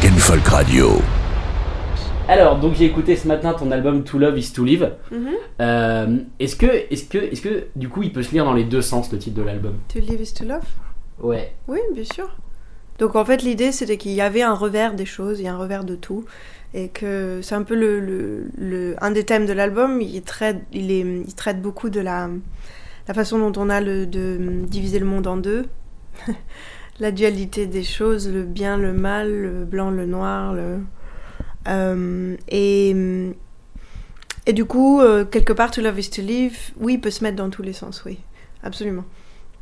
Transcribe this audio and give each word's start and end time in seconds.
Rock 0.00 0.12
and 0.12 0.16
Folk 0.18 0.46
Radio. 0.48 0.90
Alors, 2.28 2.58
donc 2.60 2.74
j'ai 2.74 2.84
écouté 2.84 3.16
ce 3.16 3.26
matin 3.26 3.54
ton 3.54 3.70
album 3.70 4.04
To 4.04 4.18
Love 4.18 4.38
Is 4.38 4.52
To 4.52 4.64
Live. 4.64 4.92
Euh, 5.60 6.18
est-ce 6.38 6.56
que, 6.56 6.66
est-ce 6.66 7.04
que, 7.04 7.18
est-ce 7.18 7.40
que, 7.40 7.66
du 7.76 7.88
coup, 7.88 8.02
il 8.02 8.12
peut 8.12 8.22
se 8.22 8.30
lire 8.32 8.44
dans 8.44 8.52
les 8.52 8.64
deux 8.64 8.82
sens 8.82 9.10
le 9.12 9.18
titre 9.18 9.36
de 9.36 9.42
l'album? 9.42 9.74
To 9.92 9.98
live 10.00 10.20
is 10.20 10.32
to 10.34 10.44
love? 10.44 10.62
Ouais. 11.20 11.52
Oui, 11.68 11.78
bien 11.94 12.04
sûr. 12.04 12.28
Donc 12.98 13.16
en 13.16 13.24
fait, 13.24 13.42
l'idée 13.42 13.70
c'était 13.72 13.96
qu'il 13.96 14.12
y 14.12 14.20
avait 14.20 14.42
un 14.42 14.54
revers 14.54 14.94
des 14.94 15.06
choses, 15.06 15.38
il 15.40 15.44
y 15.44 15.48
a 15.48 15.54
un 15.54 15.58
revers 15.58 15.84
de 15.84 15.94
tout. 15.94 16.24
Et 16.74 16.88
que 16.88 17.40
c'est 17.42 17.54
un 17.54 17.62
peu 17.62 17.74
le, 17.74 17.98
le, 18.00 18.50
le- 18.58 18.96
un 19.00 19.10
des 19.10 19.24
thèmes 19.24 19.46
de 19.46 19.52
l'album. 19.52 20.00
Il 20.02 20.20
traite, 20.22 20.58
il, 20.72 20.90
est, 20.90 21.00
il 21.00 21.34
traite 21.34 21.62
beaucoup 21.62 21.88
de 21.90 22.00
la, 22.00 22.28
la 23.08 23.14
façon 23.14 23.38
dont 23.38 23.60
on 23.60 23.70
a 23.70 23.80
le, 23.80 24.06
de 24.06 24.38
diviser 24.66 24.98
le 24.98 25.06
monde 25.06 25.26
en 25.26 25.36
deux. 25.38 25.66
la 27.00 27.12
dualité 27.12 27.66
des 27.66 27.84
choses, 27.84 28.28
le 28.28 28.42
bien, 28.42 28.76
le 28.76 28.92
mal, 28.92 29.32
le 29.32 29.64
blanc, 29.64 29.90
le 29.90 30.06
noir. 30.06 30.54
Le... 30.54 30.80
Euh, 31.68 32.36
et, 32.48 32.94
et 34.46 34.52
du 34.52 34.64
coup, 34.64 35.00
euh, 35.00 35.24
quelque 35.24 35.52
part, 35.52 35.70
To 35.72 35.80
Love 35.80 35.98
is 35.98 36.10
to 36.10 36.22
Live, 36.22 36.70
oui, 36.78 36.94
il 36.94 37.00
peut 37.00 37.10
se 37.10 37.22
mettre 37.22 37.36
dans 37.36 37.50
tous 37.50 37.62
les 37.62 37.72
sens, 37.72 38.02
oui, 38.04 38.18
absolument. 38.62 39.04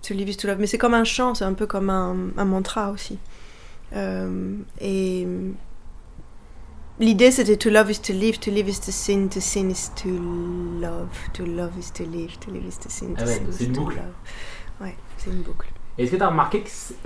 To 0.03 0.15
Live 0.15 0.29
is 0.29 0.37
to 0.37 0.47
Love. 0.47 0.59
Mais 0.61 0.67
c'est 0.67 0.79
comme 0.79 0.95
un 0.95 1.05
chant, 1.05 1.35
c'est 1.35 1.45
un 1.45 1.55
peu 1.55 1.67
comme 1.67 1.91
un, 1.91 2.17
un 2.37 2.45
mantra 2.45 2.91
aussi. 2.91 3.19
Euh, 3.95 4.57
et 4.81 5.27
l'idée 6.99 7.31
c'était 7.31 7.57
To 7.57 7.71
Love 7.71 7.91
is 7.91 8.01
to 8.01 8.13
Live, 8.13 8.39
To 8.41 8.51
Live 8.51 8.69
is 8.69 8.81
to 8.81 8.91
Sin, 8.93 9.29
To 9.29 9.41
Sin 9.41 9.71
is 9.71 9.91
to 9.97 10.09
Love, 10.81 11.09
To 11.35 11.45
Love 11.45 11.73
is 11.79 11.93
to 11.93 12.05
Live, 12.05 12.39
To 12.41 12.51
Live 12.51 12.67
is 12.67 12.79
to 12.81 12.89
Sin, 12.89 13.15
To 13.15 13.23
Ah 13.23 13.25
ouais, 13.27 13.33
Sin 13.35 13.47
c'est 13.51 13.65
is 13.65 13.67
une 13.67 13.73
to 13.75 13.81
boucle. 13.81 13.97
Love. 13.97 14.15
Ouais, 14.81 14.97
c'est 15.19 15.31
une 15.31 15.43
boucle. 15.43 15.69
Est-ce 15.99 16.11
que 16.11 16.17
tu 16.17 16.23
as 16.23 16.29
remarqué 16.29 16.63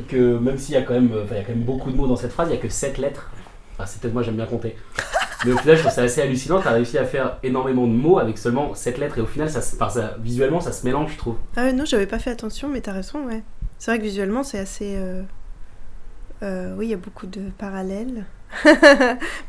que, 0.08 0.38
même 0.38 0.58
s'il 0.58 0.74
y 0.74 0.78
a 0.78 0.82
quand 0.82 0.94
même, 0.94 1.10
enfin, 1.24 1.34
il 1.34 1.38
y 1.38 1.40
a 1.40 1.44
quand 1.44 1.52
même 1.54 1.62
beaucoup 1.64 1.90
de 1.92 1.96
mots 1.96 2.06
dans 2.08 2.16
cette 2.16 2.32
phrase, 2.32 2.48
il 2.50 2.54
y 2.54 2.58
a 2.58 2.60
que 2.60 2.68
7 2.68 2.98
lettres. 2.98 3.30
Enfin, 3.74 3.86
c'est 3.86 4.00
peut-être 4.00 4.14
moi, 4.14 4.22
j'aime 4.22 4.36
bien 4.36 4.46
compter. 4.46 4.76
Mais 5.46 5.52
au 5.52 5.56
final, 5.58 5.76
je 5.76 5.80
trouve 5.82 5.92
ça 5.94 6.02
assez 6.02 6.20
hallucinant. 6.20 6.60
Tu 6.60 6.68
as 6.68 6.72
réussi 6.72 6.98
à 6.98 7.04
faire 7.04 7.38
énormément 7.42 7.86
de 7.86 7.92
mots 7.92 8.18
avec 8.18 8.36
seulement 8.36 8.74
7 8.74 8.98
lettres 8.98 9.18
et 9.18 9.20
au 9.22 9.26
final, 9.26 9.48
ça, 9.48 9.62
se- 9.62 9.74
enfin, 9.76 9.88
ça- 9.88 10.16
visuellement, 10.20 10.60
ça 10.60 10.72
se 10.72 10.84
mélange, 10.84 11.12
je 11.12 11.18
trouve. 11.18 11.36
Ah 11.56 11.62
ouais, 11.62 11.72
non, 11.72 11.84
j'avais 11.86 12.06
pas 12.06 12.18
fait 12.18 12.30
attention, 12.30 12.68
mais 12.68 12.80
t'as 12.80 12.92
raison, 12.92 13.24
ouais. 13.26 13.42
C'est 13.78 13.90
vrai 13.92 13.98
que 13.98 14.04
visuellement, 14.04 14.42
c'est 14.42 14.58
assez. 14.58 14.96
euh, 14.96 15.22
euh, 16.42 16.74
oui, 16.76 16.86
il 16.86 16.90
y 16.90 16.94
a 16.94 16.98
beaucoup 16.98 17.26
de 17.26 17.42
parallèles. 17.58 18.24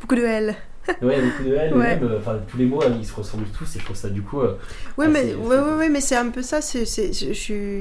beaucoup 0.01 0.15
de 0.15 0.23
L. 0.23 0.55
Ouais, 1.01 1.21
beaucoup 1.21 1.43
de 1.43 1.53
L, 1.55 1.73
Ouais. 1.75 1.95
même, 1.99 2.03
euh, 2.11 2.19
enfin, 2.19 2.39
tous 2.47 2.57
les 2.57 2.65
mots, 2.65 2.81
ils 2.99 3.05
se 3.05 3.13
ressemblent 3.13 3.45
tous 3.57 3.75
et 3.75 3.79
je 3.79 3.85
trouve 3.85 3.95
ça 3.95 4.09
du 4.09 4.21
coup. 4.21 4.41
euh, 4.41 4.57
Oui, 4.97 5.05
Ah, 5.07 5.11
mais, 5.11 5.21
c'est- 5.29 5.35
ouais, 5.35 5.57
ouais, 5.57 5.73
ouais, 5.75 5.89
mais 5.89 6.01
c'est 6.01 6.15
un 6.15 6.29
peu 6.29 6.41
ça. 6.41 6.61
C'est, 6.61 6.85
je, 6.85 7.33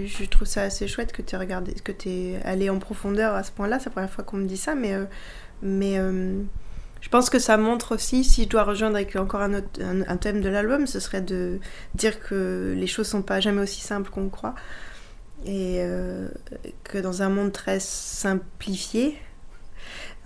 je, 0.06 0.24
trouve 0.26 0.46
ça 0.46 0.62
assez 0.62 0.86
chouette 0.88 1.12
que 1.12 1.22
tu 1.22 1.36
regardé, 1.36 1.72
que 1.74 1.92
tu 1.92 2.34
allé 2.44 2.70
en 2.70 2.78
profondeur 2.78 3.34
à 3.34 3.42
ce 3.42 3.52
point-là. 3.52 3.78
C'est 3.78 3.86
la 3.86 3.92
première 3.92 4.10
fois 4.10 4.24
qu'on 4.24 4.36
me 4.38 4.46
dit 4.46 4.56
ça, 4.56 4.74
mais, 4.74 4.94
euh, 4.94 5.04
mais 5.62 5.96
je 7.00 7.08
pense 7.08 7.30
que 7.30 7.38
ça 7.38 7.56
montre 7.56 7.94
aussi, 7.94 8.24
si 8.24 8.44
je 8.44 8.48
dois 8.48 8.62
rejoindre 8.64 8.96
avec 8.96 9.16
encore 9.16 9.40
un, 9.40 9.54
autre, 9.54 9.68
un, 9.82 10.02
un 10.06 10.16
thème 10.16 10.40
de 10.42 10.48
l'album, 10.48 10.86
ce 10.86 11.00
serait 11.00 11.22
de 11.22 11.58
dire 11.94 12.20
que 12.22 12.74
les 12.76 12.86
choses 12.86 13.08
sont 13.08 13.22
pas 13.22 13.40
jamais 13.40 13.62
aussi 13.62 13.80
simples 13.80 14.10
qu'on 14.10 14.28
croit. 14.28 14.54
Et 15.46 15.76
euh, 15.78 16.28
que 16.84 16.98
dans 16.98 17.22
un 17.22 17.30
monde 17.30 17.52
très 17.52 17.80
simplifié, 17.80 19.16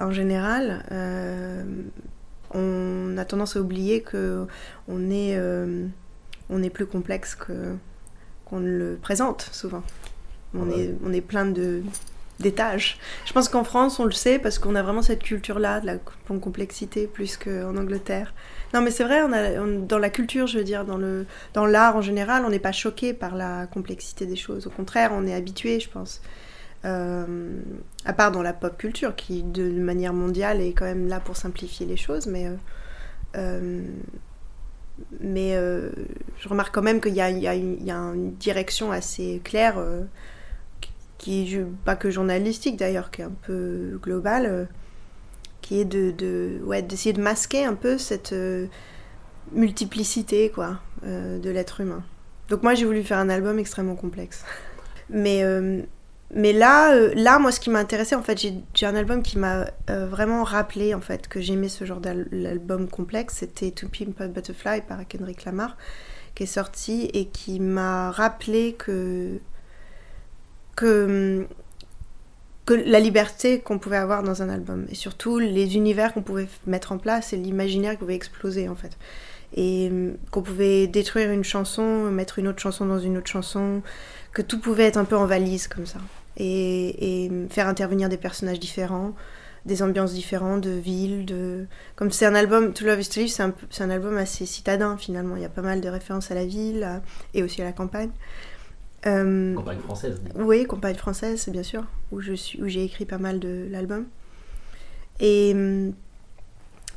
en 0.01 0.11
général, 0.11 0.85
euh, 0.91 1.63
on 2.55 3.17
a 3.19 3.25
tendance 3.25 3.57
à 3.57 3.61
oublier 3.61 4.01
que 4.03 4.47
on 4.89 5.11
est, 5.11 5.37
euh, 5.37 5.87
on 6.51 6.63
est 6.63 6.71
plus 6.71 6.87
complexe 6.87 7.35
que 7.35 7.75
qu'on 8.45 8.61
ne 8.61 8.69
le 8.69 8.99
présente 9.01 9.49
souvent. 9.53 9.83
On, 10.55 10.69
Ouais. 10.69 10.81
est, 10.81 10.95
on 11.05 11.13
est 11.13 11.21
plein 11.21 11.47
de 11.47 11.83
d'étages. 12.41 12.99
Je 13.27 13.33
pense 13.33 13.49
qu'en 13.49 13.63
France, 13.63 14.01
on 14.01 14.05
le 14.05 14.11
sait 14.13 14.41
parce 14.41 14.59
qu'on 14.59 14.75
a 14.75 14.83
vraiment 14.83 15.03
cette 15.03 15.23
culture-là 15.23 15.81
de 15.81 15.87
la 15.87 15.99
com- 16.27 16.41
complexité 16.41 17.07
plus 17.07 17.37
qu'en 17.37 17.77
Angleterre. 17.77 18.35
Non, 18.75 18.81
mais 18.83 18.91
c'est 18.91 19.05
vrai, 19.05 19.23
on 19.23 19.33
a, 19.33 19.61
on- 19.63 19.79
dans 19.87 19.99
la 20.01 20.11
culture, 20.11 20.49
je 20.49 20.59
veux 20.59 20.65
dire, 20.65 20.85
dans 20.85 20.97
le 20.97 21.27
dans 21.55 21.65
l'art 21.65 21.95
en 21.97 22.03
général, 22.03 22.45
on 22.45 22.51
n'est 22.51 22.59
pas 22.59 22.73
choqué 22.73 23.15
par 23.15 23.37
la 23.37 23.67
complexité 23.69 24.27
des 24.27 24.35
choses. 24.37 24.67
Au 24.67 24.71
contraire, 24.71 25.11
on 25.15 25.27
est 25.29 25.35
habitué, 25.35 25.79
je 25.79 25.89
pense. 25.89 26.21
Euh, 26.85 27.63
à 28.05 28.13
part 28.13 28.31
dans 28.31 28.43
la 28.43 28.53
pop 28.53 28.77
culture, 28.77 29.17
qui 29.17 29.43
de 29.43 29.71
manière 29.71 30.13
mondiale 30.13 30.61
est 30.61 30.73
quand 30.73 30.85
même 30.85 31.09
là 31.09 31.19
pour 31.19 31.37
simplifier 31.37 31.87
les 31.87 31.97
choses, 31.97 32.27
mais 32.27 32.47
euh, 32.47 32.57
euh, 33.37 33.83
mais 35.21 35.55
je 36.39 36.49
remarque 36.49 36.75
quand 36.75 36.83
même 36.83 37.01
qu'il 37.01 37.15
y 37.15 37.21
y 37.21 37.85
y 37.85 37.91
a 37.91 37.95
une 37.95 38.35
direction 38.35 38.93
assez 38.93 39.41
claire, 39.45 39.83
qui 41.17 41.59
pas 41.85 41.97
que 41.97 42.11
journalistique 42.11 42.77
d'ailleurs, 42.77 43.11
qui 43.11 43.23
est 43.23 43.25
un 43.25 43.33
peu 43.47 43.99
globale, 44.03 44.69
qui 45.63 45.81
est 45.81 45.87
de, 45.87 46.11
de 46.11 46.61
ouais, 46.65 46.83
d'essayer 46.83 47.15
de 47.15 47.23
masquer 47.23 47.65
un 47.65 47.75
peu 47.75 47.97
cette 47.97 48.35
multiplicité 49.53 50.51
quoi, 50.51 50.81
de 51.03 51.51
l'être 51.51 51.81
humain. 51.81 52.03
Donc 52.51 52.63
moi 52.63 52.75
j'ai 52.75 52.85
voulu 52.85 53.03
faire 53.03 53.19
un 53.19 53.31
album 53.31 53.59
extrêmement 53.59 53.97
complexe. 53.97 54.45
Mais, 55.11 55.43
mais 56.35 56.53
là, 56.53 56.95
euh, 56.95 57.13
là, 57.15 57.39
moi 57.39 57.53
ce 57.53 57.61
qui 57.61 57.71
m'a 57.71 57.79
intéressé, 57.79 58.15
en 58.15 58.23
fait, 58.23 58.39
j'ai, 58.39 58.87
un 58.87 58.97
album 58.97 59.23
qui 59.23 59.39
m'a 59.39 59.67
euh, 59.91 60.07
vraiment 60.07 60.43
rappelé 60.43 60.95
en 60.95 61.01
fait 61.01 61.29
que 61.29 61.41
j'aimais 61.41 61.69
ce 61.69 61.85
genre 61.85 62.01
d'album 62.01 62.89
complexe. 62.89 63.37
C'était 63.39 63.71
To 63.71 63.89
Pimp 63.89 64.21
a 64.21 64.27
Butterfly 64.29 64.83
par 64.83 65.07
Kendrick 65.07 65.45
Lamar 65.45 65.77
qui 66.35 66.43
est 66.43 66.47
sorti 66.47 67.11
et 67.15 67.27
qui 67.27 67.61
m'a 67.61 68.11
rappelé 68.11 68.75
que 68.75 69.39
que 70.77 71.47
que 72.67 72.75
la 72.75 72.99
liberté 72.99 73.61
qu'on 73.61 73.79
pouvait 73.79 73.99
avoir 73.99 74.23
dans 74.23 74.43
un 74.43 74.49
album 74.49 74.87
et 74.91 74.95
surtout 74.95 75.39
les 75.39 75.77
univers 75.77 76.15
qu'on 76.15 76.23
pouvait 76.23 76.49
mettre 76.67 76.93
en 76.93 76.99
place 76.99 77.33
et 77.33 77.37
l'imaginaire 77.37 77.93
qui 77.93 77.99
pouvait 77.99 78.15
exploser 78.15 78.69
en 78.69 78.75
fait 78.75 78.97
et 79.55 79.89
euh, 79.93 80.15
qu'on 80.31 80.43
pouvait 80.43 80.87
détruire 80.87 81.31
une 81.31 81.45
chanson 81.45 82.11
mettre 82.11 82.39
une 82.39 82.49
autre 82.49 82.61
chanson 82.61 82.87
dans 82.87 82.99
une 82.99 83.19
autre 83.19 83.29
chanson 83.29 83.83
que 84.33 84.43
tout 84.43 84.59
pouvait 84.59 84.85
être 84.85 84.97
un 84.97 85.05
peu 85.05 85.17
en 85.17 85.27
valise 85.27 85.69
comme 85.69 85.87
ça 85.87 86.01
et, 86.37 87.25
et 87.25 87.31
faire 87.51 87.69
intervenir 87.69 88.09
des 88.09 88.17
personnages 88.17 88.61
différents 88.61 89.15
des 89.67 89.83
ambiances 89.83 90.13
différentes 90.13 90.61
de 90.61 90.71
villes 90.71 91.25
de 91.25 91.67
comme 91.97 92.11
c'est 92.11 92.27
un 92.27 92.35
album 92.35 92.75
To 92.75 92.85
Love 92.85 93.01
Is 93.01 93.09
To 93.09 93.21
Live 93.21 93.29
c'est 93.71 93.83
un, 93.83 93.91
album 93.91 94.19
assez 94.19 94.45
citadin 94.45 94.97
finalement 94.99 95.37
il 95.37 95.43
y 95.43 95.47
a 95.47 95.49
pas 95.49 95.63
mal 95.63 95.81
de 95.81 95.89
références 95.89 96.31
à 96.31 96.35
la 96.35 96.45
ville 96.45 96.85
à- 96.85 97.01
et 97.33 97.43
aussi 97.43 97.63
à 97.63 97.65
la 97.65 97.73
campagne 97.73 98.11
Euh, 99.07 99.55
Campagne 99.55 99.79
française. 99.81 100.21
oui, 100.37 100.65
Compagne 100.65 100.95
française, 100.97 101.47
bien 101.51 101.63
sûr, 101.63 101.85
où 102.11 102.21
je 102.21 102.33
suis, 102.33 102.63
où 102.63 102.69
j'ai 102.69 102.85
écrit 102.85 103.05
pas 103.05 103.19
mal 103.19 103.39
de 103.39 103.67
l'album. 103.71 104.07
Et 105.21 105.53
hum, 105.55 105.93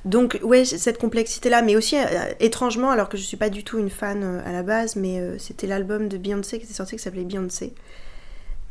donc, 0.06 0.40
ouais, 0.42 0.64
cette 0.64 1.00
complexité-là, 1.00 1.62
mais 1.62 1.76
aussi 1.76 1.98
euh, 1.98 2.06
étrangement, 2.40 2.92
alors 2.92 3.10
que 3.10 3.18
je 3.18 3.24
suis 3.24 3.36
pas 3.36 3.50
du 3.50 3.64
tout 3.66 3.78
une 3.78 3.90
fan 3.90 4.24
euh, 4.24 4.42
à 4.46 4.54
la 4.54 4.64
base, 4.64 4.96
mais 4.96 5.20
euh, 5.20 5.38
c'était 5.38 5.68
l'album 5.68 6.08
de 6.08 6.18
Beyoncé 6.18 6.60
qui 6.60 6.66
était 6.66 6.74
sorti 6.74 6.96
qui 6.96 7.02
s'appelait 7.02 7.26
Beyoncé. 7.26 7.74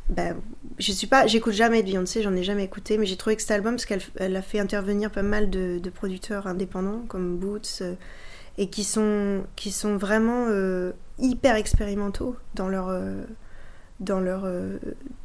Ben, 0.09 0.37
je 0.79 0.93
suis 0.93 1.07
pas, 1.07 1.27
j'écoute 1.27 1.55
jamais 1.55 1.83
de 1.83 1.89
Beyoncé, 1.89 2.23
j'en 2.23 2.35
ai 2.35 2.45
jamais 2.45 2.65
écouté, 2.65 2.97
mais 2.97 3.07
j'ai 3.07 3.17
trouvé 3.17 3.35
que 3.35 3.43
cet 3.43 3.51
album, 3.51 3.75
parce 3.75 3.87
qu'elle 3.87 4.03
elle 4.17 4.37
a 4.37 4.43
fait 4.43 4.61
intervenir 4.61 5.11
pas 5.11 5.23
mal 5.23 5.51
de, 5.51 5.81
producteurs 5.91 6.47
indépendants 6.47 7.03
comme 7.09 7.37
Boots, 7.39 7.81
euh, 7.81 7.95
et 8.59 8.69
qui 8.69 8.85
sont, 8.85 9.45
qui 9.57 9.71
sont 9.71 9.97
vraiment 9.97 10.47
euh, 10.49 10.93
hyper 11.19 11.57
expérimentaux 11.57 12.37
dans 12.55 12.69
leur, 12.69 12.89
euh, 12.89 13.25
dans 13.99 14.21
leur, 14.21 14.47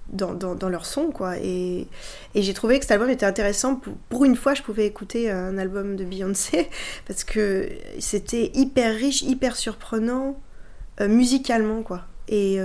dans, 0.09 0.33
dans, 0.33 0.69
leur 0.69 0.85
son, 0.85 1.11
quoi. 1.11 1.38
Et, 1.38 1.88
j'ai 2.33 2.53
trouvé 2.53 2.79
que 2.79 2.85
cet 2.85 2.91
album 2.91 3.09
était 3.09 3.25
intéressant. 3.25 3.79
Pour, 4.09 4.25
une 4.25 4.35
fois, 4.35 4.53
je 4.53 4.63
pouvais 4.63 4.85
écouter 4.85 5.29
un 5.29 5.57
album 5.57 5.95
de 5.95 6.06
Beyoncé 6.06 6.69
parce 7.07 7.23
que 7.23 7.69
c'était 8.00 8.51
hyper 8.56 8.95
riche, 8.95 9.21
hyper 9.21 9.56
surprenant 9.56 10.39
musicalement, 11.00 11.83
quoi. 11.83 12.06
Et, 12.27 12.59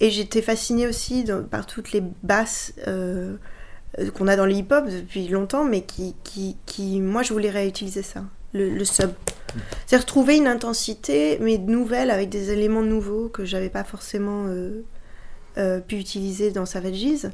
et 0.00 0.10
j'étais 0.10 0.42
fascinée 0.42 0.86
aussi 0.86 1.24
par 1.50 1.66
toutes 1.66 1.92
les 1.92 2.02
basses 2.22 2.74
euh, 2.86 3.36
qu'on 4.14 4.28
a 4.28 4.36
dans 4.36 4.46
le 4.46 4.52
hip-hop 4.52 4.86
depuis 4.86 5.28
longtemps, 5.28 5.64
mais 5.64 5.82
qui, 5.82 6.14
qui, 6.22 6.56
qui, 6.66 7.00
moi, 7.00 7.22
je 7.22 7.32
voulais 7.32 7.50
réutiliser 7.50 8.02
ça, 8.02 8.24
le, 8.52 8.84
sub. 8.84 9.10
C'est 9.86 9.96
retrouver 9.96 10.36
une 10.36 10.46
intensité, 10.46 11.38
mais 11.40 11.56
nouvelle, 11.56 12.10
avec 12.10 12.28
des 12.28 12.50
éléments 12.50 12.82
nouveaux 12.82 13.28
que 13.28 13.44
j'avais 13.46 13.70
pas 13.70 13.84
forcément 13.84 14.46
euh, 14.48 14.84
euh, 15.56 15.80
pu 15.80 15.96
utiliser 15.96 16.50
dans 16.50 16.66
Savages 16.66 17.28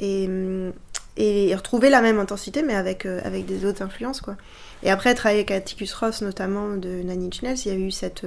et, 0.00 0.26
hum, 0.26 0.72
et 1.16 1.54
retrouver 1.54 1.90
la 1.90 2.00
même 2.00 2.18
intensité 2.18 2.62
mais 2.62 2.74
avec, 2.74 3.04
avec 3.04 3.44
des 3.44 3.64
autres 3.66 3.82
influences 3.82 4.20
quoi. 4.20 4.36
Et 4.82 4.90
après 4.90 5.14
travailler 5.14 5.40
avec 5.40 5.50
Atticus 5.50 5.92
Ross 5.92 6.22
notamment 6.22 6.76
de 6.76 6.88
Nine 6.88 7.24
Inch 7.24 7.66
il 7.66 7.68
y 7.68 7.74
a 7.74 7.78
eu 7.78 7.90
cette 7.90 8.24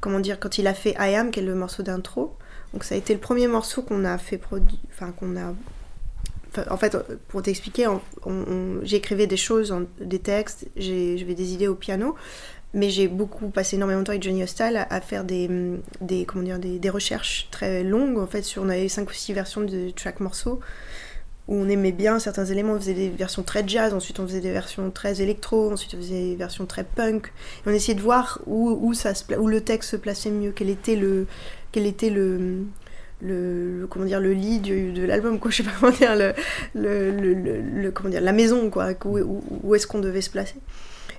comment 0.00 0.20
dire 0.20 0.40
quand 0.40 0.56
il 0.56 0.66
a 0.66 0.72
fait 0.72 0.94
I 0.98 1.16
Am 1.16 1.30
qui 1.30 1.40
est 1.40 1.42
le 1.42 1.54
morceau 1.54 1.82
d'intro. 1.82 2.34
Donc 2.74 2.84
ça 2.84 2.96
a 2.96 2.98
été 2.98 3.14
le 3.14 3.20
premier 3.20 3.46
morceau 3.46 3.80
qu'on 3.82 4.04
a 4.04 4.18
fait 4.18 4.36
produire 4.36 4.80
enfin 4.90 5.12
qu'on 5.12 5.36
a 5.36 5.54
en 6.70 6.76
fait, 6.76 6.96
pour 7.28 7.42
t'expliquer, 7.42 7.88
j'écrivais 8.82 9.26
des 9.26 9.36
choses, 9.36 9.74
des 10.00 10.20
textes, 10.20 10.68
j'avais 10.76 11.34
des 11.34 11.52
idées 11.52 11.66
au 11.66 11.74
piano, 11.74 12.14
mais 12.74 12.90
j'ai 12.90 13.08
beaucoup 13.08 13.48
passé 13.48 13.76
énormément 13.76 14.00
de 14.00 14.06
temps 14.06 14.12
avec 14.12 14.22
Johnny 14.22 14.42
Hostile 14.44 14.86
à, 14.88 15.00
faire 15.00 15.24
des, 15.24 15.50
des, 16.00 16.24
comment 16.24 16.44
dire, 16.44 16.60
des, 16.60 16.90
recherches 16.90 17.48
très 17.50 17.82
longues. 17.82 18.18
En 18.18 18.26
fait, 18.26 18.42
sur, 18.42 18.62
on 18.62 18.68
avait 18.68 18.88
5 18.88 19.08
ou 19.08 19.12
6 19.12 19.32
versions 19.32 19.60
de 19.62 19.90
chaque 19.96 20.20
morceau 20.20 20.60
où 21.46 21.56
on 21.56 21.68
aimait 21.68 21.92
bien 21.92 22.18
certains 22.18 22.46
éléments. 22.46 22.74
On 22.74 22.78
faisait 22.78 22.94
des 22.94 23.10
versions 23.10 23.42
très 23.42 23.66
jazz, 23.66 23.92
ensuite 23.92 24.18
on 24.18 24.26
faisait 24.26 24.40
des 24.40 24.52
versions 24.52 24.90
très 24.90 25.20
électro, 25.20 25.72
ensuite 25.72 25.94
on 25.94 25.98
faisait 25.98 26.30
des 26.30 26.36
versions 26.36 26.66
très 26.66 26.84
punk. 26.84 27.32
On 27.66 27.70
essayait 27.70 27.96
de 27.96 28.02
voir 28.02 28.40
où, 28.46 28.94
ça 28.94 29.14
se 29.14 29.24
où 29.34 29.46
le 29.46 29.60
texte 29.60 29.90
se 29.90 29.96
plaçait 29.96 30.30
mieux, 30.30 30.52
quel 30.54 30.70
était 30.70 30.96
le, 30.96 31.26
quel 31.74 31.86
était 31.86 32.10
le, 32.10 32.66
comment 33.90 34.04
dire 34.04 34.20
le 34.20 34.32
lit 34.32 34.60
du- 34.60 34.92
de 34.92 35.04
l'album 35.04 35.40
quoi. 35.40 35.50
Je 35.50 35.56
sais 35.56 35.62
pas 35.64 35.72
comment 35.80 35.90
dire 35.90 36.14
le, 36.74 37.90
comment 37.90 38.10
dire 38.10 38.20
la 38.20 38.32
maison 38.32 38.70
quoi 38.70 38.90
où, 39.04 39.42
où, 39.64 39.74
est-ce 39.74 39.88
qu'on 39.88 39.98
devait 39.98 40.20
se 40.20 40.30
placer. 40.30 40.54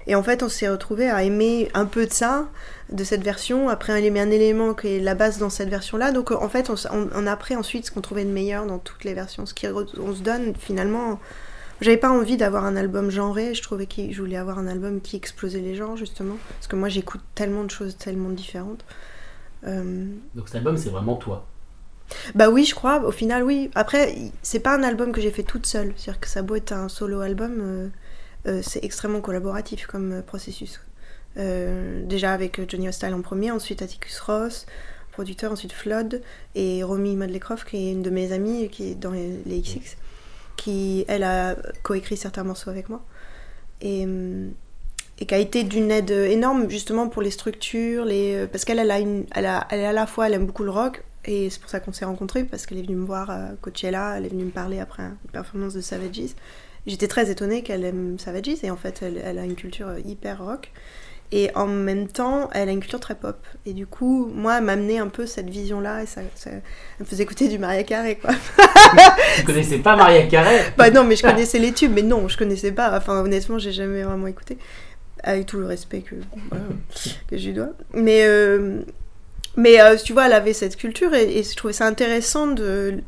Et 0.08 0.16
en 0.16 0.24
fait 0.24 0.44
on 0.44 0.50
s'est 0.50 0.70
retrouvé 0.70 1.10
à 1.10 1.24
aimer 1.24 1.70
un 1.74 1.86
peu 1.86 2.06
de 2.06 2.14
ça 2.14 2.48
de 2.90 3.04
cette 3.04 3.22
version. 3.22 3.68
Après 3.68 3.92
on 3.92 3.98
aimait 3.98 4.22
un 4.22 4.32
élément 4.32 4.74
qui 4.74 4.88
est 4.96 5.00
la 5.02 5.14
base 5.14 5.40
dans 5.40 5.50
cette 5.50 5.68
version 5.68 5.98
là 5.98 6.14
donc 6.14 6.32
en 6.32 6.48
fait 6.48 6.72
on, 6.90 7.28
a 7.28 7.36
pris 7.36 7.58
ensuite 7.58 7.88
ce 7.88 7.92
qu'on 7.92 8.02
trouvait 8.02 8.24
de 8.24 8.32
meilleur 8.32 8.66
dans 8.66 8.80
toutes 8.80 9.04
les 9.04 9.14
versions. 9.14 9.46
Ce 9.46 9.54
qui 9.54 9.68
re- 9.68 10.00
on 10.00 10.16
se 10.16 10.22
donne 10.22 10.54
finalement 10.58 11.20
j'avais 11.82 11.98
pas 11.98 12.10
envie 12.12 12.38
d'avoir 12.38 12.64
un 12.64 12.78
album 12.78 13.10
genré. 13.10 13.54
Je 13.54 13.62
trouvais 13.62 13.88
que 13.88 14.10
je 14.10 14.22
voulais 14.22 14.38
avoir 14.38 14.58
un 14.58 14.68
album 14.68 15.02
qui 15.02 15.18
explosait 15.18 15.60
les 15.60 15.76
genres 15.76 15.98
justement. 15.98 16.38
Parce 16.54 16.68
que 16.68 16.78
moi 16.78 16.88
j'écoute 16.88 17.20
tellement 17.34 17.66
de 17.66 17.72
choses 17.72 17.98
tellement 17.98 18.30
différentes 18.30 18.86
Donc 19.66 20.48
cet 20.48 20.56
album, 20.56 20.78
c'est 20.78 20.90
vraiment 20.90 21.16
toi. 21.16 21.46
bah 22.36 22.50
oui, 22.50 22.66
je 22.66 22.76
crois. 22.76 23.04
Au 23.04 23.12
final, 23.12 23.44
oui. 23.44 23.72
Après, 23.76 24.16
c'est 24.42 24.60
pas 24.60 24.76
un 24.76 24.84
album 24.84 25.12
que 25.12 25.22
j'ai 25.22 25.32
fait 25.32 25.44
toute 25.44 25.66
seule. 25.66 25.94
C'est-à-dire 25.96 26.20
que 26.20 26.42
beau 26.42 26.56
être 26.56 26.72
un 26.72 26.90
solo 26.90 27.22
album, 27.22 27.60
euh, 27.60 27.88
euh, 28.48 28.62
c'est 28.62 28.84
extrêmement 28.84 29.22
collaboratif 29.22 29.88
comme 29.88 30.12
euh, 30.12 30.22
processus. 30.22 30.80
Euh, 31.38 32.06
déjà 32.06 32.32
avec 32.32 32.60
euh, 32.60 32.66
Johnny 32.68 32.88
Hostile 32.88 33.14
en 33.14 33.22
premier, 33.22 33.52
ensuite 33.52 33.82
Atticus 33.82 34.20
Ross, 34.20 34.66
producteur, 35.12 35.52
ensuite 35.52 35.74
Flood, 35.74 36.22
et 36.56 36.84
Romy 36.84 37.16
Madlecroft, 37.16 37.68
qui 37.68 37.78
est 37.78 37.92
une 37.92 38.04
de 38.04 38.10
mes 38.10 38.32
amies, 38.32 38.70
qui 38.70 38.92
est 38.92 38.96
dans 38.96 39.12
les, 39.12 39.42
les 39.46 39.62
XX, 39.62 39.98
qui, 40.56 41.06
elle, 41.08 41.24
a 41.24 41.56
coécrit 41.84 42.18
certains 42.18 42.44
morceaux 42.44 42.70
avec 42.70 42.90
moi. 42.90 43.04
Et, 43.82 44.06
hum, 44.06 44.54
et 45.20 45.26
qui 45.26 45.34
a 45.34 45.38
été 45.38 45.64
d'une 45.64 45.92
aide 45.92 46.12
énorme 46.12 46.70
justement 46.70 47.08
pour 47.08 47.22
les 47.22 47.32
structures, 47.32 48.06
les... 48.06 48.36
euh, 48.36 48.48
parce 48.48 48.66
qu'elle 48.66 48.80
elle 48.80 48.92
a 48.92 49.00
une, 49.00 49.26
elle 49.34 49.46
a, 49.46 49.68
elle 49.70 49.86
à 49.86 49.94
la 49.94 50.08
fois, 50.08 50.28
elle 50.28 50.34
aime 50.34 50.46
beaucoup 50.46 50.64
le 50.64 50.72
rock, 50.72 51.04
et 51.26 51.50
c'est 51.50 51.62
pour 51.62 51.70
ça 51.70 51.80
qu'on 51.80 51.94
s'est 51.94 52.06
rencontrés, 52.06 52.44
parce 52.44 52.66
qu'elle 52.66 52.78
est 52.78 52.84
venue 52.84 52.98
me 52.98 53.06
voir 53.06 53.30
à 53.30 53.50
Coachella, 53.62 54.16
elle 54.18 54.26
est 54.26 54.30
venue 54.30 54.46
me 54.46 54.52
parler 54.52 54.80
après 54.80 55.04
une 55.04 55.32
performance 55.32 55.74
de 55.74 55.82
Savages. 55.82 56.36
J'étais 56.86 57.08
très 57.08 57.32
étonnée 57.32 57.64
qu'elle 57.64 57.84
aime 57.84 58.20
Savages, 58.20 58.64
et 58.64 58.70
en 58.70 58.78
fait, 58.78 59.02
elle, 59.02 59.22
elle 59.24 59.40
a 59.40 59.44
une 59.44 59.56
culture 59.56 59.88
hyper 60.06 60.44
rock. 60.44 60.72
Et 61.32 61.50
en 61.56 61.66
même 61.66 62.08
temps, 62.08 62.50
elle 62.54 62.70
a 62.70 62.72
une 62.72 62.80
culture 62.80 63.00
très 63.00 63.16
pop. 63.16 63.38
Et 63.66 63.74
du 63.74 63.88
coup, 63.88 64.32
moi, 64.32 64.60
elle 64.60 64.64
m'a 64.64 64.74
amené 64.74 65.00
un 65.00 65.08
peu 65.08 65.26
cette 65.26 65.50
vision-là, 65.50 66.04
et 66.04 66.06
ça, 66.06 66.22
ça 66.36 66.52
elle 66.52 66.62
me 67.00 67.06
faisait 67.06 67.24
écouter 67.24 67.48
du 67.48 67.58
Maria 67.58 67.84
Carey, 67.84 68.20
quoi. 68.22 68.30
Tu 69.38 69.44
connaissais 69.44 69.80
pas 69.80 69.96
Maria 69.96 70.28
Carey 70.28 70.62
Bah 70.78 70.92
non, 70.92 71.04
mais 71.04 71.16
je 71.16 71.24
connaissais 71.24 71.58
les 71.58 71.72
tubes, 71.72 71.92
mais 71.96 72.04
non, 72.04 72.28
je 72.28 72.38
connaissais 72.38 72.72
pas. 72.72 72.96
Enfin, 72.96 73.22
honnêtement, 73.22 73.58
j'ai 73.58 73.72
jamais 73.72 74.04
vraiment 74.04 74.28
écouté. 74.28 74.60
Avec 75.28 75.48
tout 75.48 75.58
le 75.60 75.66
respect 75.66 76.02
que, 76.02 76.16
voilà, 76.50 76.64
que 77.28 77.38
je 77.38 77.48
lui 77.48 77.54
dois. 77.54 77.70
Mais, 77.94 78.26
euh, 78.26 78.82
mais 79.58 79.82
euh, 79.82 79.96
tu 79.98 80.14
vois, 80.14 80.28
elle 80.28 80.34
avait 80.34 80.54
cette 80.54 80.78
culture 80.78 81.14
et, 81.16 81.40
et 81.40 81.44
je 81.44 81.56
trouvais 81.56 81.74
ça 81.74 81.88
intéressant 81.88 82.46
de, 82.48 83.00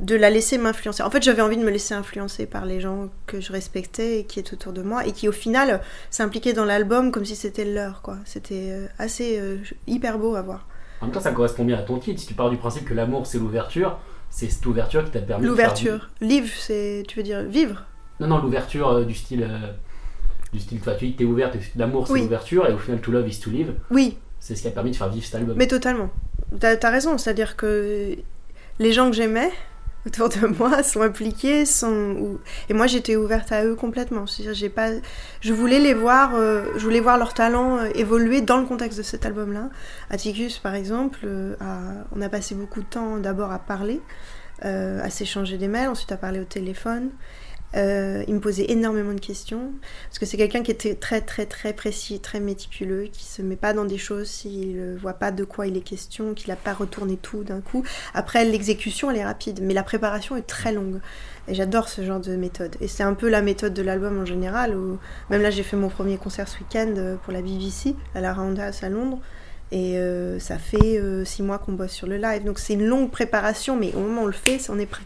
de 0.00 0.16
la 0.16 0.30
laisser 0.30 0.58
m'influencer. 0.58 1.02
En 1.04 1.10
fait, 1.10 1.22
j'avais 1.22 1.42
envie 1.42 1.56
de 1.56 1.62
me 1.62 1.70
laisser 1.70 1.94
influencer 1.94 2.46
par 2.46 2.66
les 2.66 2.80
gens 2.80 3.08
que 3.26 3.40
je 3.40 3.52
respectais 3.52 4.18
et 4.18 4.24
qui 4.24 4.40
étaient 4.40 4.54
autour 4.54 4.72
de 4.72 4.82
moi 4.82 5.06
et 5.06 5.12
qui, 5.12 5.28
au 5.28 5.32
final, 5.32 5.80
s'impliquaient 6.10 6.54
dans 6.54 6.64
l'album 6.64 7.12
comme 7.12 7.24
si 7.24 7.36
c'était 7.36 7.64
leur, 7.64 8.02
quoi. 8.02 8.16
C'était 8.24 8.70
euh, 8.72 8.86
assez 8.98 9.38
euh, 9.38 9.58
hyper 9.86 10.18
beau 10.18 10.34
à 10.34 10.42
voir. 10.42 10.66
En 11.00 11.06
même 11.06 11.14
temps, 11.14 11.20
ça 11.20 11.30
correspond 11.30 11.64
bien 11.64 11.78
à 11.78 11.82
ton 11.82 11.98
titre. 11.98 12.20
Si 12.20 12.26
tu 12.26 12.34
pars 12.34 12.50
du 12.50 12.56
principe 12.56 12.84
que 12.86 12.94
l'amour, 12.94 13.26
c'est 13.28 13.38
l'ouverture, 13.38 13.98
c'est 14.30 14.50
cette 14.50 14.66
ouverture 14.66 15.04
qui 15.04 15.12
t'a 15.12 15.20
permis 15.20 15.42
de 15.42 15.46
faire 15.46 15.50
L'ouverture. 15.50 16.10
Live, 16.20 16.52
c'est. 16.58 17.04
Tu 17.06 17.18
veux 17.18 17.22
dire 17.22 17.42
vivre? 17.44 17.84
Non, 18.18 18.26
non, 18.26 18.38
l'ouverture 18.42 18.88
euh, 18.88 19.04
du 19.04 19.14
style. 19.14 19.44
euh, 19.44 19.70
du 20.54 20.60
style, 20.60 20.80
toi, 20.80 20.94
tu 20.94 21.06
dis 21.08 21.16
t'es 21.16 21.24
ouverte, 21.24 21.56
l'amour 21.76 22.06
c'est 22.06 22.14
Oui. 22.14 22.22
l'ouverture, 22.22 22.66
et 22.68 22.72
au 22.72 22.78
final, 22.78 23.00
to 23.00 23.10
love 23.12 23.28
is 23.28 23.40
to 23.40 23.50
live. 23.50 23.74
Oui, 23.90 24.16
C'est 24.40 24.54
ce 24.56 24.62
qui 24.62 24.68
a 24.68 24.70
permis 24.70 24.90
de 24.92 24.96
faire 24.96 25.08
vivre 25.10 25.24
cet 25.24 25.34
album. 25.36 25.56
Mais 25.58 25.66
totalement. 25.66 26.10
T'as 26.60 26.76
as 26.82 26.90
raison, 26.90 27.18
c'est-à-dire 27.18 27.56
que 27.56 28.14
les 28.78 28.92
gens 28.92 29.10
que 29.10 29.16
j'aimais 29.16 29.50
autour 30.06 30.28
de 30.28 30.46
moi 30.58 30.82
sont 30.82 31.00
impliqués, 31.00 31.64
sont 31.64 32.38
et 32.68 32.74
moi 32.74 32.86
j'étais 32.86 33.16
ouverte 33.16 33.50
à 33.52 33.64
eux 33.64 33.74
complètement. 33.74 34.26
C'est-à-dire 34.26 34.54
j'ai 34.54 34.68
pas, 34.68 34.90
je 35.40 35.52
voulais 35.54 35.78
les 35.80 35.94
voir, 35.94 36.34
euh, 36.34 36.66
je 36.76 36.84
voulais 36.84 37.00
voir 37.00 37.16
leur 37.18 37.32
talent 37.32 37.78
euh, 37.78 37.88
évoluer 37.94 38.42
dans 38.42 38.58
le 38.60 38.66
contexte 38.66 38.98
de 38.98 39.02
cet 39.02 39.24
album-là. 39.24 39.70
Atticus 40.10 40.58
par 40.58 40.74
exemple, 40.74 41.20
euh, 41.24 41.54
a- 41.60 42.04
on 42.14 42.20
a 42.20 42.28
passé 42.28 42.54
beaucoup 42.54 42.80
de 42.80 42.86
temps 42.86 43.16
d'abord 43.16 43.50
à 43.50 43.58
parler, 43.58 44.00
à 44.62 45.10
s'échanger 45.10 45.58
des 45.58 45.68
mails, 45.68 45.88
ensuite 45.88 46.12
à 46.12 46.16
parler 46.16 46.40
au 46.40 46.44
téléphone. 46.44 47.10
Euh, 47.76 48.22
il 48.28 48.34
me 48.34 48.40
posait 48.40 48.70
énormément 48.70 49.14
de 49.14 49.20
questions 49.20 49.72
parce 50.08 50.20
que 50.20 50.26
c'est 50.26 50.36
quelqu'un 50.36 50.62
qui 50.62 50.70
était 50.70 50.94
très 50.94 51.20
très 51.20 51.44
très 51.44 51.72
précis, 51.72 52.20
très 52.20 52.38
méticuleux, 52.38 53.08
qui 53.12 53.24
se 53.24 53.42
met 53.42 53.56
pas 53.56 53.72
dans 53.72 53.84
des 53.84 53.98
choses 53.98 54.28
s'il 54.28 54.76
ne 54.76 54.96
voit 54.96 55.14
pas 55.14 55.32
de 55.32 55.42
quoi 55.44 55.66
il 55.66 55.76
est 55.76 55.80
question, 55.80 56.34
qu'il 56.34 56.50
n'a 56.50 56.56
pas 56.56 56.72
retourné 56.72 57.16
tout 57.16 57.42
d'un 57.42 57.60
coup. 57.60 57.82
Après 58.14 58.44
l'exécution 58.44 59.10
elle 59.10 59.16
est 59.16 59.24
rapide, 59.24 59.60
mais 59.62 59.74
la 59.74 59.82
préparation 59.82 60.36
est 60.36 60.46
très 60.46 60.72
longue. 60.72 61.00
Et 61.48 61.54
j'adore 61.54 61.88
ce 61.88 62.02
genre 62.02 62.20
de 62.20 62.36
méthode. 62.36 62.76
Et 62.80 62.88
c'est 62.88 63.02
un 63.02 63.14
peu 63.14 63.28
la 63.28 63.42
méthode 63.42 63.74
de 63.74 63.82
l'album 63.82 64.20
en 64.20 64.24
général. 64.24 64.76
Même 65.30 65.42
là 65.42 65.50
j'ai 65.50 65.62
fait 65.62 65.76
mon 65.76 65.88
premier 65.88 66.16
concert 66.16 66.48
ce 66.48 66.58
week-end 66.58 66.94
euh, 66.96 67.16
pour 67.16 67.32
la 67.32 67.42
BBC 67.42 67.96
à 68.14 68.20
la 68.20 68.32
Roundhouse 68.32 68.82
à 68.82 68.88
Londres. 68.88 69.18
Et 69.72 69.98
euh, 69.98 70.38
ça 70.38 70.58
fait 70.58 70.98
euh, 70.98 71.24
six 71.24 71.42
mois 71.42 71.58
qu'on 71.58 71.72
bosse 71.72 71.90
sur 71.90 72.06
le 72.06 72.16
live. 72.16 72.44
Donc 72.44 72.60
c'est 72.60 72.74
une 72.74 72.86
longue 72.86 73.10
préparation, 73.10 73.76
mais 73.76 73.92
au 73.94 74.00
moment 74.00 74.20
où 74.20 74.24
on 74.24 74.26
le 74.26 74.32
fait, 74.32 74.60
on 74.68 74.78
est 74.78 74.86
prêt. 74.86 75.02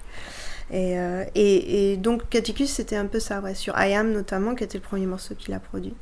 Et, 0.70 0.99
euh, 0.99 1.25
et, 1.35 1.93
et 1.93 1.96
donc 1.96 2.29
Caticus, 2.29 2.70
c'était 2.70 2.96
un 2.96 3.06
peu 3.06 3.20
ça, 3.20 3.41
ouais, 3.41 3.55
sur 3.55 3.75
I 3.79 3.94
Am 3.94 4.13
notamment, 4.13 4.55
qui 4.55 4.65
était 4.65 4.79
le 4.79 4.82
premier 4.84 5.06
morceau 5.06 5.34
qu'il 5.34 5.55
a 5.55 5.60
produit. 5.60 5.94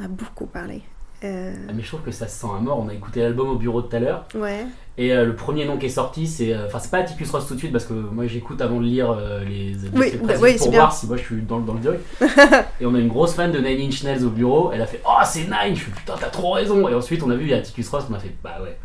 On 0.00 0.04
a 0.04 0.08
beaucoup 0.08 0.46
parlé. 0.46 0.82
Euh, 1.24 1.54
Ah, 1.68 1.72
Mais 1.74 1.82
je 1.82 1.88
trouve 1.88 2.02
que 2.02 2.10
ça 2.10 2.28
se 2.28 2.38
sent 2.38 2.46
à 2.54 2.60
mort. 2.60 2.78
On 2.78 2.88
a 2.88 2.94
écouté 2.94 3.20
l'album 3.20 3.48
au 3.48 3.56
bureau 3.56 3.80
tout 3.82 3.96
à 3.96 3.98
l'heure. 3.98 4.26
ouais, 4.34 4.66
Et 4.98 5.12
euh, 5.14 5.24
le 5.24 5.34
premier 5.34 5.64
nom 5.64 5.78
qui 5.78 5.86
est 5.86 5.88
sorti, 5.88 6.26
c'est. 6.26 6.54
Enfin, 6.66 6.78
c'est 6.78 6.90
pas 6.90 6.98
Atticus 6.98 7.30
Ross 7.30 7.46
tout 7.48 7.54
de 7.54 7.58
suite 7.58 7.72
parce 7.72 7.86
que 7.86 7.94
moi 7.94 8.26
j'écoute 8.26 8.60
avant 8.60 8.78
de 8.80 8.84
lire 8.84 9.12
les 9.48 9.74
Oui, 9.94 10.10
les 10.12 10.18
bah, 10.18 10.34
oui, 10.40 10.56
pour 10.58 10.70
voir 10.70 10.88
bien. 10.88 10.90
si 10.90 11.06
moi 11.06 11.16
je 11.16 11.22
suis 11.22 11.40
dans, 11.40 11.56
le- 11.58 11.64
dans 11.64 11.72
le 11.74 11.80
truc. 11.80 12.00
et 12.80 12.84
on 12.86 12.94
a 12.94 12.98
une 12.98 13.08
grosse 13.08 13.32
fan 13.34 13.50
de 13.50 13.58
Nine 13.58 13.88
Inch 13.88 14.02
Nails 14.04 14.24
au 14.24 14.30
bureau. 14.30 14.70
Elle 14.72 14.82
a 14.82 14.86
fait 14.86 15.00
Oh, 15.08 15.22
c'est 15.24 15.44
Nine 15.44 15.74
Je 15.74 15.80
suis 15.80 15.90
putain, 15.90 16.14
t'as 16.20 16.28
trop 16.28 16.52
raison. 16.52 16.86
Et 16.88 16.94
ensuite, 16.94 17.22
on 17.22 17.30
a 17.30 17.34
vu 17.34 17.50
Atticus 17.54 17.88
Ross. 17.88 18.04
On 18.10 18.14
a 18.14 18.18
fait 18.18 18.34
Bah 18.44 18.58
ouais, 18.62 18.76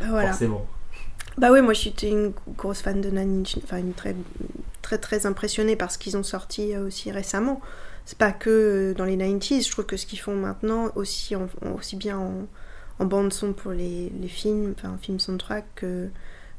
bah 0.00 0.06
voilà. 0.08 0.28
forcément. 0.30 0.66
Bah 1.36 1.50
oui, 1.50 1.60
moi 1.62 1.72
j'étais 1.72 2.10
une 2.10 2.32
grosse 2.56 2.80
fan 2.80 3.00
de 3.00 3.10
Nine 3.10 3.40
Inch, 3.40 3.56
enfin 3.62 3.78
une 3.78 3.92
très 3.92 4.14
très 4.82 4.98
très 4.98 5.26
impressionnée 5.26 5.74
par 5.74 5.90
ce 5.90 5.98
qu'ils 5.98 6.16
ont 6.16 6.22
sorti 6.22 6.74
euh, 6.74 6.86
aussi 6.86 7.10
récemment. 7.10 7.60
C'est 8.04 8.18
pas 8.18 8.32
que 8.32 8.50
euh, 8.50 8.94
dans 8.94 9.04
les 9.04 9.16
90s, 9.16 9.66
je 9.66 9.70
trouve 9.70 9.86
que 9.86 9.96
ce 9.96 10.06
qu'ils 10.06 10.20
font 10.20 10.36
maintenant, 10.36 10.90
aussi, 10.94 11.34
aussi 11.74 11.96
bien 11.96 12.18
en, 12.18 13.04
bande 13.04 13.32
son 13.32 13.52
pour 13.52 13.72
les, 13.72 14.12
les 14.20 14.28
films, 14.28 14.74
enfin 14.78 14.96
film 15.02 15.18
soundtrack, 15.18 15.64
que, 15.74 16.08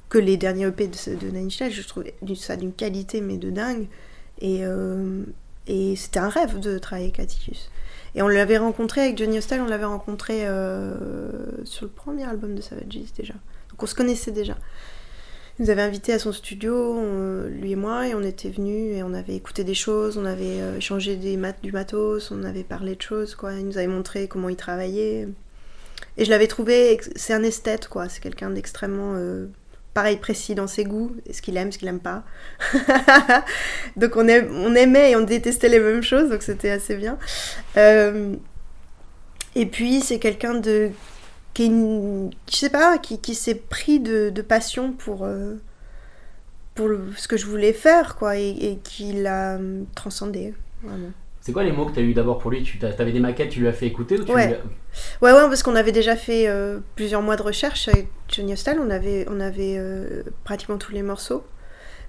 que 0.10 0.18
les 0.18 0.36
derniers 0.36 0.68
EP 0.68 0.88
de, 0.88 1.16
de 1.16 1.28
Nine 1.28 1.46
Inch 1.46 1.72
je 1.72 1.88
trouve 1.88 2.04
ça 2.36 2.58
d'une 2.58 2.74
qualité 2.74 3.22
mais 3.22 3.38
de 3.38 3.52
dingue. 3.52 3.88
Et, 4.42 4.66
euh, 4.66 5.24
et 5.68 5.96
c'était 5.96 6.20
un 6.20 6.30
rêve 6.30 6.60
de 6.60 6.78
travailler 6.80 7.08
avec 7.08 7.20
Atticus. 7.22 7.72
Et 8.16 8.22
on 8.22 8.28
l'avait 8.28 8.58
rencontré 8.58 9.02
avec 9.02 9.18
Johnny 9.18 9.38
Hostile, 9.38 9.62
on 9.62 9.70
l'avait 9.70 9.86
rencontré 9.86 10.42
sur 11.64 11.86
le 11.86 11.92
premier 11.92 12.26
album 12.26 12.56
de 12.56 12.62
Savages 12.62 13.14
déjà. 13.18 13.36
Donc 13.76 13.84
on 13.84 13.86
se 13.88 13.96
connaissait 13.96 14.32
déjà. 14.32 14.56
Il 15.60 15.66
nous 15.66 15.70
avait 15.72 15.82
invités 15.82 16.14
à 16.14 16.20
son 16.20 16.32
studio, 16.32 16.74
on- 16.98 17.44
lui 17.48 17.72
et 17.74 17.76
moi, 17.76 18.08
et 18.08 18.16
on 18.16 18.24
était 18.24 18.50
venus 18.50 18.96
et 18.96 19.04
on 19.04 19.14
avait 19.14 19.36
écouté 19.36 19.64
des 19.66 19.74
choses, 19.74 20.18
on 20.18 20.26
avait 20.26 20.62
euh, 20.62 20.78
échangé 20.78 21.16
des 21.18 21.36
mat 21.38 21.56
du 21.62 21.72
matos, 21.74 22.32
on 22.32 22.44
avait 22.44 22.64
parlé 22.64 22.96
de 22.96 23.02
choses, 23.02 23.36
quoi. 23.36 23.54
Il 23.54 23.66
nous 23.68 23.78
avait 23.78 23.88
montré 23.88 24.28
comment 24.28 24.50
il 24.50 24.56
travaillait. 24.56 25.28
Et 26.18 26.24
je 26.26 26.30
l'avais 26.30 26.48
trouvé, 26.48 27.00
c'est 27.16 27.34
un 27.34 27.44
esthète, 27.44 27.88
quoi. 27.90 28.08
C'est 28.10 28.22
quelqu'un 28.22 28.50
d'extrêmement, 28.50 29.14
euh, 29.16 29.48
pareil, 29.94 30.18
précis 30.18 30.56
dans 30.56 30.68
ses 30.68 30.84
goûts, 30.84 31.16
ce 31.32 31.42
qu'il 31.42 31.56
aime, 31.58 31.72
ce 31.72 31.78
qu'il 31.78 31.88
aime 31.88 32.00
pas. 32.02 32.24
donc 33.96 34.16
on, 34.16 34.28
aim- 34.28 34.50
on 34.52 34.76
aimait 34.76 35.12
et 35.12 35.16
on 35.16 35.22
détestait 35.22 35.70
les 35.70 35.80
mêmes 35.80 36.02
choses, 36.04 36.30
donc 36.30 36.42
c'était 36.44 36.70
assez 36.70 36.96
bien. 36.96 37.18
Euh, 37.78 38.36
et 39.56 39.66
puis 39.66 40.02
c'est 40.02 40.20
quelqu'un 40.20 40.56
de 40.56 40.90
qui 41.56 41.64
est 41.64 41.68
une- 41.68 42.30
je 42.52 42.56
sais 42.56 42.70
pas, 42.70 43.00
qui, 43.00 43.20
qui 43.20 43.34
s'est 43.34 43.56
pris 43.56 44.00
de, 44.00 44.30
de 44.30 44.42
passion 44.44 44.92
pour, 44.94 45.24
euh, 45.24 45.56
pour 46.76 46.88
le- 46.90 47.12
ce 47.18 47.28
que 47.28 47.38
je 47.38 47.46
voulais 47.46 47.74
faire, 47.74 48.16
quoi, 48.16 48.38
et, 48.38 48.50
et 48.50 48.78
qui 48.84 49.14
l'a 49.14 49.56
euh, 49.56 49.84
transcendé. 49.96 50.54
Vraiment. 50.84 51.10
C'est 51.42 51.52
quoi 51.52 51.64
les 51.64 51.72
mots 51.72 51.86
que 51.86 51.94
tu 51.94 52.00
as 52.00 52.04
eu 52.04 52.14
d'abord 52.14 52.40
pour 52.40 52.50
lui? 52.52 52.64
Tu 52.64 52.80
t'avais 52.80 53.12
des 53.12 53.20
maquettes, 53.20 53.50
tu 53.50 53.60
lui 53.60 53.68
as 53.68 53.74
fait 53.74 53.86
écouter 53.86 54.20
ou 54.20 54.24
tu 54.26 54.32
Ouais. 54.32 54.60
Ouais, 55.22 55.32
ouais, 55.32 55.48
parce 55.48 55.62
qu'on 55.64 55.76
avait 55.76 55.92
déjà 55.92 56.16
fait 56.16 56.48
euh, 56.48 56.80
plusieurs 56.96 57.22
mois 57.22 57.36
de 57.36 57.44
recherche 57.44 57.88
avec 57.88 58.08
Johnny 58.28 58.54
Hostel. 58.54 58.80
On 58.80 58.90
avait, 58.90 59.26
on 59.30 59.40
avait 59.40 59.76
euh, 59.78 60.24
pratiquement 60.44 60.78
tous 60.78 60.92
les 60.92 61.04
morceaux. 61.04 61.44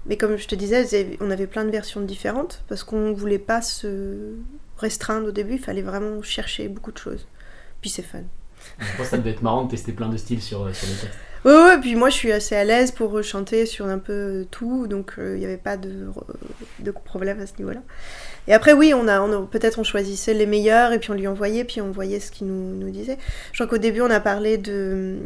Mais 0.07 0.17
comme 0.17 0.37
je 0.37 0.47
te 0.47 0.55
disais, 0.55 1.17
on 1.21 1.29
avait 1.29 1.47
plein 1.47 1.65
de 1.65 1.69
versions 1.69 2.01
différentes 2.01 2.63
parce 2.67 2.83
qu'on 2.83 3.13
voulait 3.13 3.37
pas 3.39 3.61
se 3.61 4.33
restreindre 4.77 5.27
au 5.27 5.31
début. 5.31 5.53
Il 5.55 5.59
fallait 5.59 5.81
vraiment 5.83 6.21
chercher 6.23 6.67
beaucoup 6.67 6.91
de 6.91 6.97
choses. 6.97 7.27
Puis 7.81 7.89
c'est 7.91 8.01
fun. 8.01 8.23
Je 8.79 8.85
pense 8.97 9.05
que 9.05 9.11
ça 9.11 9.17
devait 9.17 9.31
être 9.31 9.41
marrant 9.41 9.65
de 9.65 9.71
tester 9.71 9.91
plein 9.91 10.09
de 10.09 10.17
styles 10.17 10.41
sur, 10.41 10.63
euh, 10.63 10.73
sur 10.73 10.87
les 10.87 10.95
textes. 10.95 11.17
Ouais, 11.45 11.53
ouais, 11.53 11.79
puis 11.79 11.95
moi 11.95 12.09
je 12.09 12.15
suis 12.15 12.31
assez 12.31 12.55
à 12.55 12.63
l'aise 12.63 12.91
pour 12.91 13.21
chanter 13.23 13.65
sur 13.65 13.85
un 13.85 13.99
peu 13.99 14.45
tout, 14.51 14.87
donc 14.87 15.13
euh, 15.17 15.35
il 15.35 15.39
n'y 15.39 15.45
avait 15.45 15.57
pas 15.57 15.77
de, 15.77 16.07
de 16.79 16.91
problème 16.91 17.39
à 17.39 17.45
ce 17.45 17.53
niveau-là. 17.59 17.81
Et 18.47 18.53
après, 18.53 18.73
oui, 18.73 18.93
on 18.93 19.07
a, 19.07 19.19
peut-être 19.45 19.77
on 19.79 19.83
choisissait 19.83 20.33
les 20.33 20.45
meilleurs 20.45 20.93
et 20.93 20.99
puis 20.99 21.11
on 21.11 21.13
lui 21.13 21.27
envoyait, 21.27 21.63
puis 21.63 21.81
on 21.81 21.91
voyait 21.91 22.19
ce 22.19 22.31
qu'il 22.31 22.47
nous, 22.47 22.89
disait. 22.89 23.17
Je 23.51 23.57
crois 23.57 23.67
qu'au 23.67 23.81
début 23.81 24.01
on 24.01 24.09
a 24.09 24.19
parlé 24.19 24.57
de. 24.57 25.19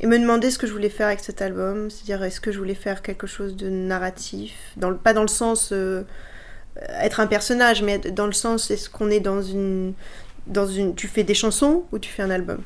Il 0.00 0.08
me 0.08 0.18
demandait 0.18 0.50
ce 0.50 0.58
que 0.58 0.66
je 0.66 0.72
voulais 0.72 0.88
faire 0.88 1.06
avec 1.06 1.20
cet 1.20 1.40
album, 1.40 1.88
c'est-à-dire 1.88 2.24
est-ce 2.24 2.40
que 2.40 2.50
je 2.50 2.58
voulais 2.58 2.74
faire 2.74 3.00
quelque 3.00 3.28
chose 3.28 3.56
de 3.56 3.68
narratif, 3.68 4.74
pas 5.04 5.12
dans 5.12 5.22
le 5.22 5.28
sens 5.28 5.70
euh, 5.72 6.02
être 7.00 7.20
un 7.20 7.28
personnage, 7.28 7.80
mais 7.82 7.98
dans 7.98 8.26
le 8.26 8.32
sens 8.32 8.72
est-ce 8.72 8.90
qu'on 8.90 9.08
est 9.08 9.20
dans 9.20 9.40
une, 9.40 9.94
dans 10.46 10.66
une. 10.66 10.94
Tu 10.94 11.08
fais 11.08 11.24
des 11.24 11.34
chansons 11.34 11.84
ou 11.92 11.98
tu 11.98 12.10
fais 12.10 12.22
un 12.22 12.30
album? 12.30 12.60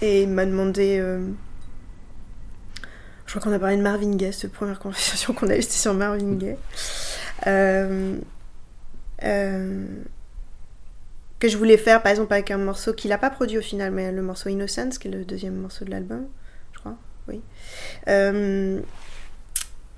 Et 0.00 0.22
il 0.22 0.28
m'a 0.28 0.46
demandé. 0.46 0.98
euh, 1.00 1.26
Je 3.26 3.32
crois 3.32 3.42
qu'on 3.42 3.52
a 3.52 3.58
parlé 3.58 3.76
de 3.76 3.82
Marvin 3.82 4.14
Gaye, 4.16 4.32
cette 4.32 4.52
première 4.52 4.78
conversation 4.78 5.34
qu'on 5.34 5.48
a 5.48 5.56
eue, 5.56 5.62
c'était 5.62 5.74
sur 5.74 5.94
Marvin 5.94 6.34
Gaye. 6.36 6.56
Euh, 7.46 8.16
euh, 9.24 9.86
Que 11.40 11.48
je 11.48 11.56
voulais 11.56 11.76
faire, 11.76 12.02
par 12.02 12.10
exemple, 12.10 12.32
avec 12.32 12.50
un 12.50 12.58
morceau 12.58 12.92
qu'il 12.94 13.10
n'a 13.10 13.18
pas 13.18 13.30
produit 13.30 13.58
au 13.58 13.62
final, 13.62 13.90
mais 13.92 14.10
le 14.12 14.22
morceau 14.22 14.48
Innocence, 14.48 14.98
qui 14.98 15.08
est 15.08 15.10
le 15.10 15.24
deuxième 15.24 15.56
morceau 15.56 15.84
de 15.84 15.90
l'album, 15.90 16.26
je 16.72 16.78
crois, 16.78 16.96
oui. 17.28 17.40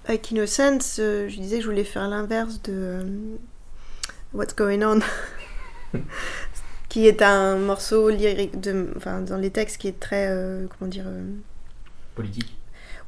Avec 0.06 0.30
Innocence, 0.30 0.94
je 0.96 1.40
disais 1.40 1.56
que 1.58 1.62
je 1.62 1.68
voulais 1.68 1.84
faire 1.84 2.08
l'inverse 2.08 2.60
de 2.62 3.04
What's 4.32 4.56
Going 4.56 4.82
On 4.82 5.00
qui 6.88 7.06
est 7.06 7.22
un 7.22 7.56
morceau 7.56 8.10
lyrique 8.10 8.60
de, 8.60 8.92
enfin, 8.96 9.20
dans 9.20 9.36
les 9.36 9.50
textes 9.50 9.78
qui 9.78 9.88
est 9.88 10.00
très, 10.00 10.28
euh, 10.28 10.66
comment 10.78 10.88
dire, 10.90 11.04
euh, 11.06 11.24
Politique. 12.14 12.56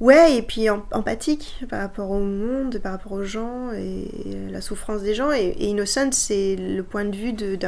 ouais, 0.01 0.37
et 0.37 0.43
puis 0.43 0.69
em- 0.69 0.85
empathique 0.93 1.65
par 1.69 1.81
rapport 1.81 2.11
au 2.11 2.21
monde, 2.21 2.79
par 2.79 2.93
rapport 2.93 3.13
aux 3.13 3.25
gens 3.25 3.73
et 3.73 4.09
la 4.51 4.61
souffrance 4.61 5.03
des 5.03 5.15
gens. 5.15 5.33
Et, 5.33 5.47
et 5.47 5.67
Innocent, 5.67 6.13
c'est 6.13 6.57
le 6.57 6.83
point 6.83 7.05
de 7.05 7.17
vue 7.17 7.33
de, 7.33 7.59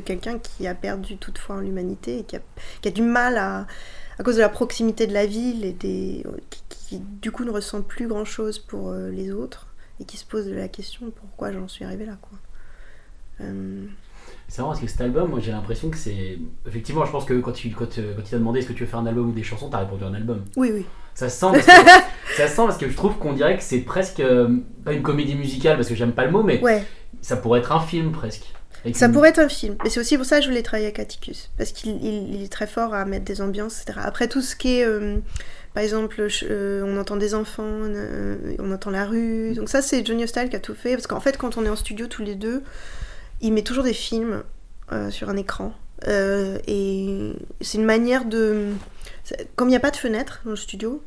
quelqu'un 0.00 0.38
qui 0.38 0.66
a 0.66 0.74
perdu 0.74 1.16
toute 1.18 1.38
foi 1.38 1.56
en 1.56 1.60
l'humanité 1.60 2.20
et 2.20 2.24
qui 2.24 2.36
a, 2.36 2.40
qui 2.80 2.88
a 2.88 2.90
du 2.90 3.02
mal 3.02 3.36
à, 3.38 3.66
à 4.18 4.22
cause 4.22 4.36
de 4.36 4.40
la 4.40 4.48
proximité 4.48 5.06
de 5.06 5.12
la 5.14 5.26
ville 5.26 5.64
et 5.64 5.72
des, 5.72 6.24
qui, 6.50 6.62
qui, 6.68 6.98
du 7.00 7.30
coup 7.30 7.44
ne 7.44 7.50
ressent 7.50 7.82
plus 7.82 8.08
grand 8.08 8.24
chose 8.24 8.58
pour 8.58 8.90
euh, 8.90 9.10
les 9.10 9.32
autres 9.32 9.66
et 10.00 10.04
qui 10.04 10.16
se 10.16 10.24
pose 10.24 10.48
la 10.48 10.68
question 10.68 11.10
pourquoi 11.10 11.52
j'en 11.52 11.68
suis 11.68 11.84
arrivée 11.84 12.06
là, 12.06 12.16
quoi. 12.20 12.38
Euh, 13.40 13.86
C'est 14.48 14.58
marrant 14.62 14.70
parce 14.72 14.80
que 14.82 14.86
cet 14.90 15.00
album, 15.02 15.28
moi 15.30 15.40
j'ai 15.40 15.52
l'impression 15.52 15.90
que 15.90 15.96
c'est. 15.98 16.38
Effectivement, 16.66 17.04
je 17.04 17.10
pense 17.12 17.24
que 17.26 17.34
quand, 17.34 17.52
tu, 17.52 17.68
quand, 17.70 17.98
euh, 17.98 18.14
quand 18.16 18.22
il 18.24 18.30
t'a 18.30 18.38
demandé 18.38 18.60
est-ce 18.60 18.68
que 18.68 18.72
tu 18.72 18.84
veux 18.84 18.88
faire 18.88 18.98
un 19.00 19.06
album 19.06 19.28
ou 19.28 19.32
des 19.32 19.42
chansons, 19.42 19.68
t'as 19.68 19.78
répondu 19.80 20.04
un 20.04 20.14
album. 20.14 20.42
oui, 20.56 20.70
oui. 20.72 20.86
Ça 21.14 21.28
se 21.28 21.38
sent 21.38 21.46
parce 21.52 21.66
que, 21.66 21.72
ça 22.36 22.46
se 22.48 22.54
sent 22.56 22.62
parce 22.64 22.78
que 22.78 22.88
je 22.88 22.96
trouve 22.96 23.18
qu'on 23.18 23.32
dirait 23.32 23.56
que 23.56 23.62
c'est 23.62 23.80
presque. 23.80 24.20
euh, 24.20 24.56
pas 24.84 24.92
une 24.92 25.02
comédie 25.02 25.34
musicale 25.34 25.76
parce 25.76 25.88
que 25.88 25.94
j'aime 25.94 26.12
pas 26.12 26.24
le 26.24 26.30
mot, 26.30 26.42
mais 26.42 26.62
Ouais. 26.62 26.82
ça 27.20 27.36
pourrait 27.36 27.58
être 27.60 27.72
un 27.72 27.80
film 27.80 28.12
presque. 28.12 28.44
Avec 28.84 28.96
Ça 28.96 29.06
une- 29.06 29.12
pourrait 29.12 29.30
être 29.30 29.40
un 29.40 29.48
film. 29.48 29.76
Et 29.84 29.90
c'est 29.90 29.98
aussi 30.00 30.16
pour 30.16 30.24
ça 30.24 30.36
que 30.38 30.44
je 30.44 30.48
voulais 30.48 30.62
travailler 30.62 30.86
avec 30.86 31.00
Atticus. 31.00 31.50
Parce 31.58 31.72
qu'il 31.72 31.90
il- 32.02 32.34
il 32.36 32.42
est 32.44 32.52
très 32.52 32.68
fort 32.68 32.94
à 32.94 33.04
mettre 33.04 33.24
des 33.24 33.40
ambiances, 33.42 33.82
etc. 33.82 33.98
Après, 34.04 34.28
tout 34.28 34.40
ce 34.40 34.54
qui 34.56 34.78
est. 34.78 34.84
euh, 34.86 35.16
par 35.74 35.82
exemple, 35.82 36.24
euh, 36.44 36.84
on 36.86 36.96
entend 36.98 37.16
des 37.16 37.34
enfants, 37.34 37.64
euh, 37.66 38.54
on 38.60 38.70
entend 38.72 38.90
la 38.90 39.04
rue. 39.04 39.52
Donc, 39.54 39.68
ça, 39.68 39.82
c'est 39.82 40.06
Johnny 40.06 40.22
Hostile 40.24 40.48
qui 40.48 40.56
a 40.56 40.60
tout 40.60 40.74
fait. 40.74 40.92
Parce 40.94 41.06
qu'en 41.08 41.20
fait, 41.20 41.36
quand 41.36 41.56
on 41.58 41.64
est 41.66 41.68
en 41.68 41.76
studio 41.76 42.06
tous 42.06 42.22
les 42.22 42.36
deux, 42.36 42.62
il 43.40 43.52
met 43.52 43.62
toujours 43.62 43.84
des 43.84 43.92
films 43.92 44.42
euh, 44.92 45.10
sur 45.10 45.28
un 45.28 45.36
écran. 45.36 45.72
Euh, 46.06 46.58
et 46.66 47.32
c'est 47.60 47.78
une 47.78 47.84
manière 47.84 48.24
de. 48.24 48.68
Comme 49.56 49.68
il 49.68 49.72
n'y 49.72 49.76
a 49.76 49.80
pas 49.80 49.90
de 49.90 49.96
fenêtre 49.96 50.40
dans 50.44 50.50
le 50.52 50.56
studio, 50.56 51.02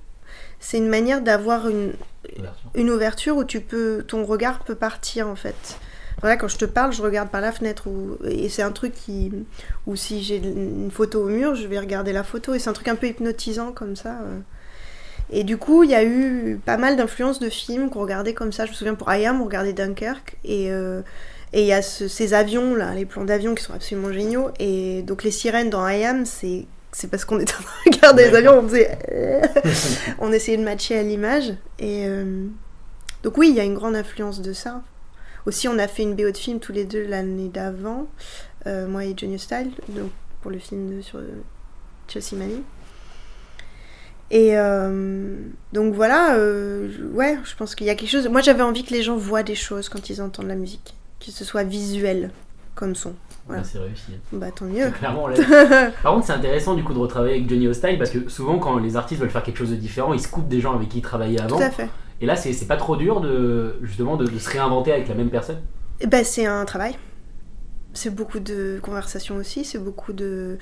c'est 0.59 0.77
une 0.77 0.89
manière 0.89 1.21
d'avoir 1.21 1.67
une, 1.67 1.93
Ouverture. 2.37 2.71
une 2.75 2.89
ouverture 2.89 3.37
où 3.37 3.43
tu 3.43 3.61
peux, 3.61 4.03
ton 4.07 4.25
regard 4.25 4.59
peut 4.59 4.75
partir 4.75 5.27
en 5.27 5.35
fait. 5.35 5.79
Voilà, 6.19 6.37
quand 6.37 6.47
je 6.49 6.57
te 6.57 6.65
parle, 6.65 6.93
je 6.93 7.01
regarde 7.01 7.29
par 7.29 7.41
la 7.41 7.51
fenêtre 7.51 7.87
ou, 7.87 8.17
et 8.25 8.47
c'est 8.49 8.61
un 8.61 8.71
truc 8.71 8.93
qui, 8.93 9.31
ou 9.87 9.95
si 9.95 10.21
j'ai 10.21 10.37
une 10.37 10.91
photo 10.91 11.23
au 11.23 11.29
mur, 11.29 11.55
je 11.55 11.65
vais 11.65 11.79
regarder 11.79 12.13
la 12.13 12.23
photo 12.23 12.53
et 12.53 12.59
c'est 12.59 12.69
un 12.69 12.73
truc 12.73 12.89
un 12.89 12.95
peu 12.95 13.07
hypnotisant 13.07 13.71
comme 13.71 13.95
ça. 13.95 14.19
euh. 14.21 14.39
Et 15.31 15.43
du 15.43 15.57
coup, 15.57 15.83
il 15.83 15.89
y 15.89 15.95
a 15.95 16.03
eu 16.03 16.59
pas 16.63 16.77
mal 16.77 16.97
d'influences 16.97 17.39
de 17.39 17.49
films 17.49 17.89
qu'on 17.89 18.01
regardait 18.01 18.33
comme 18.33 18.51
ça. 18.51 18.65
Je 18.65 18.71
me 18.71 18.75
souviens 18.75 18.95
pour 18.95 19.11
I 19.11 19.25
Am, 19.25 19.41
on 19.41 19.45
regardait 19.45 19.73
Dunkerque 19.73 20.37
et 20.43 20.71
euh, 20.71 21.01
et 21.53 21.61
il 21.61 21.67
y 21.67 21.73
a 21.73 21.81
ce- 21.81 22.07
ces 22.07 22.33
avions 22.33 22.75
là, 22.75 22.93
les 22.93 23.05
plans 23.05 23.25
d'avions 23.25 23.55
qui 23.55 23.63
sont 23.63 23.73
absolument 23.73 24.11
géniaux. 24.11 24.51
Et 24.59 25.01
donc 25.03 25.23
les 25.23 25.31
sirènes 25.31 25.69
dans 25.69 25.87
I 25.87 26.03
Am, 26.05 26.25
c'est 26.25 26.65
c'est 26.93 27.09
parce 27.09 27.23
qu'on 27.25 27.39
était 27.41 27.53
en 27.53 27.63
train 27.63 27.89
de 27.91 27.95
regarder 27.95 28.29
les 28.29 28.35
avions, 28.37 28.59
on 28.59 28.67
faisait 28.67 28.97
on 30.19 30.31
essayait 30.31 30.57
de 30.57 30.63
matcher 30.63 30.97
à 30.97 31.03
l'image. 31.03 31.53
Et 31.79 32.05
euh, 32.07 32.47
donc 33.23 33.37
oui, 33.37 33.49
il 33.49 33.55
y 33.55 33.59
a 33.59 33.63
une 33.63 33.75
grande 33.75 33.95
influence 33.95 34.41
de 34.41 34.53
ça. 34.53 34.81
Aussi, 35.45 35.67
on 35.67 35.79
a 35.79 35.87
fait 35.87 36.03
une 36.03 36.15
BO 36.15 36.29
de 36.31 36.37
film 36.37 36.59
tous 36.59 36.71
les 36.71 36.85
deux 36.85 37.05
l'année 37.07 37.49
d'avant, 37.49 38.07
euh, 38.67 38.87
moi 38.87 39.05
et 39.05 39.13
Johnny 39.17 39.39
Style, 39.39 39.71
donc 39.89 40.11
pour 40.41 40.51
le 40.51 40.59
film 40.59 40.97
de, 40.97 41.01
sur 41.01 41.17
euh, 41.17 41.27
Chelsea 42.07 42.35
Manning. 42.35 42.61
Et 44.29 44.57
euh, 44.57 45.35
donc 45.73 45.93
voilà, 45.93 46.37
ouais, 46.37 47.37
je 47.43 47.55
pense 47.57 47.75
qu'il 47.75 47.87
y 47.87 47.89
a 47.89 47.95
quelque 47.95 48.09
chose. 48.09 48.27
Moi, 48.29 48.41
j'avais 48.41 48.63
envie 48.63 48.83
que 48.83 48.93
les 48.93 49.03
gens 49.03 49.17
voient 49.17 49.43
des 49.43 49.55
choses 49.55 49.89
quand 49.89 50.09
ils 50.09 50.21
entendent 50.21 50.47
la 50.47 50.55
musique, 50.55 50.95
que 51.23 51.31
ce 51.31 51.45
soit 51.45 51.63
visuel 51.63 52.31
comme 52.75 52.95
son. 52.95 53.13
Voilà. 53.47 53.61
Bah, 53.63 53.67
c'est 53.71 53.79
réussi. 53.79 54.11
Bah 54.31 54.47
tant 54.55 54.65
mieux. 54.65 54.89
Clairement. 54.99 55.27
Par 56.03 56.13
contre, 56.13 56.25
c'est 56.25 56.33
intéressant 56.33 56.73
du 56.75 56.83
coup 56.83 56.93
de 56.93 56.99
retravailler 56.99 57.35
avec 57.35 57.49
Johnny 57.49 57.67
Hostile 57.67 57.97
parce 57.97 58.09
que 58.11 58.29
souvent, 58.29 58.59
quand 58.59 58.77
les 58.77 58.95
artistes 58.95 59.19
veulent 59.21 59.29
faire 59.29 59.43
quelque 59.43 59.57
chose 59.57 59.71
de 59.71 59.75
différent, 59.75 60.13
ils 60.13 60.21
se 60.21 60.27
coupent 60.27 60.47
des 60.47 60.61
gens 60.61 60.73
avec 60.75 60.89
qui 60.89 60.99
ils 60.99 61.01
travaillaient 61.01 61.41
avant. 61.41 61.57
Tout 61.57 61.63
à 61.63 61.69
fait. 61.71 61.89
Et 62.21 62.25
là, 62.25 62.35
c'est 62.35 62.67
pas 62.67 62.77
trop 62.77 62.95
dur 62.95 63.19
de 63.19 63.77
justement 63.81 64.15
de, 64.15 64.25
de 64.25 64.39
se 64.39 64.49
réinventer 64.49 64.91
avec 64.93 65.07
la 65.07 65.15
même 65.15 65.29
personne? 65.29 65.59
Ben, 66.07 66.23
c'est 66.23 66.45
un 66.45 66.65
travail. 66.65 66.95
C'est 67.93 68.13
beaucoup 68.13 68.39
de 68.39 68.79
conversations 68.81 69.35
aussi, 69.35 69.65
c'est 69.65 69.79
beaucoup 69.79 70.13
de 70.13 70.57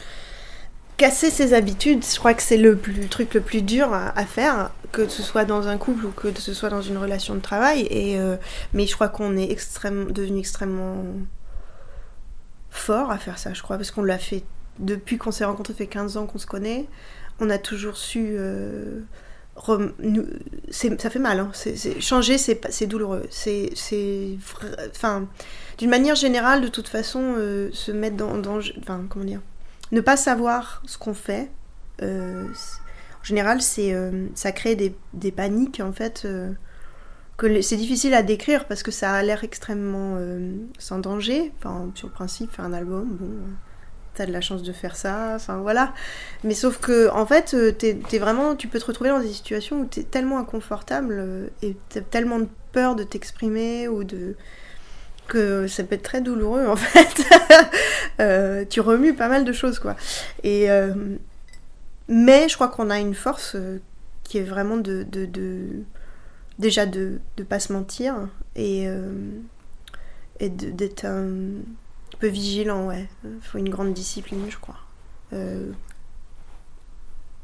casser 0.97 1.29
ses 1.29 1.53
habitudes. 1.53 2.03
Je 2.03 2.17
crois 2.17 2.33
que 2.33 2.41
c'est 2.41 2.57
le, 2.57 2.75
plus- 2.75 3.07
truc 3.07 3.33
le 3.33 3.41
plus 3.41 3.61
dur 3.61 3.93
à, 3.93 4.17
à 4.17 4.25
faire, 4.25 4.71
que 4.91 5.07
ce 5.07 5.21
soit 5.21 5.45
dans 5.45 5.67
un 5.67 5.77
couple 5.77 6.05
ou 6.05 6.11
que 6.11 6.31
ce 6.39 6.53
soit 6.53 6.69
dans 6.69 6.81
une 6.81 6.97
relation 6.97 7.35
de 7.35 7.39
travail. 7.39 7.87
Et, 7.89 8.19
euh, 8.19 8.37
mais 8.73 8.85
je 8.87 8.95
crois 8.95 9.09
qu'on 9.09 9.37
est 9.37 9.55
devenu 10.11 10.39
extrêmement 10.39 11.03
fort 12.69 13.11
à 13.11 13.17
faire 13.17 13.37
ça, 13.37 13.53
je 13.53 13.61
crois, 13.61 13.77
parce 13.77 13.91
qu'on 13.91 14.03
l'a 14.03 14.17
fait 14.17 14.43
depuis 14.79 15.17
qu'on 15.17 15.31
s'est 15.31 15.45
rencontrés, 15.45 15.73
fait 15.73 15.87
15 15.87 16.17
ans 16.17 16.25
qu'on 16.25 16.37
se 16.37 16.45
connaît. 16.45 16.87
On 17.39 17.49
a 17.49 17.57
toujours 17.57 17.97
su... 17.97 18.35
euh, 18.37 19.01
ça 20.71 21.09
fait 21.09 21.19
mal, 21.19 21.39
hein. 21.39 21.51
Changer 21.99 22.37
c'est 22.37 22.87
douloureux. 22.87 23.23
C'est, 23.29 23.71
enfin, 24.89 25.27
d'une 25.77 25.89
manière 25.89 26.15
générale, 26.15 26.61
de 26.61 26.67
toute 26.67 26.87
façon, 26.87 27.35
euh, 27.37 27.69
se 27.73 27.91
mettre 27.91 28.15
dans, 28.15 28.41
comment 29.09 29.25
dire, 29.25 29.41
ne 29.91 30.01
pas 30.01 30.17
savoir 30.17 30.81
ce 30.85 30.97
qu'on 30.97 31.13
fait. 31.13 31.49
En 33.21 33.23
général, 33.23 33.61
c'est, 33.61 33.93
euh, 33.93 34.27
ça 34.35 34.51
crée 34.51 34.75
des, 34.75 35.31
paniques 35.31 35.81
en 35.81 35.91
fait. 35.91 36.23
euh, 36.25 36.51
que 37.39 37.61
c'est 37.61 37.77
difficile 37.77 38.13
à 38.13 38.21
décrire 38.21 38.65
parce 38.65 38.83
que 38.83 38.91
ça 38.91 39.13
a 39.13 39.23
l'air 39.23 39.43
extrêmement 39.45 40.15
euh, 40.17 40.51
sans 40.77 40.99
danger. 40.99 41.53
Sur 41.95 42.07
le 42.07 42.13
principe, 42.13 42.51
faire 42.51 42.65
un 42.65 42.73
album, 42.73 43.07
bon, 43.19 43.29
t'as 44.13 44.25
de 44.25 44.33
la 44.33 44.41
chance 44.41 44.61
de 44.61 44.73
faire 44.73 44.97
ça. 44.97 45.35
Enfin 45.35 45.57
voilà. 45.59 45.93
Mais 46.43 46.53
sauf 46.53 46.79
que, 46.79 47.09
en 47.11 47.25
fait, 47.25 47.53
euh, 47.53 47.71
t'es, 47.71 47.97
vraiment, 48.19 48.55
tu 48.55 48.67
peux 48.67 48.77
te 48.77 48.85
retrouver 48.85 49.09
dans 49.09 49.21
des 49.21 49.31
situations 49.31 49.79
où 49.79 49.85
t'es 49.85 50.03
tellement 50.03 50.37
inconfortable 50.37 51.49
et 51.63 51.77
t'as 51.87 52.01
tellement 52.01 52.39
de 52.39 52.47
peur 52.73 52.95
de 52.95 53.03
t'exprimer 53.03 53.87
ou 53.87 54.03
de 54.03 54.35
que 55.29 55.67
ça 55.67 55.83
peut 55.83 55.95
être 55.95 56.03
très 56.03 56.21
douloureux 56.21 56.65
en 56.67 56.75
fait. 58.17 58.65
Tu 58.69 58.81
remues 58.81 59.13
pas 59.13 59.29
mal 59.29 59.45
de 59.45 59.53
choses 59.53 59.79
quoi. 59.79 59.95
Et 60.43 60.67
mais 62.09 62.49
je 62.49 62.55
crois 62.55 62.69
qu'on 62.69 62.91
a 62.91 62.99
une 62.99 63.15
force 63.15 63.55
euh, 63.55 63.79
qui 64.25 64.39
est 64.39 64.43
vraiment 64.43 64.77
de, 64.77 65.03
de, 65.03 65.25
de- 65.27 65.83
déjà 66.59 66.85
de 66.85 67.19
de 67.37 67.43
pas 67.43 67.59
se 67.59 67.73
mentir 67.73 68.29
et 68.55 68.87
euh, 68.87 69.13
et 70.39 70.49
d'être 70.49 71.05
un 71.05 71.27
peu 72.19 72.27
vigilant 72.27 72.87
ouais. 72.87 73.07
Faut 73.41 73.57
une 73.57 73.69
grande 73.69 73.93
discipline 73.93 74.45
je 74.49 74.57
crois. 74.57 74.77
Euh, 75.33 75.71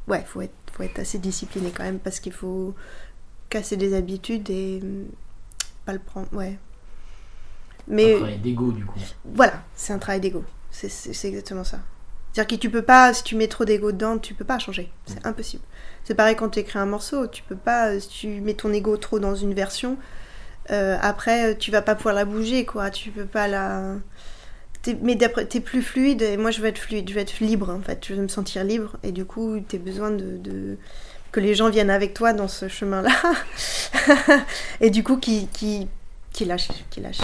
ouais, 0.08 0.24
faut 0.26 0.42
être 0.42 0.54
faut 0.72 0.84
être 0.84 1.00
assez 1.00 1.20
discipliné 1.20 1.72
quand 1.72 1.84
même 1.84 2.00
parce 2.00 2.20
qu'il 2.20 2.34
faut 2.34 2.76
casser 3.50 3.78
des 3.78 3.94
habitudes 3.96 4.50
et 4.50 4.82
pas 5.86 5.94
le 5.94 6.00
prendre. 6.00 6.28
Ouais. 6.34 6.58
Un 7.88 7.94
Mais 7.94 8.16
travail 8.18 8.40
d'ego, 8.40 8.72
du 8.72 8.86
coup. 8.86 9.00
voilà, 9.24 9.64
c'est 9.76 9.94
un 9.94 10.00
travail 10.00 10.22
d'ego. 10.22 10.44
C'est 10.72 11.28
exactement 11.28 11.64
ça. 11.64 11.80
C'est-à-dire 12.36 12.58
que 12.58 12.62
tu 12.62 12.70
peux 12.70 12.82
pas, 12.82 13.14
si 13.14 13.24
tu 13.24 13.38
mets 13.38 13.48
trop 13.48 13.64
d'ego 13.64 13.94
dedans, 13.94 14.18
tu 14.18 14.34
peux 14.34 14.44
pas 14.44 14.60
changer. 14.60 14.92
C'est 15.06 15.26
impossible. 15.26 15.64
C'est 16.04 16.16
pareil 16.16 16.36
quand 16.36 16.50
tu 16.50 16.60
écris 16.60 16.78
un 16.78 16.86
morceau, 16.86 17.28
tu 17.28 17.44
peux 17.44 17.56
pas, 17.56 17.98
si 17.98 18.10
tu 18.10 18.28
mets 18.42 18.56
ton 18.56 18.74
ego 18.74 18.98
trop 18.98 19.20
dans 19.20 19.36
une 19.36 19.54
version, 19.54 19.98
euh, 20.72 20.98
après 21.02 21.58
tu 21.58 21.72
vas 21.72 21.82
pas 21.82 21.96
pouvoir 21.96 22.14
la 22.14 22.26
bouger, 22.26 22.66
quoi. 22.66 22.90
Tu 22.90 23.12
peux 23.12 23.24
pas 23.26 23.48
la. 23.48 23.96
Mais 25.02 25.16
d'après, 25.16 25.46
t'es 25.46 25.62
plus 25.62 25.82
fluide 25.82 26.22
et 26.22 26.36
moi 26.38 26.52
je 26.52 26.60
veux 26.60 26.68
être 26.68 26.78
fluide, 26.78 27.10
je 27.10 27.16
veux 27.16 27.22
être 27.22 27.40
libre 27.40 27.70
en 27.72 27.80
fait, 27.82 28.06
je 28.06 28.14
veux 28.14 28.22
me 28.22 28.28
sentir 28.28 28.64
libre 28.66 28.98
et 29.02 29.12
du 29.14 29.24
coup 29.26 29.60
t'as 29.68 29.78
besoin 29.80 30.12
de, 30.12 30.38
de- 30.38 30.78
que 31.32 31.40
les 31.40 31.56
gens 31.56 31.70
viennent 31.70 31.90
avec 31.90 32.14
toi 32.14 32.34
dans 32.34 32.48
ce 32.48 32.68
chemin-là 32.68 33.10
et 34.82 34.92
du 34.92 35.04
coup 35.04 35.18
qui, 35.18 35.48
qui, 35.48 35.88
qui 36.36 36.46
lâchent, 36.46 36.68
qui 36.90 37.00
lâchent 37.02 37.22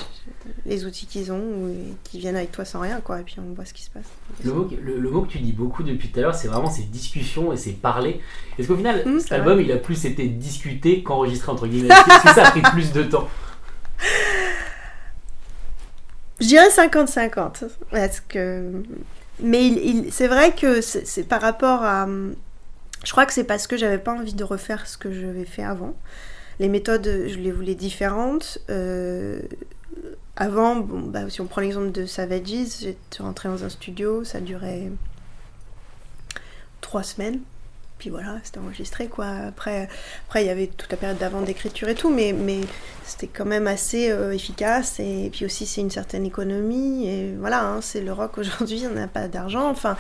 les 0.66 0.86
outils 0.86 1.06
qu'ils 1.06 1.32
ont 1.32 1.40
ou 1.40 1.76
qui 2.04 2.18
viennent 2.20 2.36
avec 2.38 2.52
toi 2.52 2.64
sans 2.66 2.80
rien 2.80 3.02
quoi 3.02 3.20
et 3.20 3.24
puis 3.24 3.36
on 3.40 3.54
voit 3.54 3.66
ce 3.66 3.74
qui 3.74 3.84
se 3.84 3.90
passe. 3.90 4.06
Le 4.44 4.54
mot, 4.54 4.64
que- 4.66 4.76
le, 4.76 5.00
le 5.00 5.10
mot 5.10 5.22
que 5.24 5.32
tu 5.32 5.40
dis 5.40 5.52
beaucoup 5.52 5.84
depuis 5.84 6.10
tout 6.10 6.20
à 6.20 6.24
l'heure, 6.24 6.36
c'est 6.36 6.48
vraiment 6.48 6.70
ces 6.70 6.84
discussions 6.84 7.52
et 7.52 7.58
ces 7.58 7.74
parler. 7.74 8.22
Est-ce 8.58 8.68
qu'au 8.68 8.78
final, 8.78 9.04
Mmh, 9.06 9.20
cet 9.20 9.32
album, 9.34 9.60
il 9.60 9.72
a 9.72 9.78
plus 9.78 10.06
été 10.06 10.28
discuté 10.28 11.04
qu'enregistré, 11.04 11.52
entre 11.52 11.68
guillemets? 11.68 11.90
Est-ce 11.94 12.24
que 12.24 12.34
ça 12.34 12.48
a 12.48 12.52
pris 12.52 12.62
plus 12.62 12.92
de 12.94 13.04
temps? 13.04 13.28
Je 16.40 16.48
dirais 16.48 16.70
50-50. 16.70 17.68
Parce 17.92 18.20
que... 18.22 18.72
Mais 19.42 19.68
il, 19.68 19.78
il- 19.78 20.12
c'est 20.14 20.28
vrai 20.28 20.54
que 20.56 20.82
c'est, 20.82 21.24
par 21.28 21.42
rapport 21.42 21.84
à. 21.84 22.08
Je 23.04 23.12
crois 23.12 23.26
que 23.26 23.34
c'est 23.34 23.44
parce 23.44 23.66
que 23.66 23.76
j'avais 23.78 23.98
pas 23.98 24.14
envie 24.14 24.36
de 24.36 24.44
refaire 24.44 24.86
ce 24.86 24.98
que 24.98 25.12
j'avais 25.12 25.46
fait 25.46 25.64
avant. 25.64 25.96
Les 26.62 26.70
méthodes, 26.70 27.26
je 27.28 27.40
les 27.40 27.52
voulais 27.52 27.74
différentes. 27.74 28.60
Euh, 28.70 29.42
Avant, 30.36 30.76
bon, 30.76 31.00
bah, 31.00 31.28
si 31.28 31.42
on 31.42 31.48
prend 31.48 31.60
l'exemple 31.60 31.92
de 31.92 32.06
Savages, 32.06 32.82
j'étais 32.82 33.24
rentrée 33.24 33.50
dans 33.50 33.64
un 33.64 33.70
studio, 33.70 34.24
ça 34.24 34.40
durait 34.40 34.92
trois 36.82 37.02
semaines. 37.02 37.40
Puis 38.02 38.10
voilà, 38.10 38.38
c'était 38.44 38.58
enregistré 38.58 39.06
quoi. 39.06 39.28
Après, 39.28 39.88
après 40.28 40.44
il 40.44 40.48
y 40.48 40.50
avait 40.50 40.66
toute 40.66 40.90
la 40.90 40.98
période 40.98 41.20
d'avant 41.20 41.42
d'écriture 41.42 41.88
et 41.88 41.94
tout, 41.94 42.10
mais, 42.10 42.34
mais 42.34 42.62
c'était 43.06 43.28
quand 43.28 43.46
même 43.46 43.68
assez 43.68 44.10
euh, 44.10 44.32
efficace. 44.32 45.00
Et 45.00 45.30
puis 45.32 45.46
aussi, 45.46 45.68
c'est 45.68 45.82
une 45.82 45.92
certaine 45.92 46.26
économie. 46.26 47.08
Et 47.08 47.36
voilà, 47.38 47.64
hein, 47.64 47.80
c'est 47.80 48.02
le 48.02 48.12
rock 48.12 48.40
aujourd'hui, 48.40 48.86
on 48.90 48.96
n'a 48.96 49.08
pas 49.08 49.28
d'argent. 49.28 49.70
Enfin, 49.70 49.98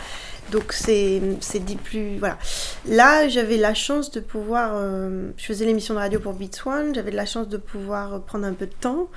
donc 0.52 0.74
c'est 0.74 1.20
dit 1.60 1.76
plus. 1.76 2.18
Voilà. 2.18 2.40
Là, 2.88 3.28
j'avais 3.28 3.58
la 3.58 3.76
chance 3.76 4.10
de 4.10 4.20
pouvoir. 4.20 4.72
euh, 4.78 5.30
je 5.38 5.46
faisais 5.46 5.66
l'émission 5.66 5.94
de 5.94 6.00
radio 6.00 6.20
pour 6.20 6.34
Beats 6.34 6.66
One, 6.66 6.96
j'avais 6.96 7.12
la 7.12 7.28
chance 7.28 7.50
de 7.50 7.58
pouvoir 7.58 8.24
prendre 8.24 8.48
un 8.48 8.54
peu 8.54 8.66
de 8.66 8.74
temps. 8.74 9.10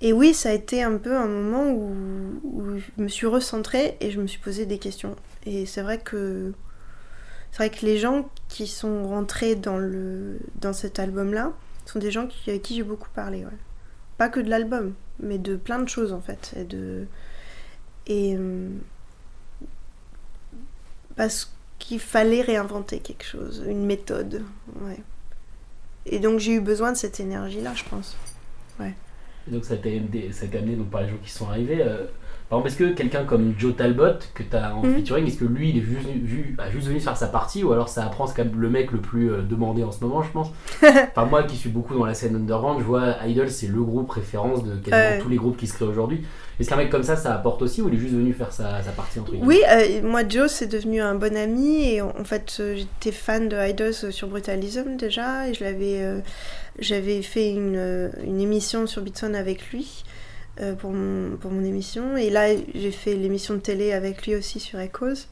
Et 0.00 0.12
oui, 0.12 0.34
ça 0.34 0.48
a 0.48 0.52
été 0.54 0.82
un 0.82 0.96
peu 0.96 1.16
un 1.16 1.28
moment 1.28 1.70
où, 1.70 1.94
où 2.42 2.78
je 2.78 3.00
me 3.00 3.06
suis 3.06 3.28
recentrée 3.28 3.96
et 4.00 4.10
je 4.10 4.20
me 4.20 4.26
suis 4.26 4.40
posé 4.40 4.66
des 4.66 4.78
questions. 4.78 5.14
Et 5.46 5.66
c'est 5.66 5.82
vrai 5.82 5.98
que 5.98 6.52
c'est 7.54 7.68
vrai 7.68 7.70
que 7.70 7.86
les 7.86 7.98
gens 7.98 8.28
qui 8.48 8.66
sont 8.66 9.06
rentrés 9.06 9.54
dans, 9.54 9.78
le, 9.78 10.40
dans 10.56 10.72
cet 10.72 10.98
album-là 10.98 11.52
sont 11.86 12.00
des 12.00 12.10
gens 12.10 12.26
avec 12.48 12.62
qui 12.62 12.74
j'ai 12.74 12.82
beaucoup 12.82 13.08
parlé. 13.14 13.44
ouais. 13.44 13.52
Pas 14.18 14.28
que 14.28 14.40
de 14.40 14.50
l'album, 14.50 14.92
mais 15.20 15.38
de 15.38 15.54
plein 15.54 15.78
de 15.78 15.88
choses 15.88 16.12
en 16.12 16.20
fait. 16.20 16.56
De, 16.68 17.06
et 18.08 18.34
euh, 18.36 18.70
parce 21.14 21.54
qu'il 21.78 22.00
fallait 22.00 22.42
réinventer 22.42 22.98
quelque 22.98 23.24
chose, 23.24 23.62
une 23.68 23.86
méthode. 23.86 24.42
Ouais. 24.80 25.00
Et 26.06 26.18
donc 26.18 26.40
j'ai 26.40 26.54
eu 26.54 26.60
besoin 26.60 26.90
de 26.90 26.96
cette 26.96 27.20
énergie-là, 27.20 27.72
je 27.76 27.84
pense. 27.84 28.16
Et 28.80 29.50
Donc 29.52 29.64
ça 29.64 29.76
t'a 29.76 29.90
amené 29.90 30.74
donc, 30.74 30.90
par 30.90 31.02
les 31.02 31.08
gens 31.08 31.18
qui 31.22 31.30
sont 31.30 31.48
arrivés. 31.48 31.82
euh, 31.82 32.06
est-ce 32.64 32.76
que 32.76 32.92
quelqu'un 32.92 33.24
comme 33.24 33.54
Joe 33.58 33.74
Talbot, 33.76 34.18
que 34.34 34.42
tu 34.42 34.56
as 34.56 34.74
en 34.74 34.82
Mhm. 34.82 34.96
featuring, 34.96 35.26
est-ce 35.26 35.38
que 35.38 35.44
lui, 35.44 35.70
il 35.70 35.78
est 35.78 35.82
juste, 35.82 36.06
vu, 36.08 36.54
a 36.58 36.70
juste 36.70 36.86
venu 36.86 37.00
faire 37.00 37.16
sa 37.16 37.26
partie 37.26 37.64
ou 37.64 37.72
alors 37.72 37.88
ça 37.88 38.04
apprend, 38.04 38.26
c'est 38.26 38.34
quand 38.36 38.44
même 38.44 38.60
le 38.60 38.70
mec 38.70 38.92
le 38.92 38.98
plus 39.00 39.30
euh, 39.32 39.42
demandé 39.42 39.82
en 39.82 39.90
ce 39.92 40.02
moment, 40.04 40.22
je 40.22 40.30
pense 40.30 40.48
Enfin, 40.82 41.24
moi 41.26 41.42
qui 41.42 41.56
suis 41.56 41.70
beaucoup 41.70 41.94
dans 41.94 42.04
la 42.04 42.14
scène 42.14 42.36
underground, 42.36 42.78
je 42.80 42.84
vois 42.84 43.16
Idol, 43.26 43.50
c'est 43.50 43.66
le 43.68 43.82
groupe 43.82 44.10
référence 44.10 44.62
de 44.64 44.76
quasiment 44.76 45.22
tous 45.22 45.28
les 45.28 45.36
groupes 45.36 45.56
qui 45.56 45.66
se 45.66 45.74
créent 45.74 45.84
aujourd'hui. 45.86 46.24
Est-ce 46.60 46.68
qu'un 46.68 46.76
mec 46.76 46.88
comme 46.88 47.02
ça, 47.02 47.16
ça 47.16 47.34
apporte 47.34 47.62
aussi 47.62 47.82
ou 47.82 47.88
il 47.88 47.94
est 47.96 47.98
juste 47.98 48.14
venu 48.14 48.32
faire 48.32 48.52
sa, 48.52 48.80
sa 48.82 48.92
partie 48.92 49.18
entre 49.18 49.32
Oui, 49.42 49.58
euh, 49.68 50.02
moi 50.04 50.20
Joe 50.28 50.48
c'est 50.50 50.68
devenu 50.68 51.00
un 51.00 51.16
bon 51.16 51.36
ami 51.36 51.94
et 51.94 52.00
en 52.00 52.12
fait 52.24 52.58
euh, 52.60 52.76
j'étais 52.76 53.10
fan 53.10 53.48
de 53.48 53.56
Idols 53.56 53.92
sur 54.12 54.28
Brutalism 54.28 54.96
déjà 54.96 55.48
et 55.48 55.54
je 55.54 55.64
l'avais, 55.64 56.02
euh, 56.02 56.20
j'avais 56.78 57.22
fait 57.22 57.50
une, 57.50 58.10
une 58.24 58.40
émission 58.40 58.86
sur 58.86 59.02
Beatson 59.02 59.34
avec 59.34 59.68
lui 59.72 60.04
euh, 60.60 60.74
pour, 60.74 60.92
mon, 60.92 61.36
pour 61.36 61.50
mon 61.50 61.64
émission 61.64 62.16
et 62.16 62.30
là 62.30 62.54
j'ai 62.74 62.90
fait 62.92 63.14
l'émission 63.14 63.54
de 63.54 63.60
télé 63.60 63.92
avec 63.92 64.26
lui 64.26 64.36
aussi 64.36 64.60
sur 64.60 64.78
Echoes, 64.78 65.26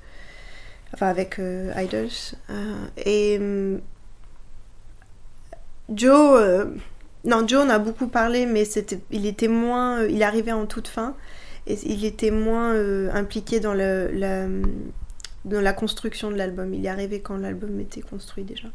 enfin 0.94 1.08
avec 1.08 1.38
euh, 1.38 1.72
Idols 1.76 2.36
Euh, 2.50 2.86
et 3.04 3.38
hum, 3.38 3.80
Joe, 5.94 6.66
non 7.24 7.46
Joe 7.46 7.64
on 7.64 7.70
a 7.70 7.78
beaucoup 7.78 8.08
parlé 8.08 8.46
mais 8.46 8.64
c'était, 8.64 9.00
il 9.10 9.26
était 9.26 9.48
moins, 9.48 10.04
il 10.04 10.22
arrivait 10.22 10.52
en 10.52 10.66
toute 10.66 10.88
fin 10.88 11.14
et 11.66 11.78
il 11.84 12.04
était 12.04 12.32
moins 12.32 12.74
impliqué 13.14 13.60
dans, 13.60 13.74
le, 13.74 14.10
la, 14.12 14.46
dans 15.44 15.60
la 15.60 15.72
construction 15.72 16.32
de 16.32 16.36
l'album. 16.36 16.74
Il 16.74 16.84
est 16.84 16.88
arrivé 16.88 17.20
quand 17.20 17.36
l'album 17.36 17.78
était 17.78 18.00
construit 18.00 18.42
déjà. 18.42 18.68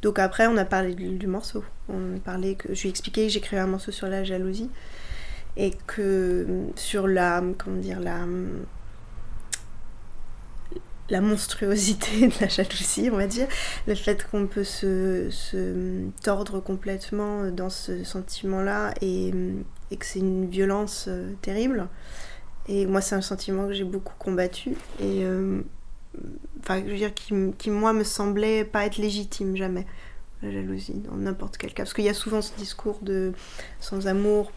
Donc 0.00 0.18
après, 0.18 0.46
on 0.46 0.56
a 0.56 0.64
parlé 0.64 0.94
du, 0.94 1.10
du 1.16 1.26
morceau. 1.26 1.64
On 1.88 2.16
a 2.16 2.20
parlé 2.20 2.54
que 2.54 2.74
je 2.74 2.80
lui 2.82 2.88
ai 2.88 2.90
expliqué 2.90 3.26
que 3.26 3.32
j'écrivais 3.32 3.60
un 3.60 3.66
morceau 3.66 3.90
sur 3.90 4.06
la 4.06 4.24
jalousie 4.24 4.70
et 5.56 5.72
que 5.86 6.02
euh, 6.48 6.66
sur 6.76 7.06
la 7.06 7.42
comment 7.58 7.76
dire 7.76 8.00
la 8.00 8.26
la 11.10 11.20
monstruosité 11.20 12.28
de 12.28 12.32
la 12.40 12.48
jalousie, 12.48 13.10
on 13.12 13.16
va 13.16 13.26
dire, 13.26 13.46
le 13.86 13.94
fait 13.94 14.26
qu'on 14.30 14.46
peut 14.46 14.64
se, 14.64 15.28
se 15.30 16.08
tordre 16.22 16.60
complètement 16.60 17.50
dans 17.50 17.70
ce 17.70 18.04
sentiment-là 18.04 18.94
et, 19.02 19.32
et 19.90 19.96
que 19.96 20.06
c'est 20.06 20.20
une 20.20 20.48
violence 20.48 21.06
euh, 21.08 21.32
terrible. 21.42 21.88
Et 22.68 22.86
moi, 22.86 23.02
c'est 23.02 23.14
un 23.14 23.20
sentiment 23.20 23.66
que 23.66 23.74
j'ai 23.74 23.84
beaucoup 23.84 24.14
combattu 24.18 24.70
et 24.98 25.24
euh, 25.24 25.60
enfin, 26.60 26.80
je 26.84 26.90
veux 26.90 26.96
dire, 26.96 27.12
qui, 27.12 27.34
qui 27.58 27.70
moi 27.70 27.92
me 27.92 28.04
semblait 28.04 28.64
pas 28.64 28.86
être 28.86 28.96
légitime 28.96 29.56
jamais 29.56 29.86
la 30.42 30.50
jalousie 30.50 30.94
dans 30.94 31.16
n'importe 31.16 31.56
quel 31.56 31.72
cas, 31.72 31.84
parce 31.84 31.94
qu'il 31.94 32.04
y 32.04 32.08
a 32.08 32.14
souvent 32.14 32.42
ce 32.42 32.54
discours 32.56 32.98
de 33.02 33.32
sans 33.80 34.06
amour, 34.06 34.52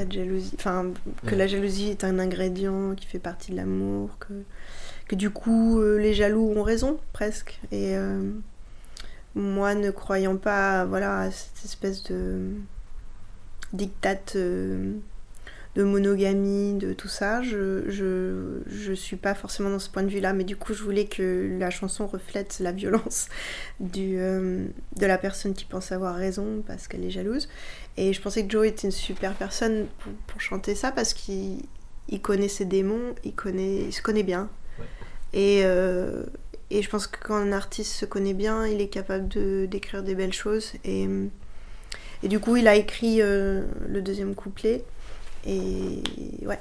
pas 0.00 0.06
de 0.06 0.12
jalousie, 0.12 0.52
enfin 0.58 0.92
que 1.26 1.30
Ouais. 1.32 1.36
la 1.36 1.46
jalousie 1.46 1.90
est 1.90 2.04
un 2.04 2.18
ingrédient 2.18 2.94
qui 2.94 3.06
fait 3.06 3.18
partie 3.18 3.52
de 3.52 3.56
l'amour, 3.56 4.18
que 4.18 4.32
que 5.08 5.14
du 5.16 5.30
coup 5.30 5.80
euh, 5.80 5.98
les 5.98 6.14
jaloux 6.14 6.52
ont 6.56 6.62
raison 6.62 6.98
presque. 7.12 7.60
Et 7.72 7.96
euh, 7.96 8.30
moi 9.34 9.74
ne 9.74 9.90
croyant 9.90 10.36
pas 10.36 10.84
voilà 10.86 11.20
à 11.20 11.30
cette 11.30 11.64
espèce 11.64 12.02
de 12.04 12.50
dictat 13.72 14.18
euh, 14.36 14.94
de 15.76 15.84
monogamie 15.84 16.74
de 16.74 16.92
tout 16.92 17.06
ça 17.06 17.42
je, 17.42 17.88
je 17.88 18.60
je 18.66 18.92
suis 18.92 19.14
pas 19.16 19.34
forcément 19.34 19.70
dans 19.70 19.78
ce 19.78 19.88
point 19.88 20.02
de 20.02 20.08
vue 20.08 20.18
là 20.18 20.32
mais 20.32 20.42
du 20.42 20.56
coup 20.56 20.74
je 20.74 20.82
voulais 20.82 21.04
que 21.06 21.56
la 21.60 21.70
chanson 21.70 22.08
reflète 22.08 22.58
la 22.58 22.72
violence 22.72 23.28
du 23.80 24.18
euh, 24.18 24.64
de 24.96 25.06
la 25.06 25.16
personne 25.18 25.54
qui 25.54 25.64
pense 25.64 25.92
avoir 25.92 26.16
raison 26.16 26.64
parce 26.66 26.88
qu'elle 26.88 27.04
est 27.04 27.10
jalouse 27.10 27.48
et 28.08 28.12
je 28.12 28.20
pensais 28.20 28.44
que 28.44 28.50
Joe 28.50 28.66
était 28.66 28.86
une 28.86 28.92
super 28.92 29.34
personne 29.34 29.86
pour, 29.98 30.12
pour 30.26 30.40
chanter 30.40 30.74
ça 30.74 30.90
parce 30.92 31.12
qu'il 31.14 31.62
il 32.08 32.20
connaît 32.20 32.48
ses 32.48 32.64
démons 32.64 33.14
il 33.24 33.34
connaît 33.34 33.76
il 33.84 33.92
se 33.92 34.02
connaît 34.02 34.22
bien 34.24 34.48
et, 35.32 35.60
euh, 35.64 36.24
et 36.70 36.82
je 36.82 36.88
pense 36.90 37.06
que 37.06 37.18
quand 37.22 37.36
un 37.36 37.52
artiste 37.52 37.92
se 37.92 38.04
connaît 38.04 38.34
bien, 38.34 38.66
il 38.66 38.80
est 38.80 38.88
capable 38.88 39.28
de, 39.28 39.66
d'écrire 39.70 40.02
des 40.02 40.14
belles 40.16 40.32
choses. 40.32 40.72
Et, 40.84 41.08
et 42.22 42.28
du 42.28 42.40
coup, 42.40 42.56
il 42.56 42.66
a 42.68 42.74
écrit 42.74 43.20
euh, 43.22 43.62
le 43.88 44.02
deuxième 44.02 44.34
couplet. 44.34 44.84
Et 45.46 46.02
ouais, 46.46 46.58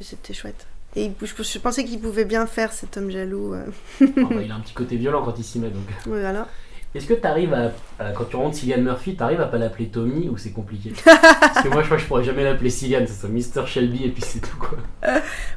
c'était 0.00 0.34
chouette. 0.34 0.66
Et 0.96 1.12
je, 1.22 1.42
je 1.42 1.58
pensais 1.58 1.84
qu'il 1.84 2.00
pouvait 2.00 2.24
bien 2.24 2.46
faire 2.46 2.72
cet 2.72 2.96
homme 2.96 3.10
jaloux. 3.10 3.54
euh. 3.54 3.64
Ah 4.00 4.06
bah, 4.30 4.42
Il 4.42 4.50
a 4.50 4.56
un 4.56 4.60
petit 4.60 4.74
côté 4.74 4.96
violent 4.96 5.24
quand 5.24 5.38
il 5.38 5.44
s'y 5.44 5.58
met 5.60 5.70
donc. 5.70 5.84
Voilà. 6.06 6.48
Est-ce 6.94 7.06
que 7.06 7.14
tu 7.14 7.26
arrives 7.26 7.54
à, 7.54 7.70
à- 7.98 8.10
quand 8.12 8.24
tu 8.24 8.36
rentres 8.36 8.56
Cillian 8.56 8.80
Murphy, 8.80 9.14
tu 9.16 9.22
arrives 9.22 9.40
à 9.40 9.46
pas 9.46 9.58
l'appeler 9.58 9.86
Tommy 9.88 10.28
ou 10.28 10.36
c'est 10.36 10.50
compliqué 10.50 10.92
Parce 11.04 11.62
que 11.62 11.68
moi 11.68 11.82
je 11.82 11.86
crois 11.86 11.96
que 11.98 12.02
je 12.02 12.08
pourrais 12.08 12.24
jamais 12.24 12.42
l'appeler 12.44 12.70
Cillian, 12.70 13.06
ça 13.06 13.14
soit 13.14 13.28
Mr. 13.28 13.66
Shelby 13.66 14.04
et 14.06 14.08
puis 14.10 14.22
c'est 14.26 14.40
tout 14.40 14.56
quoi. 14.58 14.78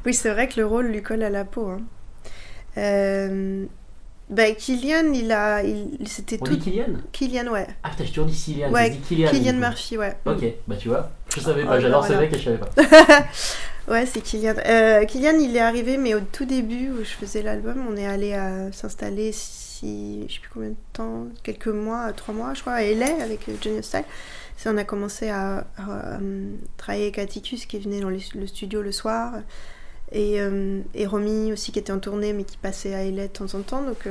Oui, 0.05 0.13
c'est 0.13 0.29
vrai 0.31 0.47
que 0.47 0.59
le 0.59 0.65
rôle 0.67 0.87
lui 0.87 1.01
colle 1.01 1.23
à 1.23 1.29
la 1.31 1.43
peau. 1.45 1.67
Hein. 1.67 1.81
Euh, 2.77 3.65
bah, 4.29 4.51
Kylian, 4.51 5.11
il 5.13 5.31
a. 5.31 5.63
Il, 5.63 6.07
c'était 6.07 6.37
On 6.41 6.45
tout. 6.45 6.55
dit 6.55 6.59
Killian 6.71 6.85
Kylian, 7.11 7.47
ouais. 7.51 7.67
Ah 7.83 7.89
putain, 7.89 8.05
je 8.05 8.11
te 8.13 8.19
redis 8.19 8.33
Cillian, 8.35 8.71
Ouais, 8.71 8.89
dis 8.91 8.97
Killian. 8.99 9.29
Coup. 9.29 9.57
Murphy, 9.59 9.97
ouais. 9.97 10.13
Ok, 10.25 10.43
bah 10.67 10.75
tu 10.79 10.87
vois, 10.89 11.11
je 11.35 11.39
savais 11.41 11.63
pas, 11.65 11.75
Oh, 11.77 11.79
j'adore 11.81 12.01
bah, 12.01 12.07
ce 12.07 12.13
mec 12.13 12.33
et 12.33 12.37
je 12.37 12.43
savais 12.43 12.57
pas. 12.57 12.69
Ouais, 13.89 14.05
c'est 14.05 14.21
Kylian. 14.21 14.53
Euh, 14.65 15.03
Kylian, 15.05 15.37
il 15.41 15.57
est 15.57 15.59
arrivé, 15.59 15.97
mais 15.97 16.13
au 16.15 16.21
tout 16.21 16.45
début 16.45 16.91
où 16.91 16.99
je 17.03 17.09
faisais 17.09 17.41
l'album, 17.41 17.83
on 17.91 17.97
est 17.97 18.07
allé 18.07 18.33
s'installer 18.71 19.33
parti, 19.83 20.25
je 20.27 20.33
sais 20.33 20.39
plus 20.39 20.49
combien 20.53 20.69
de 20.69 20.75
temps, 20.93 21.27
quelques 21.43 21.67
mois, 21.67 22.11
trois 22.13 22.33
mois, 22.33 22.53
je 22.53 22.61
crois, 22.61 22.73
à 22.73 22.83
LA 22.83 23.21
avec 23.21 23.47
euh, 23.49 23.53
Johnny 23.61 23.83
Style. 23.83 24.03
C'est 24.57 24.69
on 24.69 24.77
a 24.77 24.83
commencé 24.83 25.29
à, 25.29 25.65
euh, 25.79 26.55
travailler 26.77 27.05
avec 27.05 27.19
Atticus 27.19 27.65
qui 27.65 27.79
venait 27.79 27.99
dans 27.99 28.09
le, 28.09 28.19
studio 28.47 28.81
le 28.81 28.91
soir. 28.91 29.33
Et, 30.11 30.39
euh, 30.39 30.81
et 30.93 31.07
Romy 31.07 31.51
aussi 31.51 31.71
qui 31.71 31.79
était 31.79 31.91
en 31.91 31.97
tournée 31.97 32.33
mais 32.33 32.43
qui 32.43 32.57
passait 32.57 32.93
à 32.93 33.03
LA 33.03 33.23
de 33.23 33.33
temps 33.33 33.55
en 33.55 33.61
temps. 33.61 33.81
Donc, 33.81 34.07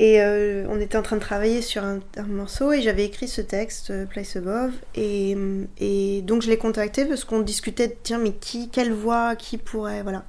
et 0.00 0.22
euh, 0.22 0.64
on 0.68 0.80
était 0.80 0.96
en 0.96 1.02
train 1.02 1.16
de 1.16 1.20
travailler 1.20 1.60
sur 1.60 1.82
un, 1.82 1.98
morceau 2.28 2.72
et 2.72 2.80
j'avais 2.82 3.04
écrit 3.04 3.26
ce 3.26 3.40
texte, 3.40 3.90
euh, 3.90 4.06
Place 4.06 4.36
Above. 4.36 4.72
Et, 4.94 5.36
et 5.78 6.22
donc 6.22 6.42
je 6.42 6.48
l'ai 6.48 6.56
contacté 6.56 7.04
parce 7.04 7.24
qu'on 7.24 7.40
discutait 7.40 7.88
de 7.88 7.96
tiens, 8.00 8.18
mais 8.18 8.30
qui, 8.30 8.68
quelle 8.70 8.92
voix, 8.92 9.34
qui 9.34 9.58
pourrait, 9.58 10.04
voilà. 10.04 10.24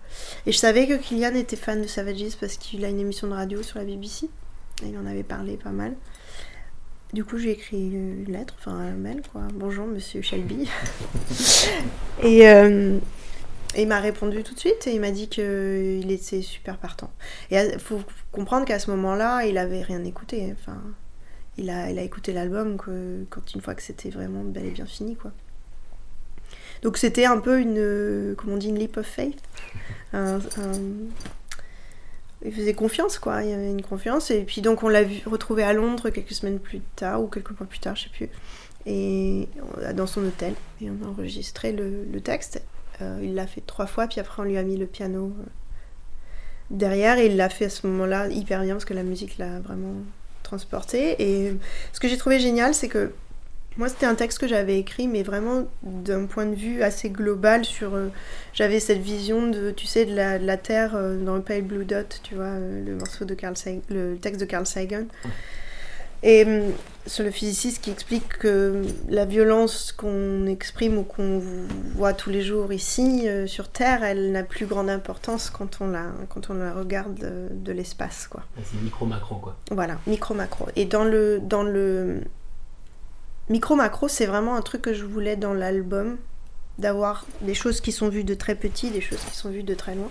Et 0.47 0.51
je 0.51 0.57
savais 0.57 0.87
que 0.87 0.95
Kylian 0.95 1.35
était 1.35 1.55
fan 1.55 1.83
de 1.83 1.87
Savages 1.87 2.35
parce 2.39 2.57
qu'il 2.57 2.83
a 2.83 2.89
une 2.89 2.99
émission 2.99 3.27
de 3.27 3.33
radio 3.33 3.61
sur 3.61 3.77
la 3.77 3.85
BBC. 3.85 4.27
Il 4.83 4.97
en 4.97 5.05
avait 5.05 5.21
parlé 5.21 5.55
pas 5.55 5.69
mal. 5.69 5.93
Du 7.13 7.23
coup, 7.23 7.37
j'ai 7.37 7.51
écrit 7.51 7.91
une 7.91 8.25
lettre, 8.25 8.55
enfin 8.57 8.71
un 8.71 8.91
mail, 8.93 9.21
quoi. 9.31 9.41
Bonjour, 9.53 9.85
monsieur 9.85 10.23
Shelby. 10.23 10.67
et, 12.23 12.49
euh, 12.49 12.97
et 13.75 13.83
il 13.83 13.87
m'a 13.87 13.99
répondu 13.99 14.43
tout 14.43 14.53
de 14.55 14.59
suite 14.59 14.87
et 14.87 14.93
il 14.93 14.99
m'a 15.01 15.11
dit 15.11 15.27
qu'il 15.29 16.11
était 16.11 16.41
super 16.41 16.77
partant. 16.77 17.11
Et 17.51 17.57
il 17.57 17.79
faut 17.79 18.01
comprendre 18.31 18.65
qu'à 18.65 18.79
ce 18.79 18.89
moment-là, 18.91 19.45
il 19.45 19.57
avait 19.57 19.81
rien 19.83 20.03
écouté. 20.03 20.53
Enfin, 20.59 20.81
il 21.57 21.69
a, 21.69 21.91
il 21.91 21.99
a 21.99 22.01
écouté 22.01 22.33
l'album 22.33 22.77
quand 23.29 23.53
une 23.53 23.61
fois 23.61 23.75
que 23.75 23.83
c'était 23.83 24.09
vraiment 24.09 24.43
bel 24.43 24.65
et 24.65 24.71
bien 24.71 24.85
fini, 24.85 25.15
quoi. 25.15 25.31
Donc 26.81 26.97
c'était 26.97 27.25
un 27.25 27.37
peu 27.39 27.59
une, 27.59 28.33
comment 28.37 28.53
on 28.53 28.57
dit, 28.57 28.69
une 28.69 28.79
leap 28.79 28.97
of 28.97 29.05
faith. 29.05 29.37
Un- 30.13 30.37
un- 30.39 31.09
il 32.43 32.53
faisait 32.53 32.73
confiance, 32.73 33.19
quoi. 33.19 33.43
Il 33.43 33.49
y 33.49 33.53
avait 33.53 33.69
une 33.69 33.81
confiance. 33.81 34.31
Et 34.31 34.43
puis 34.43 34.61
donc 34.61 34.81
on 34.81 34.87
l'a 34.87 35.01
retrouvé 35.25 35.61
à 35.63 35.73
Londres 35.73 36.09
quelques 36.09 36.31
semaines 36.31 36.57
plus 36.59 36.79
tard 36.95 37.21
ou 37.21 37.27
quelques 37.27 37.51
mois 37.59 37.67
plus 37.67 37.79
tard, 37.79 37.95
je 37.95 38.03
sais 38.03 38.09
plus. 38.09 38.29
Et 38.85 39.47
on- 39.61 39.93
dans 39.93 40.07
son 40.07 40.25
hôtel. 40.25 40.53
Et 40.81 40.89
on 40.89 41.05
a 41.05 41.09
enregistré 41.09 41.71
le, 41.73 42.05
le 42.05 42.21
texte. 42.21 42.61
Euh, 43.01 43.19
il 43.23 43.35
l'a 43.35 43.47
fait 43.47 43.61
trois 43.65 43.87
fois, 43.87 44.07
puis 44.07 44.19
après 44.19 44.41
on 44.41 44.45
lui 44.45 44.57
a 44.57 44.63
mis 44.63 44.77
le 44.77 44.85
piano 44.85 45.33
euh, 45.39 45.43
derrière. 46.69 47.17
Et 47.17 47.27
il 47.27 47.37
l'a 47.37 47.49
fait 47.49 47.65
à 47.65 47.69
ce 47.69 47.87
moment-là 47.87 48.27
hyper 48.27 48.61
bien 48.63 48.73
parce 48.75 48.85
que 48.85 48.93
la 48.93 49.03
musique 49.03 49.37
l'a 49.37 49.59
vraiment 49.59 49.95
transporté. 50.43 51.15
Et 51.21 51.53
ce 51.93 51.99
que 51.99 52.07
j'ai 52.07 52.17
trouvé 52.17 52.39
génial, 52.39 52.73
c'est 52.73 52.89
que 52.89 53.11
moi, 53.77 53.87
c'était 53.87 54.07
un 54.07 54.15
texte 54.15 54.39
que 54.39 54.47
j'avais 54.47 54.77
écrit, 54.77 55.07
mais 55.07 55.23
vraiment 55.23 55.65
d'un 55.83 56.25
point 56.25 56.45
de 56.45 56.55
vue 56.55 56.83
assez 56.83 57.09
global 57.09 57.63
sur. 57.63 57.93
euh, 57.95 58.09
j'avais 58.53 58.79
cette 58.79 58.99
vision 58.99 59.47
de, 59.47 59.71
tu 59.71 59.85
sais, 59.85 60.05
de 60.05 60.13
la, 60.13 60.57
Terre 60.57 60.97
dans 61.23 61.35
le 61.35 61.41
Pale 61.41 61.61
Blue 61.61 61.85
Dot, 61.85 62.19
tu 62.23 62.35
vois, 62.35 62.55
le 62.59 62.95
morceau 62.95 63.23
de 63.25 63.33
Carl 63.35 63.53
le 63.89 64.17
texte 64.17 64.41
de 64.41 64.45
Carl 64.45 64.65
Sagan. 64.65 65.05
Et 66.23 66.45
hum, 66.45 66.73
sur 67.09 67.23
le 67.23 67.31
physiciste 67.31 67.81
qui 67.81 67.89
explique 67.89 68.27
que 68.37 68.83
la 69.09 69.25
violence 69.25 69.91
qu'on 69.91 70.45
exprime 70.45 70.97
ou 70.99 71.03
qu'on 71.03 71.41
voit 71.95 72.13
tous 72.13 72.29
les 72.29 72.41
jours 72.41 72.71
ici 72.71 73.27
euh, 73.27 73.47
sur 73.47 73.69
Terre, 73.69 74.03
elle 74.03 74.31
n'a 74.31 74.43
plus 74.43 74.65
grande 74.65 74.89
importance 74.89 75.49
quand 75.49 75.81
on 75.81 75.87
la, 75.87 76.11
quand 76.29 76.49
on 76.49 76.53
la 76.53 76.73
regarde 76.73 77.23
euh, 77.23 77.49
de 77.51 77.71
l'espace, 77.71 78.27
quoi. 78.27 78.43
C'est 78.63 78.81
micro-macro, 78.81 79.35
quoi. 79.35 79.55
Voilà, 79.71 79.97
micro-macro. 80.07 80.67
Et 80.75 80.85
dans 80.85 81.03
le, 81.03 81.39
dans 81.39 81.63
le 81.63 82.21
micro-macro, 83.49 84.07
c'est 84.07 84.27
vraiment 84.27 84.55
un 84.55 84.61
truc 84.61 84.83
que 84.83 84.93
je 84.93 85.05
voulais 85.05 85.35
dans 85.35 85.53
l'album, 85.53 86.17
d'avoir 86.77 87.25
des 87.41 87.55
choses 87.55 87.81
qui 87.81 87.91
sont 87.91 88.09
vues 88.09 88.23
de 88.23 88.35
très 88.35 88.55
petit, 88.55 88.91
des 88.91 89.01
choses 89.01 89.19
qui 89.19 89.35
sont 89.35 89.49
vues 89.49 89.63
de 89.63 89.73
très 89.73 89.95
loin. 89.95 90.09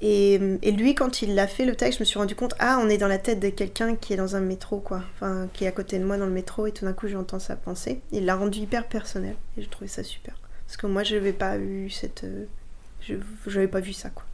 Et, 0.00 0.34
et 0.62 0.72
lui, 0.72 0.94
quand 0.94 1.22
il 1.22 1.34
l'a 1.34 1.46
fait, 1.48 1.64
le 1.64 1.74
texte, 1.74 1.98
je 1.98 2.02
me 2.02 2.06
suis 2.06 2.18
rendu 2.18 2.34
compte, 2.36 2.54
ah, 2.60 2.78
on 2.80 2.88
est 2.88 2.98
dans 2.98 3.08
la 3.08 3.18
tête 3.18 3.40
de 3.40 3.48
quelqu'un 3.48 3.96
qui 3.96 4.12
est 4.12 4.16
dans 4.16 4.36
un 4.36 4.40
métro, 4.40 4.78
quoi. 4.78 5.02
Enfin, 5.14 5.48
qui 5.52 5.64
est 5.64 5.66
à 5.68 5.72
côté 5.72 5.98
de 5.98 6.04
moi 6.04 6.16
dans 6.16 6.26
le 6.26 6.32
métro, 6.32 6.66
et 6.66 6.72
tout 6.72 6.84
d'un 6.84 6.92
coup, 6.92 7.08
j'entends 7.08 7.40
sa 7.40 7.56
pensée. 7.56 8.00
Il 8.12 8.24
l'a 8.24 8.36
rendu 8.36 8.60
hyper 8.60 8.86
personnel, 8.86 9.34
et 9.56 9.62
j'ai 9.62 9.68
trouvé 9.68 9.88
ça 9.88 10.04
super. 10.04 10.34
Parce 10.66 10.76
que 10.76 10.86
moi, 10.86 11.02
je 11.02 11.16
n'avais 11.16 11.32
pas 11.32 11.58
eu 11.58 11.90
cette... 11.90 12.24
euh, 12.24 12.44
Je 13.06 13.16
n'avais 13.46 13.68
pas 13.68 13.80
vu 13.80 13.92
ça, 13.92 14.10
quoi. 14.10 14.24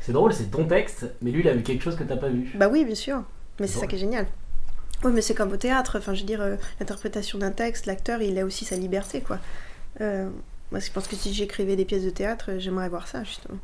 C'est 0.00 0.12
drôle, 0.12 0.32
c'est 0.32 0.50
ton 0.50 0.66
texte, 0.66 1.06
mais 1.22 1.30
lui, 1.30 1.40
il 1.40 1.48
a 1.48 1.54
vu 1.54 1.62
quelque 1.62 1.82
chose 1.82 1.96
que 1.96 2.04
t'as 2.04 2.16
pas 2.16 2.28
vu. 2.28 2.50
Bah 2.54 2.68
oui, 2.70 2.84
bien 2.84 2.94
sûr. 2.94 3.24
Mais 3.60 3.66
c'est 3.66 3.78
ça 3.78 3.86
qui 3.86 3.96
est 3.96 3.98
génial. 3.98 4.26
Oui, 5.02 5.12
mais 5.12 5.20
c'est 5.20 5.34
comme 5.34 5.52
au 5.52 5.56
théâtre. 5.56 5.98
Enfin, 5.98 6.14
je 6.14 6.20
veux 6.20 6.26
dire, 6.26 6.40
euh, 6.40 6.56
l'interprétation 6.80 7.38
d'un 7.38 7.50
texte, 7.50 7.86
l'acteur, 7.86 8.22
il 8.22 8.38
a 8.38 8.44
aussi 8.44 8.64
sa 8.64 8.76
liberté, 8.76 9.20
quoi. 9.20 9.38
Euh, 10.00 10.28
moi, 10.70 10.80
je 10.80 10.90
pense 10.90 11.08
que 11.08 11.16
si 11.16 11.34
j'écrivais 11.34 11.76
des 11.76 11.84
pièces 11.84 12.04
de 12.04 12.10
théâtre, 12.10 12.52
j'aimerais 12.58 12.88
voir 12.88 13.06
ça, 13.08 13.22
justement. 13.24 13.58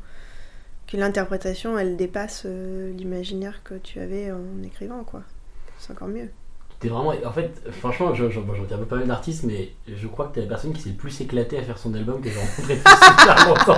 Que 0.91 0.97
l'interprétation, 0.97 1.77
elle 1.79 1.95
dépasse 1.95 2.43
euh, 2.45 2.91
l'imaginaire 2.97 3.61
que 3.63 3.75
tu 3.75 3.99
avais 3.99 4.31
en 4.31 4.61
écrivant, 4.63 5.03
quoi. 5.03 5.21
C'est 5.79 5.91
encore 5.93 6.09
mieux. 6.09 6.29
T'es 6.81 6.89
vraiment. 6.89 7.13
En 7.25 7.31
fait, 7.31 7.61
franchement, 7.71 8.13
je- 8.13 8.29
je- 8.29 8.39
bon, 8.39 8.53
pas 8.89 8.95
mal 8.97 9.07
d'artistes, 9.07 9.43
mais 9.43 9.71
je 9.87 10.07
crois 10.07 10.27
que 10.27 10.35
t'es 10.35 10.41
la 10.41 10.47
personne 10.47 10.73
qui 10.73 10.81
s'est 10.81 10.89
le 10.89 10.95
plus 10.95 11.21
éclatée 11.21 11.57
à 11.57 11.61
faire 11.61 11.77
son 11.77 11.93
album 11.93 12.19
que 12.21 12.29
j'ai 12.29 12.39
rencontré 12.39 12.75
depuis 12.75 12.83
longtemps. 13.47 13.77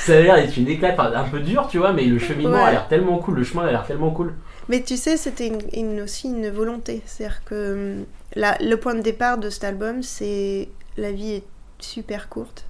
Ça 0.00 0.16
a 0.16 0.20
l'air 0.20 0.36
d'être 0.36 0.56
une 0.56 0.68
éclate, 0.68 0.98
un 0.98 1.24
peu 1.28 1.40
dur, 1.40 1.66
tu 1.70 1.78
vois, 1.78 1.92
mais 1.92 2.04
le 2.06 2.18
cheminement 2.18 2.54
Ouais. 2.56 2.62
a 2.64 2.70
l'air 2.72 2.88
tellement 2.88 3.18
cool, 3.18 3.36
le 3.36 3.44
chemin 3.44 3.64
a 3.66 3.70
l'air 3.70 3.86
tellement 3.86 4.10
cool. 4.10 4.34
Mais 4.68 4.82
tu 4.82 4.96
sais, 4.96 5.16
c'était 5.16 5.46
une, 5.48 5.58
une- 5.72 6.00
aussi 6.00 6.28
une 6.28 6.48
volonté. 6.50 7.02
C'est-à-dire 7.06 7.44
que 7.44 7.98
hum, 8.00 8.04
la- 8.34 8.56
le 8.60 8.76
point 8.76 8.94
de 8.94 9.00
départ 9.02 9.38
de 9.38 9.48
cet 9.50 9.64
album, 9.64 10.02
c'est 10.02 10.68
la 10.96 11.12
vie 11.12 11.32
est 11.34 11.44
super 11.80 12.28
courte. 12.28 12.66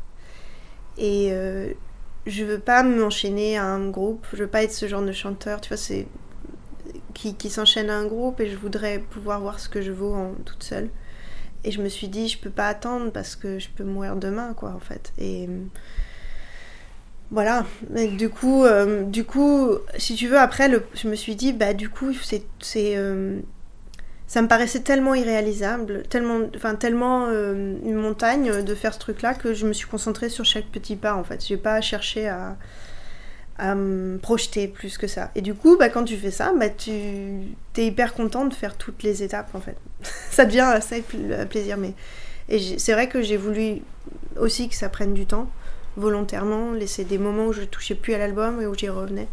Et 0.98 1.28
euh, 1.30 1.72
je 2.26 2.44
veux 2.44 2.58
pas 2.58 2.82
m'enchaîner 2.82 3.56
à 3.56 3.64
un 3.64 3.88
groupe. 3.88 4.26
Je 4.32 4.38
veux 4.38 4.48
pas 4.48 4.62
être 4.62 4.72
ce 4.72 4.88
genre 4.88 5.02
de 5.02 5.12
chanteur, 5.12 5.60
tu 5.60 5.68
vois, 5.68 5.76
c'est 5.76 6.06
qui, 7.14 7.50
s'enchaîne 7.50 7.88
à 7.88 7.96
un 7.96 8.06
groupe 8.06 8.40
et 8.40 8.48
je 8.48 8.56
voudrais 8.56 8.98
pouvoir 8.98 9.40
voir 9.40 9.58
ce 9.58 9.68
que 9.68 9.80
je 9.80 9.92
vaux 9.92 10.14
en 10.14 10.34
toute 10.44 10.62
seule. 10.62 10.90
Et 11.64 11.70
je 11.70 11.80
me 11.80 11.88
suis 11.88 12.08
dit, 12.08 12.28
je 12.28 12.38
peux 12.38 12.50
pas 12.50 12.68
attendre 12.68 13.10
parce 13.10 13.36
que 13.36 13.58
je 13.58 13.68
peux 13.70 13.84
mourir 13.84 14.16
demain, 14.16 14.52
quoi, 14.54 14.70
en 14.70 14.80
fait. 14.80 15.12
Et 15.18 15.48
voilà, 17.30 17.66
du 18.16 18.28
coup, 18.28 18.64
euh, 18.64 19.02
du 19.04 19.24
coup, 19.24 19.70
si 19.96 20.14
tu 20.14 20.28
veux, 20.28 20.38
après, 20.38 20.70
je 20.94 21.08
me 21.08 21.14
suis 21.16 21.34
dit, 21.34 21.52
bah 21.52 21.74
du 21.74 21.88
coup, 21.88 22.12
c'est, 22.12 22.44
c'est, 22.60 22.96
euh, 22.96 23.40
ça 24.26 24.42
me 24.42 24.48
paraissait 24.48 24.80
tellement 24.80 25.14
irréalisable, 25.14 26.02
tellement, 26.08 26.40
enfin 26.56 26.74
tellement 26.74 27.26
euh, 27.28 27.76
une 27.84 27.94
montagne 27.94 28.62
de 28.62 28.74
faire 28.74 28.92
ce 28.94 28.98
truc-là 28.98 29.34
que 29.34 29.54
je 29.54 29.66
me 29.66 29.72
suis 29.72 29.86
concentrée 29.86 30.28
sur 30.28 30.44
chaque 30.44 30.66
petit 30.66 30.96
pas 30.96 31.14
en 31.14 31.22
fait. 31.24 31.44
J'ai 31.46 31.56
pas 31.56 31.80
cherché 31.80 32.26
à, 32.28 32.56
à 33.58 33.74
me 33.74 34.18
projeter 34.18 34.68
plus 34.68 34.98
que 34.98 35.06
ça. 35.06 35.30
Et 35.34 35.42
du 35.42 35.54
coup, 35.54 35.76
bah, 35.78 35.88
quand 35.88 36.04
tu 36.04 36.16
fais 36.16 36.30
ça, 36.32 36.52
bah, 36.58 36.68
tu 36.68 36.90
es 36.90 37.86
hyper 37.86 38.14
content 38.14 38.44
de 38.46 38.54
faire 38.54 38.76
toutes 38.76 39.02
les 39.02 39.22
étapes 39.22 39.54
en 39.54 39.60
fait. 39.60 39.76
ça 40.30 40.44
devient 40.44 40.60
assez 40.60 41.02
pl- 41.02 41.46
plaisir, 41.48 41.76
mais 41.76 41.94
et 42.48 42.78
c'est 42.78 42.92
vrai 42.92 43.08
que 43.08 43.22
j'ai 43.22 43.36
voulu 43.36 43.80
aussi 44.38 44.68
que 44.68 44.74
ça 44.74 44.88
prenne 44.88 45.14
du 45.14 45.26
temps 45.26 45.48
volontairement, 45.96 46.72
laisser 46.72 47.04
des 47.04 47.16
moments 47.18 47.46
où 47.46 47.52
je 47.52 47.62
touchais 47.62 47.94
plus 47.94 48.12
à 48.14 48.18
l'album 48.18 48.60
et 48.60 48.66
où 48.66 48.74
j'y 48.74 48.88
revenais. 48.88 49.28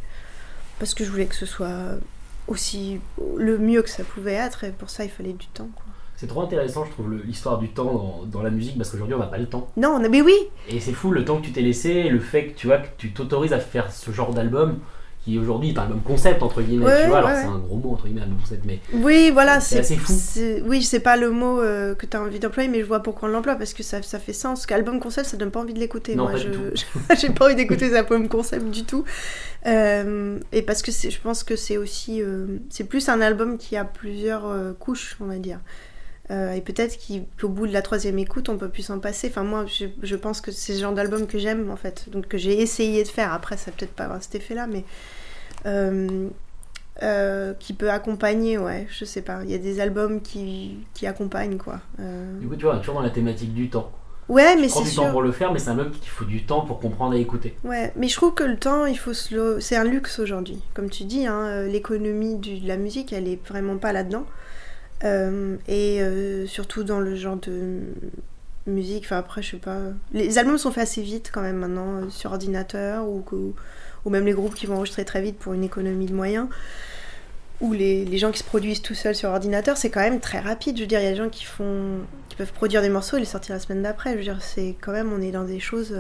Parce 0.80 0.94
que 0.94 1.04
je 1.04 1.10
voulais 1.12 1.26
que 1.26 1.36
ce 1.36 1.46
soit 1.46 1.98
aussi 2.48 3.00
le 3.36 3.58
mieux 3.58 3.82
que 3.82 3.90
ça 3.90 4.04
pouvait 4.04 4.34
être, 4.34 4.64
et 4.64 4.72
pour 4.72 4.90
ça 4.90 5.04
il 5.04 5.10
fallait 5.10 5.34
du 5.34 5.48
temps. 5.48 5.70
Quoi. 5.76 5.86
C'est 6.16 6.28
trop 6.28 6.42
intéressant, 6.42 6.86
je 6.86 6.92
trouve, 6.92 7.14
l'histoire 7.26 7.58
du 7.58 7.70
temps 7.70 7.94
dans, 7.94 8.26
dans 8.26 8.44
la 8.44 8.50
musique, 8.50 8.78
parce 8.78 8.92
qu'aujourd'hui, 8.92 9.16
on 9.16 9.20
n'a 9.20 9.28
pas 9.28 9.38
le 9.40 9.48
temps. 9.48 9.68
Non, 9.78 10.00
mais 10.10 10.22
oui, 10.22 10.36
Et 10.70 10.80
c'est 10.80 10.94
fou 10.94 11.12
le 11.12 11.26
temps 11.26 11.38
que 11.38 11.46
tu 11.46 11.52
t'es 11.52 11.62
laissé, 11.62 12.04
le 12.04 12.20
fait 12.20 12.48
que 12.48 12.58
tu 12.58 12.68
vois 12.68 12.78
que 12.78 12.88
tu 12.98 13.12
t'autorises 13.12 13.52
à 13.54 13.60
faire 13.60 13.92
ce 13.92 14.12
genre 14.12 14.34
d'album, 14.34 14.80
qui 15.24 15.40
aujourd'hui 15.40 15.70
est 15.70 15.78
un 15.78 15.84
album 15.84 16.02
concept, 16.02 16.44
entre 16.44 16.62
guillemets, 16.62 16.86
Ouais, 16.86 17.04
tu 17.04 17.08
vois, 17.08 17.20
alors 17.20 17.30
ouais, 17.30 17.36
c'est 17.38 17.48
un 17.48 17.60
gros 17.60 17.78
mot, 17.78 17.92
entre 17.92 18.06
guillemets, 18.06 18.24
album 18.24 18.40
concept, 18.40 18.66
mais 18.66 18.80
oui, 18.94 19.32
voilà, 19.32 19.62
C'est 19.62 19.80
assez 19.80 19.96
fou. 19.96 20.14
Oui, 20.66 20.84
c'est 20.84 21.00
pas 21.00 21.16
le 21.16 21.30
mot 21.30 21.62
euh, 21.62 21.96
que 21.96 22.06
tu 22.06 22.18
as 22.18 22.22
envie 22.22 22.40
d'employer, 22.40 22.68
mais 22.68 22.82
je 22.82 22.86
vois 22.86 23.02
pourquoi 23.02 23.30
on 23.30 23.32
l'emploie 23.32 23.56
parce 23.56 23.74
que 23.74 23.84
ça, 23.84 24.02
ça 24.02 24.20
fait 24.20 24.34
sens. 24.34 24.66
Qu'album 24.66 25.00
concept, 25.00 25.28
ça 25.28 25.38
donne 25.38 25.52
pas 25.52 25.62
envie 25.62 25.74
de 25.74 25.80
l'écouter. 25.80 26.16
Non, 26.16 26.30
Moi, 26.30 26.36
je 26.38 26.50
j'ai 27.16 27.30
pas 27.30 27.46
envie 27.46 27.56
d'écouter 27.56 27.90
les 27.90 27.96
albums 27.96 28.28
concept 28.28 28.66
du 28.70 28.84
tout. 28.84 29.06
Euh, 29.66 30.40
et 30.52 30.62
parce 30.62 30.82
que 30.82 30.92
je 30.92 31.20
pense 31.22 31.44
que 31.44 31.56
c'est 31.56 31.78
aussi, 31.78 32.22
euh, 32.22 32.58
c'est 32.70 32.84
plus 32.84 33.08
un 33.08 33.22
album 33.22 33.58
qui 33.58 33.78
a 33.78 33.86
plusieurs 33.86 34.44
couches, 34.78 35.16
on 35.22 35.26
va 35.26 35.38
dire. 35.38 35.60
Euh, 36.32 36.54
et 36.54 36.62
peut-être 36.62 36.98
qu'au 37.40 37.50
bout 37.50 37.68
de 37.68 37.74
la 37.74 37.82
troisième 37.82 38.18
écoute, 38.18 38.48
on 38.50 38.58
peut 38.58 38.70
plus 38.70 38.84
s'en 38.84 39.00
passer. 39.00 39.28
Enfin, 39.30 39.44
moi, 39.44 39.66
je, 39.68 39.86
je 40.02 40.16
pense 40.16 40.42
que 40.42 40.52
c'est 40.52 40.74
ce 40.74 40.80
genre 40.82 40.94
d'album 40.94 41.28
que 41.28 41.38
j'aime, 41.38 41.70
en 41.70 41.76
fait. 41.76 42.10
Donc, 42.10 42.28
que 42.28 42.38
j'ai 42.38 42.62
essayé 42.62 43.04
de 43.04 43.08
faire. 43.10 43.34
Après, 43.34 43.58
ça 43.58 43.72
peut-être 43.72 43.94
pas 43.94 44.06
avoir 44.06 44.24
cet 44.24 44.36
effet-là, 44.36 44.68
mais. 44.68 44.86
euh, 45.66 46.30
euh, 47.02 47.54
qui 47.60 47.74
peut 47.74 47.90
accompagner, 47.92 48.58
ouais, 48.58 48.88
je 48.92 49.06
sais 49.06 49.22
pas. 49.24 49.42
Il 49.44 49.52
y 49.52 49.56
a 49.56 49.58
des 49.58 49.80
albums 49.80 50.22
qui, 50.22 50.78
qui 50.94 51.08
accompagnent, 51.08 51.58
quoi. 51.58 51.80
Du 52.40 52.48
coup, 52.48 52.56
tu 52.56 52.66
vois, 52.66 52.78
toujours 52.78 52.96
dans 52.96 53.02
la 53.02 53.10
thématique 53.10 53.54
du 53.54 53.70
temps. 53.70 53.92
Ouais, 54.30 54.56
mais 54.56 54.68
Tu 54.68 54.70
prends 54.70 54.80
c'est 54.80 54.86
du 54.86 54.92
sûr. 54.92 55.04
temps 55.04 55.12
pour 55.12 55.22
le 55.22 55.32
faire, 55.32 55.52
mais 55.52 55.60
c'est 55.60 55.70
un 55.70 55.78
album 55.78 55.92
qu'il 55.92 56.10
faut 56.10 56.24
du 56.26 56.46
temps 56.46 56.62
pour 56.62 56.80
comprendre 56.80 57.14
et 57.16 57.20
écouter. 57.20 57.56
Ouais, 57.64 57.92
mais 57.98 58.08
je 58.08 58.16
trouve 58.16 58.34
que 58.34 58.44
le 58.44 58.58
temps, 58.58 58.86
il 58.86 58.98
faut 58.98 59.14
se 59.14 59.34
le... 59.36 59.60
c'est 59.60 59.76
un 59.76 59.84
luxe 59.84 60.20
aujourd'hui. 60.20 60.62
Comme 60.74 60.90
tu 60.90 61.04
dis, 61.04 61.26
hein, 61.28 61.64
l'économie 61.64 62.38
de 62.38 62.66
la 62.68 62.78
musique, 62.78 63.12
elle 63.12 63.28
est 63.28 63.40
vraiment 63.48 63.78
pas 63.78 63.92
là-dedans. 63.92 64.26
Euh, 65.04 65.58
et 65.68 66.02
euh, 66.02 66.48
surtout 66.48 66.84
dans 66.84 67.00
le 67.00 67.16
genre 67.16 67.36
de 67.38 67.80
musique, 68.68 69.04
enfin 69.06 69.18
après, 69.18 69.42
je 69.42 69.52
sais 69.52 69.58
pas. 69.58 69.80
Les 70.14 70.38
albums 70.38 70.58
sont 70.58 70.72
faits 70.72 70.84
assez 70.84 71.02
vite 71.02 71.30
quand 71.34 71.42
même 71.42 71.58
maintenant 71.58 72.04
euh, 72.04 72.10
sur 72.10 72.32
ordinateur 72.32 73.06
ou, 73.08 73.24
ou, 73.34 73.54
ou 74.06 74.10
même 74.10 74.26
les 74.26 74.32
groupes 74.34 74.54
qui 74.56 74.66
vont 74.66 74.76
enregistrer 74.76 75.04
très 75.06 75.22
vite 75.22 75.38
pour 75.38 75.54
une 75.54 75.64
économie 75.64 76.06
de 76.06 76.14
moyens. 76.14 76.48
ou 77.62 77.72
les, 77.74 78.04
les 78.06 78.18
gens 78.18 78.32
qui 78.32 78.40
se 78.40 78.44
produisent 78.44 78.82
tout 78.82 78.94
seuls 78.96 79.16
sur 79.16 79.30
ordinateur, 79.30 79.78
c'est 79.78 79.90
quand 79.90 80.02
même 80.02 80.20
très 80.20 80.40
rapide. 80.40 80.76
Je 80.78 80.82
veux 80.82 80.88
dire, 80.88 81.00
il 81.00 81.04
y 81.04 81.08
a 81.08 81.12
des 81.12 81.18
gens 81.18 81.30
qui 81.30 81.46
font, 81.46 82.00
qui 82.30 82.36
peuvent 82.36 82.52
produire 82.52 82.82
des 82.82 82.90
morceaux 82.90 83.18
et 83.18 83.20
les 83.22 83.26
sortir 83.26 83.56
la 83.56 83.60
semaine 83.60 83.82
d'après. 83.84 84.12
Je 84.14 84.18
veux 84.18 84.24
dire, 84.24 84.42
c'est 84.42 84.76
quand 84.82 84.92
même, 84.92 85.14
on 85.14 85.22
est 85.22 85.32
dans 85.32 85.44
des 85.46 85.60
choses 85.60 85.96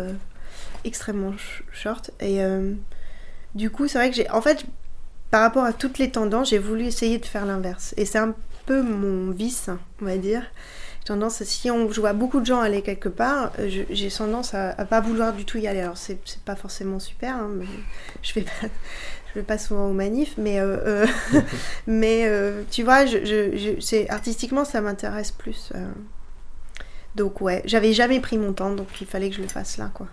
extrêmement 0.83 1.31
sh- 1.31 1.63
short. 1.71 2.11
Et 2.19 2.39
du 3.55 3.69
coup, 3.69 3.87
c'est 3.87 3.97
vrai 3.97 4.09
que 4.09 4.15
j'ai, 4.15 4.29
en 4.29 4.41
fait, 4.41 4.65
par 5.31 5.41
rapport 5.41 5.63
à 5.63 5.73
toutes 5.73 5.99
les 5.99 6.09
tendances, 6.11 6.49
j'ai 6.49 6.57
voulu 6.59 6.83
essayer 6.85 7.17
de 7.17 7.25
faire 7.25 7.45
l'inverse. 7.45 7.93
Et 7.97 8.05
c'est 8.05 8.19
un 8.19 8.35
peu 8.65 8.81
mon 8.81 9.31
vice, 9.31 9.69
on 10.01 10.05
va 10.05 10.17
dire. 10.17 10.43
Tendance, 11.05 11.43
si 11.43 11.69
on, 11.69 11.91
je 11.91 11.99
vois 11.99 12.13
beaucoup 12.13 12.39
de 12.39 12.45
gens 12.45 12.61
aller 12.61 12.81
quelque 12.81 13.09
part, 13.09 13.51
euh, 13.59 13.69
j'ai 13.89 14.09
tendance 14.09 14.53
à, 14.53 14.69
à 14.69 14.85
pas 14.85 15.01
vouloir 15.01 15.33
du 15.33 15.43
tout 15.43 15.57
y 15.57 15.67
aller. 15.67 15.81
Alors 15.81 15.97
c'est, 15.97 16.17
pas 16.45 16.55
forcément 16.55 16.99
super, 16.99 17.35
hein, 17.35 17.51
je 18.21 18.31
fais 18.31 18.41
pas, 18.41 18.67
vais 19.35 19.43
pas 19.43 19.57
souvent 19.57 19.89
aux 19.89 19.93
manifs, 19.93 20.35
mais 20.37 20.61
euh, 20.61 21.05
euh, 21.33 21.41
mais 21.87 22.29
tu 22.71 22.83
vois, 22.83 23.05
je, 23.05 24.09
artistiquement 24.09 24.63
ça 24.63 24.79
m'intéresse 24.79 25.31
plus. 25.31 25.73
Donc 27.15 27.41
ouais, 27.41 27.61
j'avais 27.65 27.91
jamais 27.91 28.21
pris 28.21 28.37
mon 28.37 28.53
temps, 28.53 28.73
donc 28.73 28.87
il 29.01 29.07
fallait 29.07 29.29
que 29.29 29.35
je 29.35 29.41
le 29.41 29.49
fasse 29.49 29.77
là, 29.77 29.91
quoi. 29.93 30.07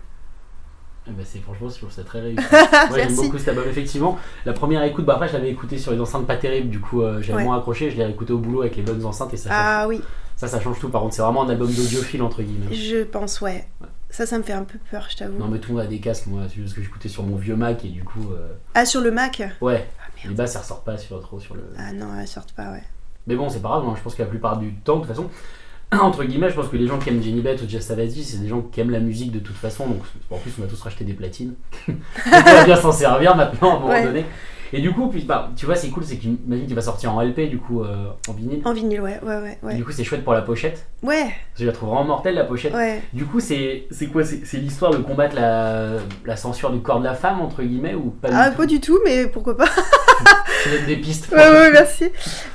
Eh 1.07 1.11
ben, 1.11 1.25
c'est 1.25 1.39
franchement, 1.39 1.67
je 1.69 1.77
trouve 1.77 1.91
ça 1.91 2.03
très 2.03 2.21
réussi. 2.21 2.43
Moi, 2.89 2.97
j'aime 2.99 3.15
beaucoup 3.15 3.37
cet 3.39 3.47
album. 3.49 3.63
Effectivement, 3.67 4.19
la 4.45 4.53
première 4.53 4.83
écoute, 4.83 5.03
bah 5.05 5.13
après, 5.15 5.27
je 5.27 5.33
l'avais 5.33 5.49
écouté 5.49 5.77
sur 5.79 5.91
les 5.91 5.99
enceintes 5.99 6.27
pas 6.27 6.37
terribles, 6.37 6.69
du 6.69 6.79
coup, 6.79 7.01
euh, 7.01 7.21
j'avais 7.21 7.39
Ouais. 7.39 7.43
moins 7.43 7.57
accroché. 7.57 7.89
Je 7.89 7.97
l'ai 7.97 8.05
réécouté 8.05 8.33
au 8.33 8.37
boulot 8.37 8.61
avec 8.61 8.75
les 8.75 8.83
bonnes 8.83 9.03
enceintes 9.03 9.33
et 9.33 9.37
ça 9.37 9.49
change, 9.49 9.59
Ah 9.59 9.87
oui, 9.87 10.01
ça, 10.35 10.47
ça 10.47 10.59
change 10.61 10.79
tout. 10.79 10.89
Par 10.89 11.01
contre, 11.01 11.15
c'est 11.15 11.23
vraiment 11.23 11.43
un 11.43 11.49
album 11.49 11.67
d'audiophile, 11.71 12.21
entre 12.21 12.43
guillemets. 12.43 12.73
je 12.75 13.03
pense 13.03 13.41
ouais. 13.41 13.65
Ouais. 13.81 13.87
Ça, 14.11 14.25
ça 14.25 14.37
me 14.37 14.43
fait 14.43 14.53
un 14.53 14.63
peu 14.63 14.77
peur, 14.91 15.07
je 15.09 15.17
t'avoue. 15.17 15.37
Non, 15.39 15.47
mais 15.47 15.57
tout 15.57 15.69
le 15.71 15.77
monde 15.77 15.85
a 15.85 15.87
des 15.87 15.99
casques, 15.99 16.27
moi, 16.27 16.41
c'est 16.49 16.55
juste 16.61 16.75
que 16.75 16.81
j'écoutais 16.83 17.09
sur 17.09 17.23
mon 17.23 17.35
vieux 17.37 17.55
Mac 17.55 17.83
et 17.85 17.87
du 17.89 18.03
coup, 18.03 18.29
euh, 18.33 18.49
Ah 18.75 18.85
sur 18.85 19.01
le 19.01 19.09
Mac? 19.09 19.41
Ouais, 19.61 19.87
Ah 19.99 20.27
les 20.27 20.35
basses, 20.35 20.51
ça 20.53 20.59
ressort 20.59 20.83
pas 20.83 20.97
sur, 20.97 21.19
trop 21.21 21.39
sur 21.39 21.55
le. 21.55 21.63
Ah 21.79 21.93
non, 21.93 22.07
elles 22.19 22.27
sortent 22.27 22.51
pas, 22.51 22.71
ouais. 22.71 22.83
Mais 23.25 23.35
bon, 23.35 23.49
c'est 23.49 23.61
pas 23.61 23.69
grave, 23.69 23.85
hein, 23.87 23.93
je 23.97 24.01
pense 24.03 24.13
que 24.15 24.21
la 24.21 24.27
plupart 24.27 24.57
du 24.57 24.73
temps, 24.75 24.97
de 24.97 24.99
toute 25.01 25.09
façon, 25.09 25.29
entre 25.99 26.23
guillemets, 26.23 26.49
je 26.49 26.55
pense 26.55 26.67
que 26.69 26.77
les 26.77 26.87
gens 26.87 26.97
qui 26.99 27.09
aiment 27.09 27.21
Jenny 27.21 27.41
Beth 27.41 27.61
ou 27.61 27.69
Jess 27.69 27.85
Savati, 27.87 28.23
c'est 28.23 28.41
des 28.41 28.47
gens 28.47 28.61
qui 28.61 28.79
aiment 28.79 28.91
la 28.91 28.99
musique 28.99 29.31
de 29.31 29.39
toute 29.39 29.55
façon. 29.57 29.87
Donc, 29.87 30.01
en 30.29 30.37
plus, 30.37 30.51
on 30.59 30.63
a 30.63 30.67
tous 30.67 30.81
racheté 30.81 31.03
des 31.03 31.13
platines. 31.13 31.53
on 31.87 32.31
va 32.31 32.63
bien 32.63 32.75
s'en 32.77 32.91
servir 32.91 33.35
maintenant 33.35 33.71
à 33.71 33.75
un 33.75 33.79
moment 33.79 33.89
Ouais. 33.91 34.03
donné. 34.03 34.25
Et 34.73 34.79
du 34.81 34.91
coup, 34.93 35.07
puis, 35.07 35.23
bah, 35.23 35.49
tu 35.55 35.65
vois, 35.65 35.75
c'est 35.75 35.89
cool, 35.89 36.03
c'est 36.05 36.15
que 36.15 36.21
j'imagine 36.21 36.65
qu'il 36.65 36.75
va 36.75 36.81
sortir 36.81 37.13
en 37.13 37.21
LP, 37.21 37.49
du 37.49 37.57
coup, 37.57 37.83
euh, 37.83 38.05
en 38.29 38.33
vinyle. 38.33 38.61
En 38.65 38.73
vinyle, 38.73 39.01
ouais, 39.01 39.19
ouais, 39.23 39.57
ouais. 39.63 39.73
Et 39.73 39.75
Du 39.75 39.83
coup, 39.83 39.91
c'est 39.91 40.03
chouette 40.03 40.23
pour 40.23 40.33
la 40.33 40.41
pochette. 40.41 40.85
ouais. 41.03 41.27
Je 41.57 41.65
la 41.65 41.71
trouve 41.73 41.89
vraiment 41.89 42.05
mortelle, 42.05 42.35
la 42.35 42.45
pochette. 42.45 42.73
ouais. 42.73 43.01
Du 43.13 43.25
coup, 43.25 43.39
c'est 43.39 43.87
quoi 44.11 44.23
C'est 44.23 44.57
l'histoire 44.57 44.91
de 44.91 44.97
combattre 44.97 45.35
la, 45.35 45.97
la 46.25 46.35
censure 46.37 46.71
du 46.71 46.79
corps 46.81 46.99
de 46.99 47.05
la 47.05 47.13
femme, 47.15 47.41
entre 47.41 47.61
guillemets, 47.63 47.95
ou 47.95 48.11
pas 48.11 48.29
Ah, 48.31 48.49
du 48.49 48.55
pas 48.55 48.63
tout 48.63 48.69
du 48.69 48.79
tout, 48.79 48.99
mais 49.03 49.27
pourquoi 49.27 49.57
pas 49.57 49.65
des 50.87 50.95
pistes. 50.97 51.29
Ouais, 51.31 51.37
ouais, 51.37 51.71
merci. 51.71 52.05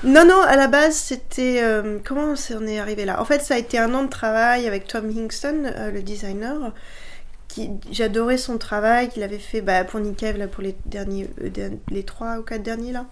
Non, 0.05 0.25
non, 0.27 0.41
à 0.43 0.57
la 0.57 0.69
base, 0.69 0.95
c'était. 0.95 1.61
euh, 1.63 1.99
comment 2.05 2.35
on 2.59 2.67
est 2.67 2.79
arrivé 2.79 3.05
là? 3.05 3.21
En 3.21 3.25
fait, 3.25 3.41
ça 3.43 3.55
a 3.55 3.59
été 3.59 3.79
un 3.79 3.93
an 3.95 4.05
de 4.05 4.09
travail 4.09 4.67
avec 4.67 4.87
Tom 4.87 5.11
Hingston, 5.11 5.65
euh, 5.77 5.91
le 5.91 6.03
designer. 6.03 6.73
J'adorais 7.91 8.39
son 8.39 8.59
travail 8.59 9.09
qu'il 9.09 9.23
avait 9.23 9.39
fait 9.39 9.61
bah, 9.61 9.85
pour 9.85 10.01
Nick 10.01 10.17
Cave, 10.17 10.37
là, 10.37 10.49
pour 10.49 10.63
les 10.63 10.75
derniers, 10.87 11.29
euh, 11.43 11.71
les 11.91 12.03
trois 12.03 12.39
ou 12.39 12.43
quatre 12.43 12.63
derniers 12.63 12.93
là. 12.93 13.07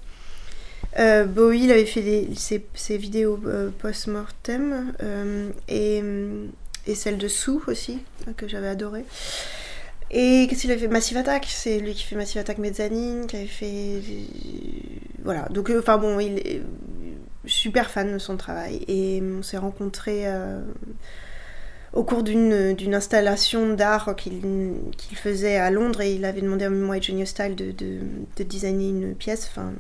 Euh, 0.99 1.25
Bowie, 1.25 1.65
il 1.65 1.73
avait 1.73 1.87
fait 1.87 2.29
ses, 2.37 2.65
ses 2.75 2.97
vidéos 2.99 3.41
euh, 3.47 3.71
post-mortem 3.79 4.93
et, 5.69 6.03
et 6.87 6.95
celle 6.95 7.19
de 7.19 7.27
Sue 7.27 7.59
aussi, 7.67 7.99
que 8.37 8.47
j'avais 8.47 8.69
adoré. 8.69 9.05
Et 10.11 10.47
qu'est-ce 10.49 10.61
qu'il 10.61 10.71
avait 10.71 10.81
fait? 10.81 10.89
Massive 10.89 11.17
Attack, 11.17 11.47
c'est 11.49 11.81
lui 11.81 11.95
qui 11.95 12.05
fait 12.05 12.15
Massive 12.15 12.41
Attack 12.41 12.59
Mezzanine, 12.59 13.27
qui 13.27 13.37
avait 13.37 13.47
fait. 13.47 14.01
Voilà, 15.25 15.49
donc 15.49 15.73
enfin 15.77 15.99
bon, 15.99 16.21
il 16.21 16.39
est 16.39 16.63
super 17.47 17.91
fan 17.91 18.13
de 18.13 18.19
son 18.19 18.37
travail. 18.37 18.85
Et 18.87 19.21
on 19.21 19.43
s'est 19.43 19.59
rencontrés 19.59 20.27
au 21.95 22.03
cours 22.03 22.23
d'une 22.25 22.95
installation 22.95 23.75
d'art 23.75 24.15
qu'il 24.17 25.17
faisait 25.17 25.57
à 25.57 25.71
Londres 25.71 26.01
et 26.01 26.13
il 26.15 26.25
avait 26.25 26.41
demandé 26.41 26.65
à 26.65 26.71
moi 26.71 26.97
et 26.99 27.03
Junior 27.03 27.27
Style 27.27 27.55
de, 27.55 27.71
de, 27.71 28.01
de 28.37 28.43
designer 28.43 28.91
une 28.91 29.15
pièce. 29.15 29.49
Enfin, 29.51 29.73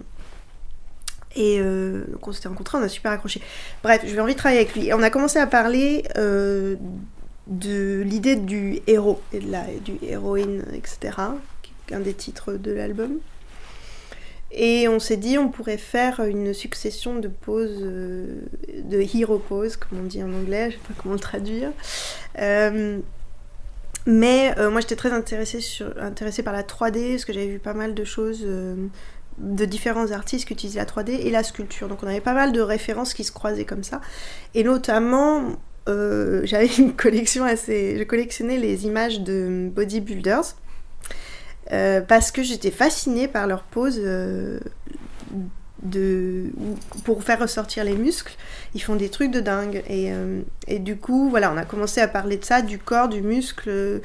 et 1.36 1.58
euh, 1.60 2.04
donc 2.12 2.28
on 2.28 2.32
s'était 2.32 2.48
rencontrés, 2.48 2.78
on 2.78 2.82
a 2.82 2.88
super 2.88 3.10
accroché. 3.10 3.40
Bref, 3.82 4.02
j'avais 4.06 4.20
envie 4.20 4.34
de 4.34 4.38
travailler 4.38 4.60
avec 4.60 4.74
lui. 4.76 4.92
On 4.92 5.02
a 5.02 5.10
commencé 5.10 5.38
à 5.38 5.46
parler 5.46 6.04
euh, 6.16 6.76
de 7.48 8.02
l'idée 8.02 8.36
du 8.36 8.80
héros 8.86 9.20
et 9.32 9.40
de 9.40 9.50
la, 9.50 9.64
du 9.84 9.98
héroïne, 10.02 10.64
etc. 10.72 11.18
un 11.92 12.00
des 12.00 12.14
titres 12.14 12.52
de 12.52 12.70
l'album. 12.70 13.18
Et 14.56 14.86
on 14.86 15.00
s'est 15.00 15.16
dit 15.16 15.36
on 15.36 15.48
pourrait 15.48 15.78
faire 15.78 16.20
une 16.20 16.54
succession 16.54 17.18
de 17.18 17.26
poses, 17.26 17.80
euh, 17.82 18.40
de 18.84 19.00
hero 19.00 19.40
poses, 19.40 19.76
comme 19.76 19.98
on 19.98 20.04
dit 20.04 20.22
en 20.22 20.32
anglais, 20.32 20.70
je 20.70 20.76
sais 20.76 20.82
pas 20.86 20.94
comment 20.96 21.14
le 21.14 21.20
traduire. 21.20 21.72
Euh, 22.38 23.00
mais 24.06 24.54
euh, 24.58 24.70
moi 24.70 24.80
j'étais 24.80 24.94
très 24.94 25.10
intéressée, 25.10 25.58
intéressée 26.00 26.44
par 26.44 26.52
la 26.52 26.62
3D, 26.62 27.12
parce 27.12 27.24
que 27.24 27.32
j'avais 27.32 27.48
vu 27.48 27.58
pas 27.58 27.74
mal 27.74 27.94
de 27.94 28.04
choses 28.04 28.46
de 29.38 29.64
différents 29.64 30.12
artistes 30.12 30.46
qui 30.46 30.52
utilisaient 30.52 30.78
la 30.78 30.86
3D 30.86 31.10
et 31.10 31.30
la 31.30 31.42
sculpture. 31.42 31.88
Donc 31.88 32.04
on 32.04 32.06
avait 32.06 32.20
pas 32.20 32.34
mal 32.34 32.52
de 32.52 32.60
références 32.60 33.12
qui 33.12 33.24
se 33.24 33.32
croisaient 33.32 33.64
comme 33.64 33.82
ça. 33.82 34.00
Et 34.54 34.62
notamment, 34.62 35.56
j'avais 35.88 36.70
une 36.78 36.94
collection 36.94 37.44
assez... 37.44 37.98
Je 37.98 38.04
collectionnais 38.04 38.58
les 38.58 38.86
images 38.86 39.20
de 39.20 39.68
bodybuilders. 39.74 40.54
Euh, 41.72 42.00
parce 42.00 42.30
que 42.30 42.42
j'étais 42.42 42.70
fascinée 42.70 43.28
par 43.28 43.46
leur 43.46 43.62
pose 43.62 43.98
euh, 43.98 44.60
pour 47.04 47.22
faire 47.22 47.40
ressortir 47.40 47.84
les 47.84 47.94
muscles 47.94 48.36
ils 48.74 48.82
font 48.82 48.96
des 48.96 49.10
trucs 49.10 49.30
de 49.30 49.40
dingue. 49.40 49.82
Et, 49.86 50.12
euh, 50.12 50.40
et 50.66 50.78
du 50.78 50.96
coup 50.96 51.28
voilà 51.28 51.52
on 51.52 51.56
a 51.56 51.64
commencé 51.64 52.00
à 52.00 52.08
parler 52.08 52.36
de 52.36 52.44
ça 52.44 52.62
du 52.62 52.78
corps 52.78 53.08
du 53.08 53.20
muscle 53.22 54.00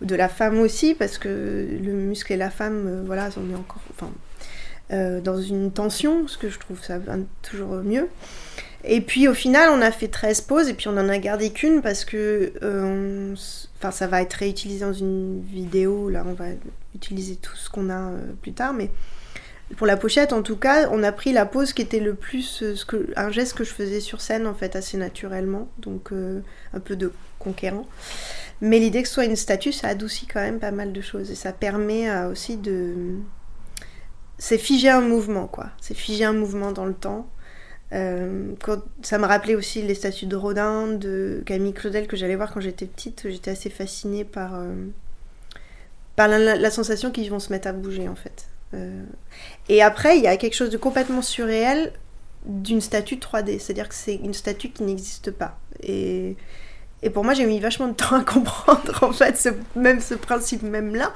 de 0.00 0.14
la 0.14 0.28
femme 0.28 0.58
aussi 0.60 0.94
parce 0.94 1.18
que 1.18 1.28
le 1.28 1.92
muscle 1.92 2.32
et 2.32 2.36
la 2.36 2.50
femme 2.50 3.04
voilà 3.06 3.28
on 3.36 3.50
est 3.50 3.56
encore 3.56 3.82
enfin 3.90 4.10
dans 4.90 5.40
une 5.40 5.72
tension 5.72 6.28
ce 6.28 6.36
que 6.36 6.50
je 6.50 6.58
trouve 6.58 6.82
ça 6.82 6.98
toujours 7.40 7.76
mieux 7.76 8.08
et 8.84 9.00
puis 9.00 9.28
au 9.28 9.34
final, 9.34 9.70
on 9.70 9.80
a 9.80 9.92
fait 9.92 10.08
13 10.08 10.40
pauses 10.42 10.68
et 10.68 10.74
puis 10.74 10.88
on 10.88 10.96
en 10.96 11.08
a 11.08 11.18
gardé 11.18 11.50
qu'une 11.50 11.82
parce 11.82 12.04
que 12.04 12.52
euh, 12.62 13.34
enfin, 13.78 13.90
ça 13.92 14.06
va 14.06 14.22
être 14.22 14.34
réutilisé 14.34 14.84
dans 14.84 14.92
une 14.92 15.42
vidéo. 15.42 16.08
Là, 16.08 16.24
on 16.26 16.32
va 16.32 16.46
utiliser 16.94 17.36
tout 17.36 17.54
ce 17.56 17.70
qu'on 17.70 17.90
a 17.90 18.10
euh, 18.10 18.32
plus 18.40 18.52
tard. 18.52 18.72
Mais 18.72 18.90
pour 19.76 19.86
la 19.86 19.96
pochette, 19.96 20.32
en 20.32 20.42
tout 20.42 20.56
cas, 20.56 20.88
on 20.90 21.02
a 21.04 21.12
pris 21.12 21.32
la 21.32 21.46
pause 21.46 21.72
qui 21.72 21.82
était 21.82 22.00
le 22.00 22.14
plus 22.14 22.62
euh, 22.62 22.74
un 23.14 23.30
geste 23.30 23.56
que 23.56 23.62
je 23.62 23.72
faisais 23.72 24.00
sur 24.00 24.20
scène 24.20 24.48
en 24.48 24.54
fait 24.54 24.74
assez 24.74 24.96
naturellement. 24.96 25.68
Donc 25.78 26.10
un 26.12 26.80
peu 26.80 26.96
de 26.96 27.12
conquérant. 27.38 27.86
Mais 28.60 28.78
l'idée 28.80 29.02
que 29.02 29.08
ce 29.08 29.14
soit 29.14 29.24
une 29.24 29.36
statue, 29.36 29.72
ça 29.72 29.88
adoucit 29.88 30.26
quand 30.26 30.40
même 30.40 30.58
pas 30.58 30.70
mal 30.72 30.92
de 30.92 31.00
choses 31.00 31.30
et 31.30 31.36
ça 31.36 31.52
permet 31.52 32.10
aussi 32.26 32.56
de. 32.56 32.94
C'est 34.38 34.58
figer 34.58 34.88
un 34.88 35.00
mouvement, 35.00 35.46
quoi. 35.46 35.70
C'est 35.80 35.94
figer 35.94 36.24
un 36.24 36.32
mouvement 36.32 36.72
dans 36.72 36.84
le 36.84 36.94
temps. 36.94 37.28
Euh, 37.92 38.54
ça 39.02 39.18
me 39.18 39.26
rappelait 39.26 39.54
aussi 39.54 39.82
les 39.82 39.94
statues 39.94 40.26
de 40.26 40.36
Rodin, 40.36 40.88
de 40.88 41.42
Camille 41.44 41.74
Claudel 41.74 42.06
que 42.06 42.16
j'allais 42.16 42.36
voir 42.36 42.52
quand 42.52 42.60
j'étais 42.60 42.86
petite. 42.86 43.28
J'étais 43.28 43.50
assez 43.50 43.70
fascinée 43.70 44.24
par, 44.24 44.54
euh, 44.54 44.86
par 46.16 46.28
la 46.28 46.70
sensation 46.70 47.10
qu'ils 47.10 47.30
vont 47.30 47.40
se 47.40 47.52
mettre 47.52 47.68
à 47.68 47.72
bouger 47.72 48.08
en 48.08 48.14
fait. 48.14 48.48
Euh, 48.74 49.04
et 49.68 49.82
après, 49.82 50.16
il 50.16 50.24
y 50.24 50.26
a 50.26 50.36
quelque 50.36 50.54
chose 50.54 50.70
de 50.70 50.78
complètement 50.78 51.22
surréel 51.22 51.92
d'une 52.46 52.80
statue 52.80 53.16
3D. 53.16 53.58
C'est-à-dire 53.58 53.88
que 53.88 53.94
c'est 53.94 54.14
une 54.14 54.34
statue 54.34 54.70
qui 54.70 54.82
n'existe 54.82 55.30
pas. 55.30 55.58
Et, 55.82 56.36
et 57.02 57.10
pour 57.10 57.24
moi, 57.24 57.34
j'ai 57.34 57.46
mis 57.46 57.60
vachement 57.60 57.88
de 57.88 57.94
temps 57.94 58.16
à 58.16 58.24
comprendre 58.24 59.02
en 59.02 59.12
fait 59.12 59.36
ce, 59.36 59.50
même 59.76 60.00
ce 60.00 60.14
principe 60.14 60.62
même 60.62 60.94
là. 60.94 61.12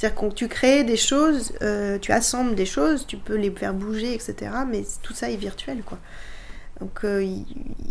C'est-à-dire 0.00 0.18
que 0.30 0.34
tu 0.34 0.48
crées 0.48 0.82
des 0.82 0.96
choses, 0.96 1.52
euh, 1.60 1.98
tu 1.98 2.10
assembles 2.10 2.54
des 2.54 2.64
choses, 2.64 3.06
tu 3.06 3.18
peux 3.18 3.34
les 3.34 3.50
faire 3.50 3.74
bouger, 3.74 4.14
etc. 4.14 4.50
Mais 4.66 4.82
tout 5.02 5.12
ça 5.12 5.30
est 5.30 5.36
virtuel, 5.36 5.82
quoi. 5.82 5.98
Donc, 6.80 7.04
euh, 7.04 7.22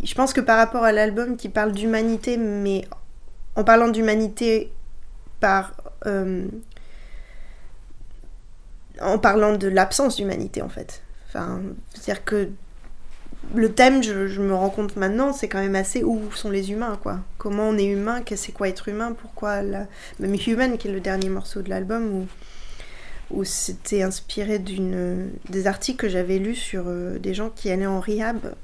je 0.03 0.15
pense 0.15 0.33
que 0.33 0.41
par 0.41 0.57
rapport 0.57 0.83
à 0.83 0.91
l'album 0.91 1.37
qui 1.37 1.49
parle 1.49 1.71
d'humanité, 1.71 2.37
mais 2.37 2.87
en 3.55 3.63
parlant 3.63 3.89
d'humanité 3.89 4.71
par. 5.39 5.75
euh, 6.07 6.47
en 8.99 9.19
parlant 9.19 9.55
de 9.55 9.67
l'absence 9.67 10.15
d'humanité, 10.15 10.63
en 10.63 10.69
fait. 10.69 11.03
Enfin, 11.27 11.61
c'est-à-dire 11.93 12.25
que 12.25 12.49
le 13.55 13.71
thème, 13.73 14.03
je, 14.03 14.41
me 14.41 14.53
rends 14.53 14.69
compte 14.69 14.95
maintenant, 14.95 15.33
c'est 15.33 15.47
quand 15.47 15.59
même 15.59 15.75
assez 15.75 16.03
où 16.03 16.31
sont 16.33 16.49
les 16.49 16.71
humains, 16.71 16.97
quoi. 17.01 17.19
Comment 17.37 17.69
on 17.69 17.77
est 17.77 17.85
humain, 17.85 18.21
qu'est- 18.21 18.35
c'est 18.35 18.51
quoi 18.51 18.69
être 18.69 18.87
humain, 18.89 19.15
pourquoi 19.19 19.61
la... 19.61 19.87
même 20.19 20.35
Human, 20.47 20.77
qui 20.77 20.87
est 20.87 20.91
le 20.91 20.99
dernier 21.01 21.29
morceau 21.29 21.61
de 21.61 21.69
l'album, 21.69 22.27
où, 23.31 23.43
c'était 23.43 24.01
inspiré 24.03 24.59
d'une 24.59 25.29
des 25.49 25.67
articles 25.67 25.99
que 25.99 26.09
j'avais 26.09 26.39
lus 26.39 26.55
sur 26.55 26.85
euh, 26.87 27.19
des 27.19 27.33
gens 27.33 27.49
qui 27.49 27.69
allaient 27.69 27.85
en 27.85 27.99
rehab 27.99 28.55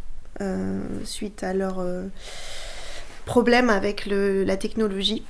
euh, 0.41 0.82
suite 1.06 1.43
à 1.43 1.54
leur 1.54 1.80
euh, 1.80 2.08
problème 3.26 3.69
avec 3.69 4.06
la 4.08 4.58
technologie. 4.58 5.24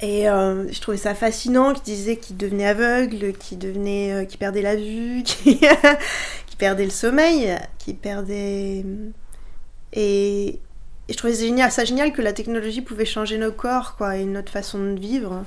Et 0.00 0.28
euh, 0.28 0.70
je 0.70 0.80
trouvais 0.80 0.96
ça 0.96 1.16
fascinant, 1.16 1.74
qui 1.74 1.82
disaient 1.82 2.16
qu'ils 2.16 2.36
devenaient 2.36 2.68
aveugles, 2.68 3.32
qu'ils 3.32 3.58
qu'ils 3.58 4.38
perdaient 4.38 4.62
la 4.62 4.76
vue, 4.76 5.24
perdaient 6.58 6.84
le 6.84 6.90
sommeil, 6.90 7.56
qui 7.78 7.94
perdaient. 7.94 8.84
Et, 9.92 10.48
et 10.48 10.60
je 11.12 11.16
trouvais 11.16 11.34
génial, 11.34 11.70
ça 11.72 11.84
génial 11.84 12.12
que 12.12 12.22
la 12.22 12.32
technologie 12.32 12.82
pouvait 12.82 13.04
changer 13.06 13.38
nos 13.38 13.52
corps, 13.52 13.96
quoi, 13.96 14.16
et 14.16 14.24
notre 14.24 14.52
façon 14.52 14.78
de 14.94 15.00
vivre. 15.00 15.44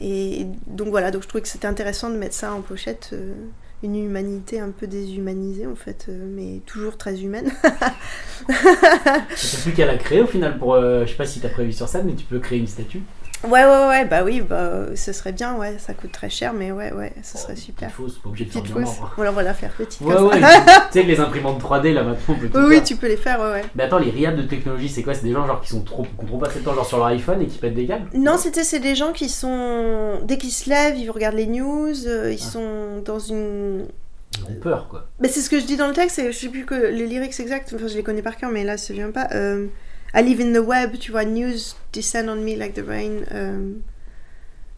Et 0.00 0.46
donc 0.66 0.88
voilà, 0.88 1.10
donc 1.10 1.22
je 1.22 1.28
trouvais 1.28 1.42
que 1.42 1.48
c'était 1.48 1.66
intéressant 1.68 2.10
de 2.10 2.16
mettre 2.16 2.34
ça 2.34 2.52
en 2.52 2.62
pochette. 2.62 3.10
euh, 3.12 3.34
une 3.82 3.96
humanité 3.96 4.58
un 4.58 4.70
peu 4.70 4.88
déshumanisée 4.88 5.66
en 5.66 5.76
fait, 5.76 6.06
euh, 6.08 6.26
mais 6.28 6.62
toujours 6.66 6.96
très 6.98 7.20
humaine. 7.22 7.52
T'as 8.48 9.58
plus 9.62 9.72
qu'à 9.72 9.86
la 9.86 9.96
créer 9.96 10.20
au 10.20 10.26
final 10.26 10.58
pour. 10.58 10.74
euh, 10.74 11.04
je 11.06 11.10
sais 11.10 11.16
pas 11.16 11.26
si 11.26 11.40
t'as 11.40 11.48
prévu 11.48 11.72
sur 11.72 11.88
ça, 11.88 12.02
mais 12.02 12.14
tu 12.14 12.24
peux 12.24 12.38
créer 12.40 12.58
une 12.58 12.66
statue. 12.66 13.02
Ouais, 13.44 13.64
ouais, 13.64 13.86
ouais, 13.88 14.04
bah 14.04 14.22
oui, 14.24 14.40
bah, 14.40 14.94
ce 14.94 15.12
serait 15.12 15.32
bien, 15.32 15.54
ouais, 15.56 15.76
ça 15.78 15.94
coûte 15.94 16.12
très 16.12 16.30
cher, 16.30 16.52
mais 16.52 16.72
ouais, 16.72 16.92
ouais, 16.92 17.12
ce 17.22 17.38
serait 17.38 17.54
Oh, 17.56 17.60
super. 17.60 17.88
Petite 17.88 17.96
fausse, 17.96 18.18
pas 18.18 18.28
obligé 18.28 18.44
de 18.46 18.50
faire 18.50 18.66
fausse. 18.66 18.96
Voilà, 19.16 19.30
on 19.30 19.34
va 19.34 19.42
la 19.42 19.54
faire 19.54 19.70
petite 19.72 20.00
Ouais, 20.00 20.14
comme 20.14 20.28
ouais, 20.28 20.40
ça. 20.40 20.60
tu 20.92 20.98
sais 20.98 21.02
que 21.04 21.08
les 21.08 21.20
imprimantes 21.20 21.62
3D 21.62 21.92
là 21.92 22.02
maintenant 22.02 22.20
on 22.28 22.34
peut 22.34 22.48
tout 22.48 22.58
Oui, 22.58 22.74
faire. 22.76 22.84
tu 22.84 22.96
peux 22.96 23.08
les 23.08 23.16
faire, 23.16 23.40
ouais, 23.40 23.50
ouais. 23.52 23.64
Mais 23.74 23.84
attends, 23.84 23.98
les 23.98 24.10
riables 24.10 24.36
de 24.38 24.42
technologie, 24.42 24.88
c'est 24.88 25.02
quoi? 25.02 25.14
C'est 25.14 25.24
des 25.24 25.32
gens 25.32 25.46
genre 25.46 25.60
qui 25.60 25.68
sont 25.68 25.82
trop, 25.82 26.02
qui 26.02 26.08
ont 26.22 26.26
trop 26.26 26.38
passé 26.38 26.60
de 26.60 26.64
temps 26.64 26.74
genre 26.74 26.86
sur 26.86 26.98
leur 26.98 27.06
iPhone 27.06 27.40
et 27.42 27.46
qui 27.46 27.58
pètent 27.58 27.74
des 27.74 27.86
câbles 27.86 28.08
Non, 28.14 28.36
c'était 28.38 28.64
c'est 28.64 28.80
des 28.80 28.94
gens 28.94 29.12
qui 29.12 29.28
sont 29.28 30.20
dès 30.24 30.38
qu'ils 30.38 30.50
se 30.52 30.68
lèvent, 30.68 30.96
ils 30.96 31.10
regardent 31.10 31.36
les 31.36 31.46
news, 31.46 31.92
euh, 32.06 32.32
ils 32.32 32.40
Ah. 32.42 32.50
sont 32.50 33.02
dans 33.04 33.18
une. 33.18 33.86
Ils 34.38 34.44
ont 34.56 34.60
peur 34.60 34.88
quoi. 34.88 35.06
Mais 35.20 35.28
c'est 35.28 35.40
ce 35.40 35.48
que 35.50 35.58
je 35.58 35.64
dis 35.64 35.76
dans 35.76 35.88
le 35.88 35.94
texte. 35.94 36.18
et 36.18 36.30
Je 36.32 36.36
sais 36.38 36.48
plus 36.48 36.64
que 36.66 36.74
les 36.74 37.06
lyrics 37.06 37.38
exacts. 37.40 37.72
Enfin, 37.74 37.86
je 37.88 37.94
les 37.94 38.02
connais 38.02 38.22
par 38.22 38.36
cœur, 38.36 38.50
mais 38.50 38.62
là, 38.62 38.76
ça 38.76 38.92
vient 38.92 39.10
pas. 39.10 39.28
Euh, 39.32 39.66
I 40.14 40.22
live 40.22 40.40
in 40.40 40.52
the 40.52 40.64
web, 40.64 40.98
tu 40.98 41.10
vois. 41.12 41.24
News 41.24 41.74
descend 41.92 42.28
on 42.28 42.36
me 42.36 42.56
like 42.56 42.74
the 42.74 42.86
rain. 42.86 43.24
euh, 43.32 43.72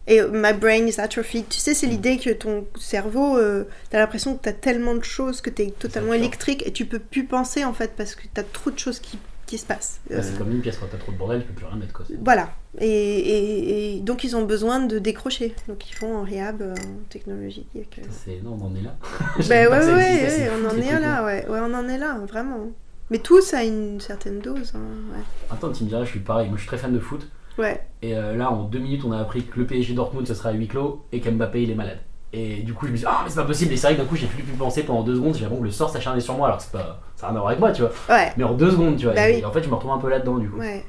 et 0.07 0.19
my 0.23 0.51
brain 0.53 0.87
is 0.87 0.99
atrophied. 0.99 1.47
Tu 1.47 1.59
sais, 1.59 1.73
c'est 1.73 1.85
l'idée 1.87 2.17
que 2.17 2.31
ton 2.31 2.65
cerveau, 2.79 3.37
euh, 3.37 3.65
t'as 3.91 3.99
l'impression 3.99 4.35
que 4.35 4.41
t'as 4.41 4.51
tellement 4.51 4.95
de 4.95 5.03
choses 5.03 5.41
que 5.41 5.49
t'es 5.51 5.71
totalement 5.77 6.13
électrique 6.13 6.63
et 6.65 6.71
tu 6.73 6.85
peux 6.85 6.99
plus 6.99 7.23
penser 7.25 7.63
en 7.63 7.73
fait 7.73 7.91
parce 7.95 8.15
que 8.15 8.23
t'as 8.33 8.43
trop 8.43 8.71
de 8.71 8.79
choses 8.79 8.99
qui, 8.99 9.19
qui 9.45 9.57
se 9.59 9.65
passent. 9.65 10.01
Euh, 10.09 10.19
c'est 10.23 10.37
comme 10.37 10.51
une 10.51 10.59
pièce 10.61 10.77
quand 10.77 10.87
t'as 10.91 10.97
trop 10.97 11.11
de 11.11 11.17
bordel, 11.17 11.41
tu 11.41 11.47
peux 11.47 11.53
plus 11.53 11.65
rien 11.65 11.75
mettre 11.77 11.93
quoi. 11.93 12.05
Voilà. 12.25 12.49
Et, 12.79 12.87
et- 12.89 13.95
et 13.95 13.99
donc 13.99 14.23
ils 14.23 14.35
ont 14.35 14.43
besoin 14.43 14.79
de 14.79 14.97
décrocher. 14.97 15.53
Donc 15.67 15.89
ils 15.89 15.93
font 15.93 16.17
en 16.17 16.23
rehab 16.23 16.61
euh, 16.63 16.73
en 16.73 17.03
technologie. 17.09 17.67
C'est 18.09 18.41
non, 18.43 18.57
on 18.59 18.65
en 18.65 18.75
est 18.75 18.81
là. 18.81 18.95
Ben 19.47 19.67
ouais, 19.69 19.77
ouais, 19.93 20.23
ouais, 20.23 20.49
on 20.61 20.67
en 20.67 20.77
est 20.81 20.99
là, 20.99 21.23
ouais. 21.25 21.45
Ouais, 21.47 21.59
on 21.61 21.73
en 21.75 21.87
est 21.87 21.97
là, 21.99 22.17
vraiment. 22.27 22.71
Mais 23.11 23.21
ça 23.41 23.59
a 23.59 23.63
une 23.63 23.99
certaine 23.99 24.39
dose. 24.39 24.71
hein, 24.75 25.21
Attends, 25.51 25.71
tu 25.71 25.83
me 25.83 25.89
diras, 25.89 26.03
je 26.05 26.09
suis 26.09 26.19
pareil. 26.21 26.47
Moi, 26.47 26.55
je 26.57 26.61
suis 26.61 26.67
très 26.67 26.77
fan 26.77 26.93
de 26.93 26.99
foot. 26.99 27.27
ouais. 27.57 27.65
ouais. 27.65 27.81
Et 28.01 28.15
euh, 28.15 28.35
là, 28.35 28.49
en 28.49 28.63
deux 28.63 28.79
minutes, 28.79 29.03
on 29.05 29.11
a 29.11 29.19
appris 29.19 29.43
que 29.43 29.59
le 29.59 29.67
PSG 29.67 29.93
Dortmund, 29.93 30.25
ce 30.25 30.33
sera 30.33 30.49
à 30.49 30.53
huis 30.53 30.67
clos 30.67 31.05
et 31.11 31.19
qu'Mbappé, 31.19 31.61
il 31.61 31.69
est 31.69 31.75
malade. 31.75 31.99
Et 32.33 32.63
du 32.63 32.73
coup, 32.73 32.85
je 32.87 32.91
me 32.91 32.95
suis 32.97 33.05
dit, 33.05 33.11
ah, 33.13 33.21
mais 33.23 33.29
c'est 33.29 33.35
pas 33.35 33.45
possible. 33.45 33.73
Et 33.73 33.77
c'est 33.77 33.87
vrai 33.87 33.97
que 33.97 34.01
d'un 34.01 34.07
coup, 34.07 34.15
j'ai 34.15 34.25
plus 34.27 34.41
pu 34.43 34.53
penser 34.53 34.83
pendant 34.83 35.03
deux 35.03 35.15
secondes. 35.15 35.33
J'ai 35.35 35.41
l'impression 35.41 35.61
que 35.61 35.65
le 35.67 35.71
sort 35.71 35.89
s'acharner 35.89 36.21
sur 36.21 36.35
moi. 36.35 36.47
Alors, 36.47 36.61
c'est 36.61 36.71
pas, 36.71 37.01
ça 37.17 37.27
n'a 37.27 37.33
rien 37.33 37.35
à 37.35 37.39
voir 37.41 37.47
avec 37.49 37.59
moi, 37.59 37.71
tu 37.73 37.81
vois. 37.81 37.91
Ouais, 38.09 38.31
Mais 38.37 38.45
en 38.45 38.53
deux 38.53 38.71
secondes, 38.71 38.95
tu 38.95 39.05
vois. 39.05 39.13
Bah 39.13 39.29
et, 39.29 39.35
oui. 39.35 39.45
en 39.45 39.51
fait, 39.51 39.61
je 39.61 39.67
me 39.69 39.75
retrouve 39.75 39.91
un 39.91 39.97
peu 39.97 40.09
là-dedans, 40.09 40.37
du 40.37 40.49
coup. 40.49 40.57
ouais. 40.57 40.85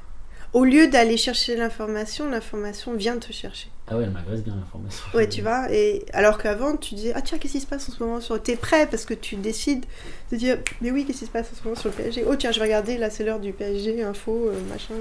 Au 0.53 0.65
lieu 0.65 0.87
d'aller 0.87 1.17
chercher 1.17 1.57
l'information, 1.57 2.29
l'information 2.31 2.95
vient 2.95 3.19
te 3.19 3.33
chercher. 3.33 3.71
Ah 3.89 3.97
ouais, 3.97 4.05
elle 4.05 4.11
m'agresse 4.11 4.43
bien 4.43 4.55
l'information. 4.55 5.05
Ouais, 5.13 5.29
tu 5.29 5.43
vois. 5.43 5.71
Et 5.73 6.05
alors 6.13 6.39
qu'avant, 6.39 6.77
tu 6.77 6.95
disais, 6.95 7.13
ah 7.17 7.21
tiens, 7.21 7.39
qu'est-ce 7.39 7.53
qui 7.55 7.61
se 7.61 7.67
passe 7.67 7.89
en 7.89 7.93
ce 7.93 8.03
moment 8.03 8.21
sur. 8.21 8.41
T'es 8.43 8.57
prêt? 8.57 8.87
Parce 8.87 9.05
que 9.05 9.13
tu 9.15 9.37
décides 9.37 9.85
de 10.31 10.37
dire, 10.37 10.59
mais 10.81 10.91
oui, 10.91 11.05
qu'est-ce 11.05 11.19
qui 11.21 11.27
se 11.27 11.31
passe 11.31 11.49
en 11.53 11.57
ce 11.57 11.65
moment 11.65 11.77
sur 11.79 11.91
le 11.91 11.97
PSG 11.97 12.25
Oh 12.29 12.37
tiens, 12.37 12.53
je 12.53 12.59
vais 12.61 12.65
regarder, 12.67 12.97
là 12.97 13.11
c'est 13.11 13.25
l'heure 13.25 13.41
du 13.41 13.53
PSG, 13.53 14.03
info, 14.03 14.49
euh, 14.49 14.61
machin. 14.71 14.95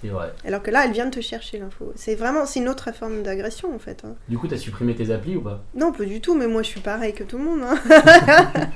C'est 0.00 0.08
vrai. 0.10 0.32
Alors 0.44 0.62
que 0.62 0.70
là, 0.70 0.84
elle 0.84 0.92
vient 0.92 1.06
de 1.06 1.10
te 1.10 1.20
chercher 1.20 1.58
l'info. 1.58 1.92
C'est 1.96 2.14
vraiment, 2.14 2.46
c'est 2.46 2.60
une 2.60 2.68
autre 2.68 2.92
forme 2.94 3.22
d'agression 3.22 3.74
en 3.74 3.78
fait. 3.78 4.02
hein. 4.04 4.14
Du 4.28 4.38
coup, 4.38 4.46
t'as 4.48 4.56
supprimé 4.58 4.94
tes 4.94 5.10
applis 5.10 5.36
ou 5.36 5.40
pas? 5.42 5.62
Non, 5.74 5.92
pas 5.92 6.04
du 6.04 6.20
tout, 6.20 6.34
mais 6.34 6.46
moi 6.46 6.62
je 6.62 6.68
suis 6.68 6.80
pareil 6.80 7.14
que 7.14 7.24
tout 7.24 7.38
le 7.38 7.44
monde. 7.44 7.62
hein. 7.62 7.78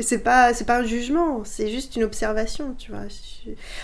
C'est 0.00 0.18
pas, 0.18 0.52
c'est 0.54 0.64
pas 0.64 0.78
un 0.78 0.84
jugement, 0.84 1.44
c'est 1.44 1.70
juste 1.70 1.94
une 1.94 2.02
observation, 2.02 2.74
tu 2.76 2.90
vois. 2.90 3.02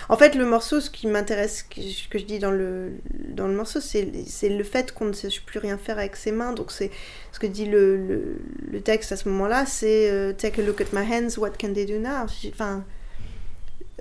En 0.09 0.17
fait, 0.17 0.35
le 0.35 0.45
morceau, 0.45 0.81
ce 0.81 0.89
qui 0.89 1.07
m'intéresse, 1.07 1.65
je- 1.77 2.09
que 2.09 2.19
je 2.19 2.25
dis 2.25 2.37
dans 2.37 2.51
le, 2.51 2.91
dans 3.29 3.47
le 3.47 3.53
morceau, 3.53 3.79
c'est 3.79 4.03
le 4.49 4.63
fait 4.65 4.91
qu'on 4.91 5.05
ne 5.05 5.13
sait 5.13 5.29
plus 5.45 5.59
rien 5.59 5.77
faire 5.77 5.97
avec 5.97 6.17
ses 6.17 6.33
mains. 6.33 6.51
Donc, 6.51 6.71
c'est 6.71 6.91
ce 7.31 7.39
que 7.39 7.47
dit 7.47 7.65
le, 7.65 7.95
le, 7.95 8.41
le 8.69 8.81
texte 8.81 9.13
à 9.13 9.15
ce 9.15 9.29
moment-là, 9.29 9.65
c'est 9.65 10.09
euh, 10.11 10.33
Take 10.33 10.61
a 10.61 10.65
look 10.65 10.81
at 10.81 10.87
my 10.91 11.05
hands, 11.09 11.37
what 11.37 11.51
can 11.57 11.73
they 11.73 11.85
do 11.85 11.97
now? 11.97 12.25
Enfin, 12.49 12.83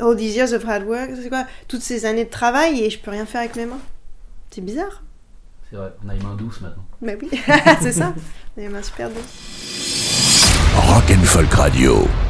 all 0.01 0.17
these 0.17 0.35
years 0.35 0.53
of 0.53 0.65
hard 0.67 0.85
work, 0.89 1.11
c'est 1.23 1.29
quoi? 1.29 1.47
Toutes 1.69 1.83
ces 1.83 2.07
années 2.07 2.25
de 2.25 2.31
travail 2.31 2.83
et 2.83 2.91
je 2.91 2.99
peux 2.99 3.13
rien 3.13 3.25
faire 3.27 3.43
avec 3.43 3.55
mes 3.55 3.67
mains. 3.67 3.81
C'est 4.51 4.63
bizarre. 4.65 5.05
C'est 5.71 5.77
vrai, 5.77 5.93
on 6.05 6.09
a 6.09 6.15
les 6.15 6.21
mains 6.25 6.35
douces 6.35 6.61
maintenant. 6.61 6.85
Mais 7.01 7.17
oui, 7.23 7.31
c'est 7.83 7.93
ça. 7.93 8.13
On 8.57 8.61
a 8.61 8.65
les 8.65 8.69
mains 8.69 8.83
super 8.83 9.09
douces. 9.11 10.10
Rock 10.77 11.11
and 11.11 11.27
Radio. 11.59 12.30